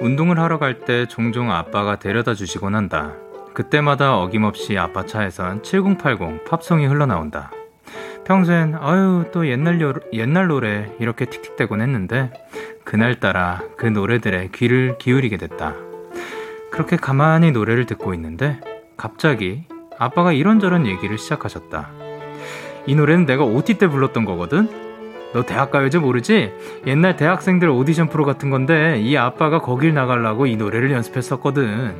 운동을 0.00 0.38
하러 0.38 0.58
갈 0.58 0.84
때 0.84 1.06
종종 1.06 1.50
아빠가 1.50 1.98
데려다 1.98 2.34
주시곤 2.34 2.74
한다. 2.74 3.14
그때마다 3.52 4.18
어김없이 4.18 4.78
아빠 4.78 5.04
차에선 5.04 5.62
7080 5.62 6.44
팝송이 6.44 6.86
흘러나온다. 6.86 7.50
평소엔 8.24 8.76
아유 8.80 9.24
또 9.32 9.48
옛날 9.48 9.80
요, 9.80 9.94
옛날 10.12 10.46
노래 10.48 10.92
이렇게 11.00 11.24
틱틱대곤 11.24 11.80
했는데 11.80 12.30
그날따라 12.84 13.62
그 13.76 13.86
노래들에 13.86 14.50
귀를 14.54 14.96
기울이게 14.98 15.36
됐다. 15.36 15.74
그렇게 16.70 16.96
가만히 16.96 17.50
노래를 17.50 17.86
듣고 17.86 18.14
있는데 18.14 18.60
갑자기 18.96 19.64
아빠가 19.98 20.32
이런저런 20.32 20.86
얘기를 20.86 21.18
시작하셨다. 21.18 21.90
이 22.86 22.94
노래는 22.94 23.26
내가 23.26 23.44
OT 23.44 23.74
때 23.74 23.88
불렀던 23.88 24.24
거거든? 24.24 24.87
너 25.32 25.42
대학 25.42 25.70
가요제 25.70 25.98
모르지? 25.98 26.52
옛날 26.86 27.16
대학생들 27.16 27.68
오디션 27.68 28.08
프로 28.08 28.24
같은 28.24 28.50
건데 28.50 28.98
이 29.00 29.16
아빠가 29.16 29.60
거길 29.60 29.92
나가려고 29.92 30.46
이 30.46 30.56
노래를 30.56 30.90
연습했었거든. 30.90 31.94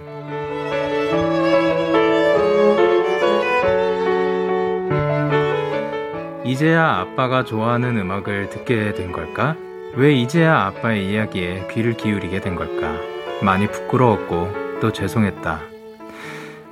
이제야 6.45 6.97
아빠가 7.01 7.45
좋아하는 7.45 7.99
음악을 7.99 8.49
듣게 8.49 8.95
된 8.95 9.13
걸까? 9.13 9.55
왜 9.95 10.15
이제야 10.15 10.63
아빠의 10.65 11.11
이야기에 11.11 11.69
귀를 11.71 11.95
기울이게 11.95 12.41
된 12.41 12.55
걸까? 12.55 12.97
많이 13.43 13.71
부끄러웠고 13.71 14.79
또 14.81 14.91
죄송했다. 14.91 15.61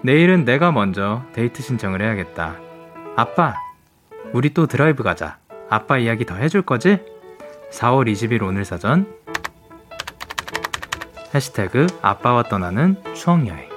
내일은 0.01 0.45
내가 0.47 0.73
먼저 0.73 1.23
데이트 1.35 1.63
신청을 1.63 2.01
해야겠다. 2.01 2.57
아빠, 3.17 3.55
우리 4.33 4.55
또 4.55 4.67
드라이브 4.67 5.03
가자. 5.03 5.37
아빠 5.69 5.99
이야기 5.99 6.25
더 6.25 6.37
해줄 6.37 6.63
거지? 6.63 6.99
4월 7.73 8.11
20일 8.11 8.43
오늘 8.43 8.65
사전 8.65 9.07
해시태그 11.35 11.87
아빠와 12.03 12.45
떠나는 12.45 12.97
추억여행 13.15 13.69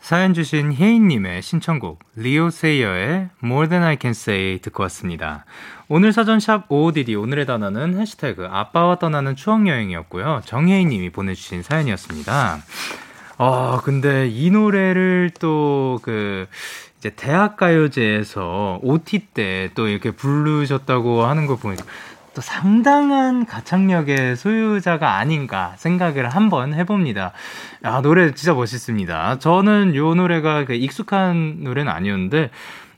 사연 0.00 0.34
주신 0.34 0.72
혜인님의 0.72 1.42
신청곡 1.42 1.98
리오 2.14 2.50
세이어의 2.50 3.28
More 3.42 3.68
Than 3.68 3.82
I 3.82 3.98
Can 4.00 4.12
Say 4.12 4.60
듣고 4.60 4.84
왔습니다. 4.84 5.44
오늘 5.88 6.12
사전샵 6.12 6.70
OODD 6.70 7.16
오늘의 7.16 7.44
단어는 7.46 7.98
해시태그 7.98 8.46
아빠와 8.48 9.00
떠나는 9.00 9.34
추억여행이었고요. 9.34 10.42
정혜인님이 10.44 11.10
보내주신 11.10 11.62
사연이었습니다. 11.62 12.58
아 13.38 13.80
근데 13.84 14.28
이 14.28 14.50
노래를 14.50 15.32
또 15.40 15.98
그 16.02 16.46
이제 16.98 17.10
대학가요제에서 17.10 18.80
OT 18.82 19.18
때 19.34 19.70
또 19.74 19.88
이렇게 19.88 20.10
부르셨다고 20.10 21.24
하는 21.24 21.46
걸 21.46 21.56
보니까 21.58 21.84
또 22.34 22.40
상당한 22.42 23.46
가창력의 23.46 24.36
소유자가 24.36 25.16
아닌가 25.16 25.74
생각을 25.78 26.28
한번 26.28 26.74
해봅니다. 26.74 27.32
아, 27.82 28.02
노래 28.02 28.34
진짜 28.34 28.52
멋있습니다. 28.52 29.38
저는 29.38 29.94
요 29.94 30.14
노래가 30.14 30.66
그 30.66 30.74
익숙한 30.74 31.58
노래는 31.60 31.90
아니었는데, 31.90 32.50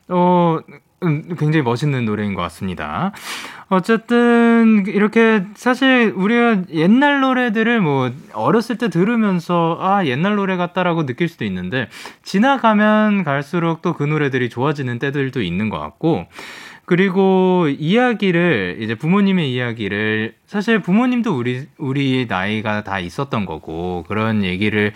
어, 0.09 0.59
음, 1.03 1.23
굉장히 1.37 1.63
멋있는 1.63 2.05
노래인 2.05 2.33
것 2.33 2.41
같습니다. 2.43 3.11
어쨌든 3.69 4.85
이렇게 4.87 5.43
사실 5.55 6.11
우리가 6.15 6.63
옛날 6.73 7.21
노래들을 7.21 7.79
뭐 7.81 8.11
어렸을 8.33 8.77
때 8.77 8.89
들으면서 8.89 9.77
아 9.79 10.05
옛날 10.05 10.35
노래 10.35 10.57
같다라고 10.57 11.05
느낄 11.05 11.29
수도 11.29 11.45
있는데 11.45 11.87
지나가면 12.23 13.23
갈수록 13.23 13.81
또 13.81 13.93
그 13.93 14.03
노래들이 14.03 14.49
좋아지는 14.49 14.97
때들도 14.99 15.41
있는 15.41 15.69
것 15.69 15.77
같고 15.79 16.27
그리고 16.85 17.67
이야기를 17.69 18.77
이제 18.79 18.95
부모님의 18.95 19.51
이야기를 19.53 20.33
사실 20.47 20.79
부모님도 20.81 21.37
우리 21.37 21.67
우리 21.77 22.25
나이가 22.27 22.83
다 22.83 22.99
있었던 22.99 23.45
거고 23.45 24.05
그런 24.07 24.43
얘기를 24.43 24.93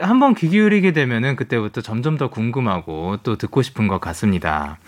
한번 0.00 0.34
귀 0.34 0.48
기울이게 0.48 0.92
되면은 0.92 1.36
그때부터 1.36 1.80
점점 1.80 2.16
더 2.18 2.28
궁금하고 2.28 3.18
또 3.22 3.36
듣고 3.36 3.62
싶은 3.62 3.88
것 3.88 4.00
같습니다. 4.00 4.78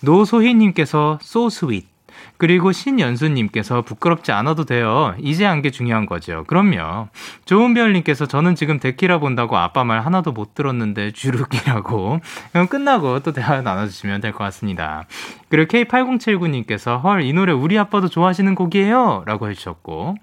노소희님께서 0.00 1.18
so 1.22 1.46
sweet. 1.46 1.88
그리고 2.36 2.72
신연수님께서 2.72 3.82
부끄럽지 3.82 4.32
않아도 4.32 4.64
돼요. 4.64 5.14
이제 5.20 5.44
한 5.44 5.62
게 5.62 5.70
중요한 5.70 6.06
거죠. 6.06 6.44
그럼요. 6.46 7.08
좋은별님께서 7.44 8.26
저는 8.26 8.54
지금 8.54 8.78
데키라 8.80 9.18
본다고 9.18 9.56
아빠 9.58 9.84
말 9.84 10.00
하나도 10.00 10.32
못 10.32 10.54
들었는데 10.54 11.12
주룩이라고. 11.12 12.20
그럼 12.52 12.66
끝나고 12.66 13.20
또 13.20 13.32
대화 13.32 13.60
나눠주시면 13.60 14.20
될 14.22 14.32
것 14.32 14.38
같습니다. 14.44 15.04
그리고 15.50 15.68
K8079님께서 15.70 17.02
헐, 17.02 17.22
이 17.22 17.32
노래 17.32 17.52
우리 17.52 17.78
아빠도 17.78 18.08
좋아하시는 18.08 18.54
곡이에요. 18.54 19.24
라고 19.26 19.48
해주셨고. 19.50 20.16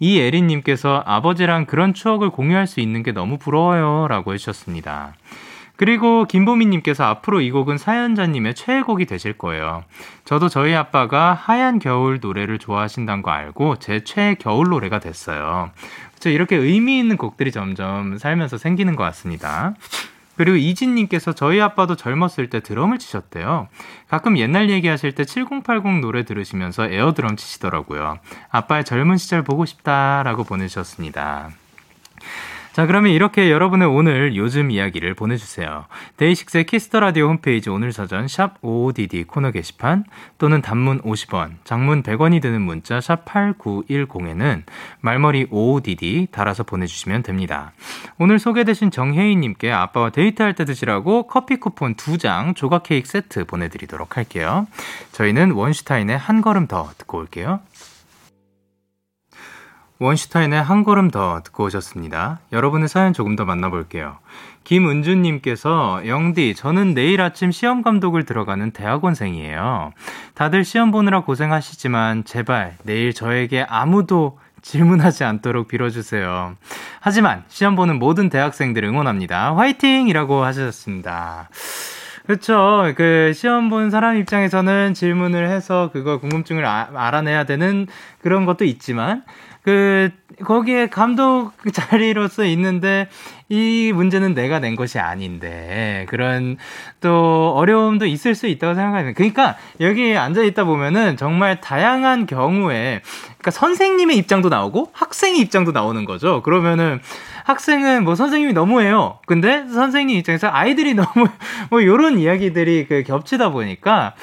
이 0.00 0.18
에린님께서 0.18 1.02
아버지랑 1.06 1.66
그런 1.66 1.94
추억을 1.94 2.30
공유할 2.30 2.66
수 2.66 2.80
있는 2.80 3.02
게 3.02 3.12
너무 3.12 3.38
부러워요. 3.38 4.06
라고 4.08 4.32
해주셨습니다. 4.32 5.14
그리고 5.76 6.24
김보미님께서 6.24 7.04
앞으로 7.04 7.40
이 7.40 7.52
곡은 7.52 7.78
사연자님의 7.78 8.54
최애곡이 8.54 9.06
되실 9.06 9.38
거예요. 9.38 9.84
저도 10.24 10.48
저희 10.48 10.74
아빠가 10.74 11.34
하얀 11.34 11.78
겨울 11.78 12.18
노래를 12.20 12.58
좋아하신다는 12.58 13.22
거 13.22 13.30
알고 13.30 13.76
제 13.76 14.02
최애 14.02 14.36
겨울 14.40 14.70
노래가 14.70 14.98
됐어요. 14.98 15.70
그렇죠. 16.10 16.30
이렇게 16.30 16.56
의미 16.56 16.98
있는 16.98 17.16
곡들이 17.16 17.52
점점 17.52 18.18
살면서 18.18 18.58
생기는 18.58 18.96
것 18.96 19.04
같습니다. 19.04 19.74
그리고 20.38 20.56
이진님께서 20.56 21.32
저희 21.32 21.60
아빠도 21.60 21.96
젊었을 21.96 22.48
때 22.48 22.60
드럼을 22.60 23.00
치셨대요. 23.00 23.66
가끔 24.06 24.38
옛날 24.38 24.70
얘기하실 24.70 25.16
때 25.16 25.24
7080 25.24 25.98
노래 26.00 26.24
들으시면서 26.24 26.86
에어드럼 26.86 27.36
치시더라고요. 27.36 28.20
아빠의 28.48 28.84
젊은 28.84 29.16
시절 29.16 29.42
보고 29.42 29.64
싶다라고 29.64 30.44
보내주셨습니다. 30.44 31.50
자, 32.78 32.86
그러면 32.86 33.10
이렇게 33.10 33.50
여러분의 33.50 33.88
오늘 33.88 34.36
요즘 34.36 34.70
이야기를 34.70 35.14
보내주세요. 35.14 35.86
데이식스의 36.16 36.62
키스 36.66 36.87
더 36.87 37.00
라디오 37.00 37.26
홈페이지 37.26 37.70
오늘 37.70 37.90
사전 37.90 38.28
샵 38.28 38.62
55DD 38.62 39.26
코너 39.26 39.50
게시판 39.50 40.04
또는 40.38 40.62
단문 40.62 41.02
50원, 41.02 41.54
장문 41.64 42.04
100원이 42.04 42.40
드는 42.40 42.62
문자 42.62 43.00
샵 43.00 43.24
8910에는 43.24 44.62
말머리 45.00 45.46
55DD 45.46 46.30
달아서 46.30 46.62
보내주시면 46.62 47.24
됩니다. 47.24 47.72
오늘 48.16 48.38
소개되신 48.38 48.92
정혜인님께 48.92 49.72
아빠와 49.72 50.10
데이트할 50.10 50.54
때 50.54 50.64
드시라고 50.64 51.26
커피 51.26 51.56
쿠폰 51.56 51.96
2장 51.96 52.54
조각 52.54 52.84
케이크 52.84 53.08
세트 53.08 53.46
보내드리도록 53.46 54.16
할게요. 54.16 54.68
저희는 55.10 55.50
원슈타인의 55.50 56.16
한 56.16 56.42
걸음 56.42 56.68
더 56.68 56.92
듣고 56.96 57.18
올게요. 57.18 57.58
원슈타인의 60.00 60.62
한 60.62 60.84
걸음 60.84 61.10
더 61.10 61.40
듣고 61.42 61.64
오셨습니다. 61.64 62.38
여러분의 62.52 62.88
사연 62.88 63.12
조금 63.12 63.34
더 63.34 63.44
만나볼게요. 63.44 64.18
김은주님께서 64.62 66.02
영디, 66.06 66.54
저는 66.54 66.94
내일 66.94 67.20
아침 67.20 67.50
시험 67.50 67.82
감독을 67.82 68.24
들어가는 68.24 68.70
대학원생이에요. 68.70 69.92
다들 70.34 70.64
시험 70.64 70.90
보느라 70.92 71.22
고생하시지만 71.22 72.24
제발 72.24 72.76
내일 72.84 73.12
저에게 73.12 73.66
아무도 73.68 74.38
질문하지 74.62 75.24
않도록 75.24 75.68
빌어주세요. 75.68 76.54
하지만 77.00 77.44
시험 77.48 77.74
보는 77.74 77.98
모든 77.98 78.28
대학생들 78.28 78.84
응원합니다. 78.84 79.56
화이팅! 79.56 80.08
이라고 80.08 80.44
하셨습니다. 80.44 81.48
그렇죠. 82.28 82.92
그 82.94 83.32
시험 83.34 83.70
본 83.70 83.90
사람 83.90 84.18
입장에서는 84.18 84.92
질문을 84.92 85.48
해서 85.48 85.88
그거 85.94 86.20
궁금증을 86.20 86.62
아, 86.66 86.90
알아내야 86.94 87.44
되는 87.44 87.86
그런 88.20 88.44
것도 88.44 88.66
있지만 88.66 89.22
그 89.68 90.08
거기에 90.46 90.86
감독 90.86 91.52
자리로서 91.74 92.46
있는데 92.46 93.10
이 93.50 93.92
문제는 93.94 94.32
내가 94.32 94.60
낸 94.60 94.76
것이 94.76 94.98
아닌데 94.98 96.06
그런 96.08 96.56
또 97.02 97.52
어려움도 97.54 98.06
있을 98.06 98.34
수 98.34 98.46
있다고 98.46 98.74
생각합니다. 98.74 99.14
그러니까 99.14 99.56
여기 99.80 100.16
앉아 100.16 100.42
있다 100.44 100.64
보면은 100.64 101.18
정말 101.18 101.60
다양한 101.60 102.24
경우에 102.24 103.02
그러니까 103.26 103.50
선생님의 103.50 104.16
입장도 104.16 104.48
나오고 104.48 104.88
학생의 104.94 105.38
입장도 105.40 105.72
나오는 105.72 106.06
거죠. 106.06 106.40
그러면은 106.40 106.98
학생은 107.44 108.04
뭐 108.04 108.14
선생님이 108.14 108.54
너무해요. 108.54 109.18
근데 109.26 109.66
선생님 109.68 110.16
입장에서 110.16 110.48
아이들이 110.50 110.94
너무 110.96 111.28
뭐 111.68 111.84
요런 111.84 112.18
이야기들이 112.18 112.86
그 112.88 113.02
겹치다 113.02 113.50
보니까 113.50 114.14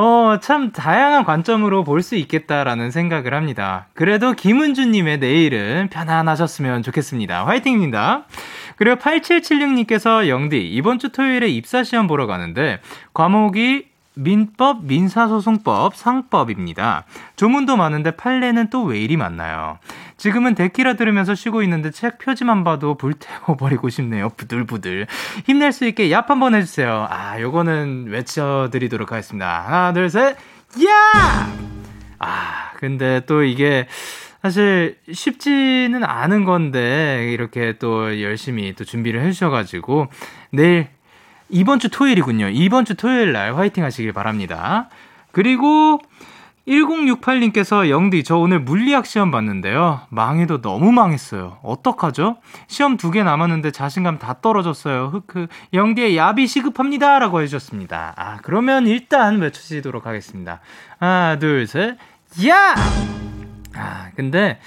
어, 0.00 0.38
참 0.40 0.70
다양한 0.70 1.24
관점으로 1.24 1.82
볼 1.84 2.02
수 2.02 2.14
있겠다라는 2.14 2.90
생각을 2.92 3.34
합니다. 3.34 3.88
그래도 3.94 4.32
김은주님의 4.32 5.18
내일은 5.18 5.88
편안하셨으면 5.90 6.84
좋겠습니다. 6.84 7.44
화이팅입니다. 7.44 8.24
그리고 8.76 8.96
8776님께서 8.96 10.28
영디, 10.28 10.56
이번 10.68 11.00
주 11.00 11.10
토요일에 11.10 11.48
입사시험 11.48 12.06
보러 12.06 12.26
가는데, 12.26 12.78
과목이 13.12 13.88
민법, 14.14 14.84
민사소송법, 14.84 15.96
상법입니다. 15.96 17.04
조문도 17.36 17.76
많은데 17.76 18.12
판례는 18.12 18.70
또 18.70 18.84
왜 18.84 19.00
이리 19.00 19.16
많나요? 19.16 19.78
지금은 20.18 20.54
데키라 20.56 20.94
들으면서 20.94 21.34
쉬고 21.34 21.62
있는데 21.62 21.90
책 21.90 22.18
표지만 22.18 22.64
봐도 22.64 22.96
불태워버리고 22.96 23.88
싶네요. 23.88 24.28
부들부들. 24.30 25.06
힘낼 25.46 25.72
수 25.72 25.86
있게 25.86 26.08
얍 26.08 26.26
한번 26.26 26.54
해주세요. 26.54 27.06
아, 27.08 27.40
요거는 27.40 28.08
외쳐드리도록 28.08 29.12
하겠습니다. 29.12 29.64
하나, 29.64 29.92
둘, 29.92 30.10
셋, 30.10 30.36
야! 30.84 31.48
아, 32.18 32.72
근데 32.78 33.20
또 33.26 33.44
이게 33.44 33.86
사실 34.42 34.98
쉽지는 35.10 36.04
않은 36.04 36.44
건데 36.44 37.30
이렇게 37.32 37.78
또 37.78 38.20
열심히 38.20 38.74
또 38.74 38.84
준비를 38.84 39.22
해주셔가지고 39.22 40.08
내일 40.50 40.88
이번 41.48 41.78
주 41.78 41.88
토요일이군요. 41.90 42.48
이번 42.48 42.84
주 42.84 42.94
토요일 42.94 43.32
날 43.32 43.56
화이팅 43.56 43.84
하시길 43.84 44.12
바랍니다. 44.12 44.88
그리고 45.32 46.00
1068님께서 46.68 47.88
영디, 47.88 48.24
저 48.24 48.36
오늘 48.36 48.60
물리학 48.60 49.06
시험 49.06 49.30
봤는데요. 49.30 50.02
망해도 50.10 50.60
너무 50.60 50.92
망했어요. 50.92 51.58
어떡하죠? 51.62 52.36
시험 52.66 52.96
두 52.96 53.10
개 53.10 53.22
남았는데 53.22 53.70
자신감 53.70 54.18
다 54.18 54.36
떨어졌어요. 54.42 55.06
흑크. 55.12 55.46
영디의 55.72 56.16
야비 56.16 56.46
시급합니다. 56.46 57.18
라고 57.18 57.40
해 57.40 57.46
주셨습니다. 57.46 58.12
아, 58.16 58.36
그러면 58.42 58.86
일단 58.86 59.38
외쳐주도록 59.38 60.06
하겠습니다. 60.06 60.60
하나, 60.98 61.38
둘, 61.38 61.66
셋. 61.66 61.96
야! 62.46 62.74
아, 63.74 64.10
근데, 64.14 64.60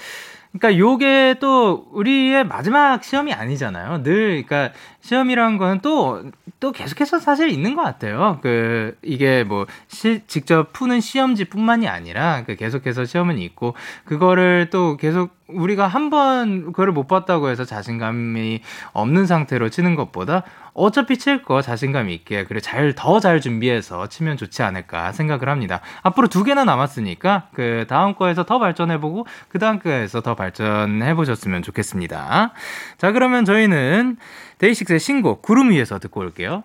그러니까 0.52 0.78
요게 0.78 1.36
또 1.40 1.86
우리의 1.92 2.44
마지막 2.44 3.02
시험이 3.04 3.32
아니잖아요. 3.32 4.02
늘 4.02 4.44
그러니까 4.44 4.74
시험이라는 5.02 5.58
거는 5.58 5.80
또 5.80 6.22
또 6.62 6.70
계속해서 6.70 7.18
사실 7.18 7.48
있는 7.48 7.74
것 7.74 7.82
같아요. 7.82 8.38
그 8.40 8.96
이게 9.02 9.42
뭐 9.42 9.66
시, 9.88 10.22
직접 10.28 10.72
푸는 10.72 11.00
시험지 11.00 11.46
뿐만이 11.46 11.88
아니라 11.88 12.44
그 12.46 12.54
계속해서 12.54 13.04
시험은 13.04 13.38
있고 13.38 13.74
그거를 14.04 14.68
또 14.70 14.96
계속 14.96 15.36
우리가 15.48 15.88
한 15.88 16.08
번 16.08 16.66
그거를 16.66 16.92
못 16.92 17.08
봤다고 17.08 17.48
해서 17.48 17.64
자신감이 17.64 18.60
없는 18.92 19.26
상태로 19.26 19.70
치는 19.70 19.96
것보다 19.96 20.44
어차피 20.72 21.18
칠 21.18 21.42
거 21.42 21.60
자신감 21.62 22.08
있게 22.10 22.44
그리고 22.44 22.60
잘 22.60 22.94
더 22.94 23.18
잘 23.18 23.40
준비해서 23.40 24.06
치면 24.08 24.36
좋지 24.36 24.62
않을까 24.62 25.10
생각을 25.12 25.48
합니다. 25.48 25.80
앞으로 26.02 26.28
두 26.28 26.44
개나 26.44 26.64
남았으니까 26.64 27.48
그 27.54 27.86
다음 27.88 28.14
거에서 28.14 28.44
더 28.44 28.60
발전해보고 28.60 29.26
그 29.48 29.58
다음 29.58 29.80
거에서 29.80 30.20
더 30.20 30.36
발전해보셨으면 30.36 31.62
좋겠습니다. 31.62 32.52
자 32.98 33.12
그러면 33.12 33.44
저희는 33.44 34.16
데이식스의 34.62 35.00
신곡 35.00 35.42
구름 35.42 35.70
위에서 35.72 35.98
듣고 35.98 36.20
올게요. 36.20 36.62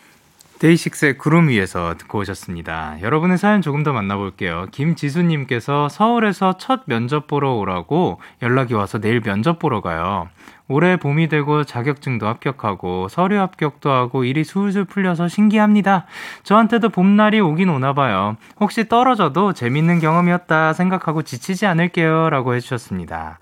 데이식스의 0.60 1.18
구름 1.18 1.50
위에서 1.50 1.95
듣고 1.98 2.20
오셨습니다. 2.20 3.02
여러분의 3.02 3.39
사연 3.39 3.64
조금 3.64 3.82
더 3.82 3.91
만나볼게요. 3.91 4.68
김지수님께서 4.72 5.89
서울에서 5.89 6.58
첫 6.60 6.82
면접 6.86 7.26
보러 7.26 7.54
오라고 7.54 8.22
연락이 8.43 8.76
와서 8.76 9.00
내일 9.00 9.22
면접 9.22 9.58
보러 9.58 9.82
가요. 9.82 10.30
올해 10.68 10.97
봄이 10.97 11.28
되고 11.28 11.63
자격증도 11.63 12.28
합격하고 12.28 13.07
서류 13.09 13.39
합격도 13.39 13.91
하고 13.91 14.24
일이 14.24 14.43
술술 14.43 14.86
풀려서 14.86 15.28
신기합니다. 15.28 16.05
저한테도 16.43 16.89
봄날이 16.89 17.39
오긴 17.39 17.70
오나 17.70 17.93
봐요. 17.93 18.36
혹시 18.59 18.89
떨어져도 18.89 19.53
재밌는 19.53 19.99
경험이었다 19.99 20.74
생각하고 20.74 21.22
지치지 21.22 21.65
않을게요. 21.68 22.30
라고 22.30 22.55
해주셨습니다. 22.55 23.39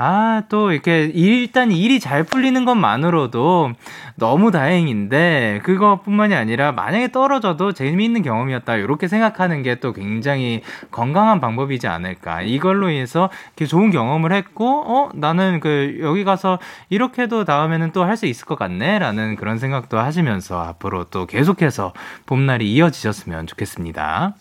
아, 0.00 0.44
또 0.48 0.70
이렇게 0.70 1.06
일단 1.12 1.72
일이 1.72 1.98
잘 1.98 2.22
풀리는 2.22 2.64
것만으로도 2.64 3.72
너무 4.14 4.52
다행인데 4.52 5.60
그것뿐만이 5.64 6.36
아니라 6.36 6.70
만약에 6.70 7.10
떨어져도 7.10 7.72
재미있는 7.72 8.22
경험이었다. 8.22 8.76
이렇게 8.76 9.08
생각하는 9.08 9.62
게 9.64 9.78
또 9.80 9.92
굉장히 9.92 10.62
건강한 10.90 11.40
방법이지 11.40 11.86
않을까. 11.86 12.42
이걸로 12.42 12.90
인해서 12.90 13.30
이렇게 13.48 13.66
좋은 13.66 13.90
경험을 13.90 14.32
했고 14.32 14.82
어, 14.86 15.10
나는 15.14 15.60
그 15.60 15.98
여기 16.00 16.24
가서 16.24 16.58
이렇게도 16.90 17.44
다음에는 17.44 17.92
또 17.92 18.04
할 18.04 18.16
수 18.16 18.26
있을 18.26 18.46
것 18.46 18.58
같네라는 18.58 19.36
그런 19.36 19.58
생각도 19.58 19.98
하시면서 19.98 20.60
앞으로 20.60 21.04
또 21.04 21.26
계속해서 21.26 21.92
봄날이 22.26 22.72
이어지셨으면 22.72 23.46
좋겠습니다. 23.46 24.34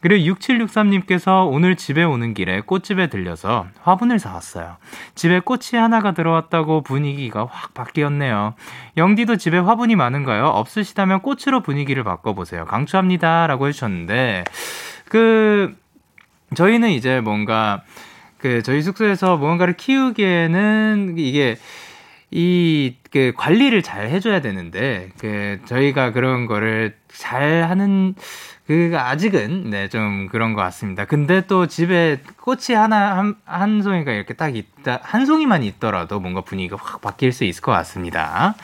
그리고 0.00 0.34
6763님께서 0.34 1.50
오늘 1.50 1.76
집에 1.76 2.04
오는 2.04 2.34
길에 2.34 2.60
꽃집에 2.60 3.08
들려서 3.08 3.66
화분을 3.82 4.18
사왔어요. 4.18 4.76
집에 5.14 5.40
꽃이 5.40 5.80
하나가 5.80 6.12
들어왔다고 6.12 6.82
분위기가 6.82 7.46
확 7.50 7.74
바뀌었네요. 7.74 8.54
영디도 8.96 9.36
집에 9.36 9.58
화분이 9.58 9.96
많은가요? 9.96 10.46
없으시다면 10.46 11.22
꽃으로 11.22 11.62
분위기를 11.62 12.04
바꿔보세요. 12.04 12.66
강추합니다. 12.66 13.46
라고 13.46 13.66
해주셨는데, 13.68 14.44
그, 15.08 15.74
저희는 16.54 16.90
이제 16.90 17.20
뭔가, 17.20 17.82
그, 18.44 18.62
저희 18.62 18.82
숙소에서 18.82 19.38
무언가를 19.38 19.72
키우기에는 19.74 21.14
이게, 21.16 21.56
이, 22.30 22.94
그, 23.10 23.32
관리를 23.34 23.80
잘 23.82 24.10
해줘야 24.10 24.42
되는데, 24.42 25.08
그, 25.18 25.60
저희가 25.64 26.12
그런 26.12 26.44
거를 26.44 26.94
잘 27.08 27.64
하는, 27.66 28.14
그 28.66 28.92
아직은 28.94 29.70
네 29.70 29.88
좀 29.88 30.28
그런 30.30 30.52
것 30.52 30.60
같습니다. 30.60 31.06
근데 31.06 31.46
또 31.46 31.66
집에 31.66 32.20
꽃이 32.42 32.74
하나 32.76 33.16
한, 33.16 33.36
한 33.46 33.82
송이가 33.82 34.12
이렇게 34.12 34.34
딱 34.34 34.56
있다 34.56 35.00
한 35.02 35.26
송이만 35.26 35.62
있더라도 35.62 36.18
뭔가 36.20 36.40
분위기가 36.42 36.76
확 36.80 37.00
바뀔 37.02 37.32
수 37.32 37.44
있을 37.44 37.62
것 37.62 37.72
같습니다. 37.72 38.54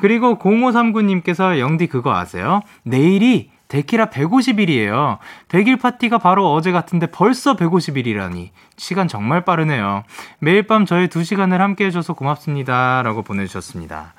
그리고 0.00 0.38
0539님께서 0.38 1.58
영디 1.58 1.88
그거 1.88 2.14
아세요? 2.14 2.62
내일이 2.84 3.49
데키라 3.70 4.06
150일이에요. 4.06 5.18
100일 5.48 5.80
파티가 5.80 6.18
바로 6.18 6.52
어제 6.52 6.72
같은데 6.72 7.06
벌써 7.06 7.56
150일이라니. 7.56 8.50
시간 8.76 9.08
정말 9.08 9.44
빠르네요. 9.44 10.02
매일 10.40 10.66
밤 10.66 10.84
저의 10.84 11.08
2시간을 11.08 11.58
함께 11.58 11.86
해줘서 11.86 12.12
고맙습니다. 12.12 13.02
라고 13.02 13.22
보내주셨습니다. 13.22 14.12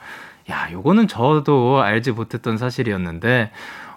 야, 0.50 0.72
요거는 0.72 1.08
저도 1.08 1.82
알지 1.82 2.14
못했던 2.14 2.58
사실이었는데, 2.58 3.52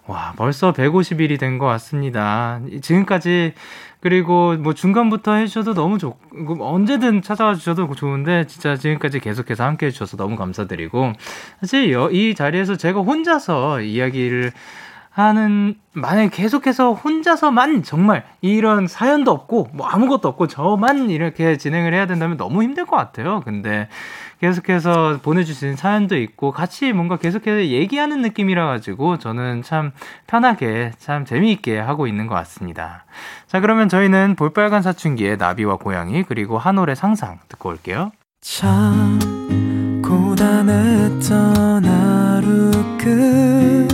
와, 0.07 0.34
벌써 0.36 0.72
150일이 0.72 1.38
된 1.38 1.59
것 1.59 1.66
같습니다. 1.66 2.61
지금까지 2.82 3.55
그리고 4.00 4.55
뭐 4.59 4.74
중간부터 4.74 5.34
해주셔도 5.36 5.72
너무 5.72 5.96
좋, 5.96 6.18
언제든 6.61 7.22
찾아와 7.22 7.55
주셔도 7.55 7.88
좋은데 7.94 8.46
진짜 8.46 8.76
지금까지 8.76 9.20
계속해서 9.20 9.64
함께 9.64 9.86
해주셔서 9.86 10.18
너무 10.18 10.36
감사드리고 10.36 11.14
사실 11.61 11.96
이 12.12 12.34
자리에서 12.34 12.76
제가 12.76 13.00
혼자서 13.00 13.80
이야기를 13.80 14.52
하는 15.14 15.76
만약에 15.92 16.28
계속해서 16.28 16.92
혼자서만 16.92 17.84
정말 17.84 18.24
이런 18.40 18.88
사연도 18.88 19.30
없고 19.30 19.68
뭐 19.72 19.86
아무것도 19.86 20.28
없고 20.28 20.48
저만 20.48 21.08
이렇게 21.08 21.56
진행을 21.56 21.94
해야 21.94 22.06
된다면 22.06 22.36
너무 22.36 22.64
힘들 22.64 22.84
것 22.84 22.96
같아요. 22.96 23.40
근데 23.44 23.88
계속해서 24.40 25.20
보내주신 25.22 25.76
사연도 25.76 26.18
있고 26.18 26.50
같이 26.50 26.92
뭔가 26.92 27.16
계속해서 27.16 27.66
얘기하는 27.66 28.22
느낌이라 28.22 28.66
가지고 28.66 29.18
저는 29.18 29.62
참 29.62 29.92
편하게 30.26 30.90
참 30.98 31.24
재미있게 31.24 31.78
하고 31.78 32.08
있는 32.08 32.26
것 32.26 32.34
같습니다. 32.34 33.04
자 33.46 33.60
그러면 33.60 33.88
저희는 33.88 34.34
볼빨간 34.34 34.82
사춘기의 34.82 35.36
나비와 35.36 35.76
고양이 35.76 36.24
그리고 36.24 36.58
한올의 36.58 36.96
상상 36.96 37.38
듣고 37.48 37.68
올게요. 37.68 38.10
참 38.40 39.20
고단했던 40.02 41.84
하루 41.84 42.72
끝널 42.98 43.93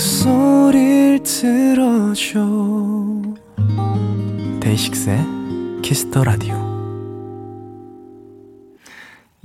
목소리를 0.00 1.22
들어줘 1.24 2.40
데이식스의 4.60 5.18
키스 5.82 6.08
더 6.08 6.24
라디오 6.24 6.54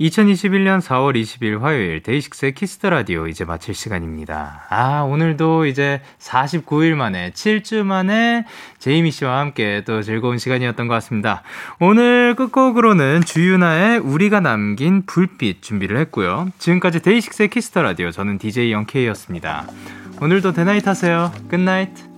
2021년 0.00 0.80
4월 0.80 1.20
20일 1.20 1.60
화요일 1.60 2.02
데이식스의 2.02 2.54
키스 2.54 2.75
더 2.75 2.88
라디오 2.88 3.26
이제 3.26 3.44
마칠 3.44 3.74
시간입니다. 3.74 4.64
아, 4.70 5.02
오늘도 5.02 5.66
이제 5.66 6.00
49일 6.20 6.94
만에 6.94 7.32
7주 7.32 7.82
만에 7.82 8.46
제이미 8.78 9.10
씨와 9.10 9.38
함께 9.40 9.82
또 9.84 10.00
즐거운 10.00 10.38
시간이었던 10.38 10.88
것 10.88 10.94
같습니다. 10.94 11.42
오늘 11.80 12.34
끝곡으로는 12.34 13.22
주유나의 13.26 13.98
우리가 13.98 14.40
남긴 14.40 15.04
불빛 15.04 15.60
준비를 15.60 15.98
했고요. 15.98 16.48
지금까지 16.58 17.02
데이식스의 17.02 17.50
키스 17.50 17.70
더 17.70 17.82
라디오 17.82 18.10
저는 18.10 18.38
DJ 18.38 18.72
영케이였습니다. 18.72 19.66
오늘도 20.20 20.52
데나잇 20.52 20.86
하세요. 20.86 21.30
Good 21.48 21.75
night. 21.75 22.15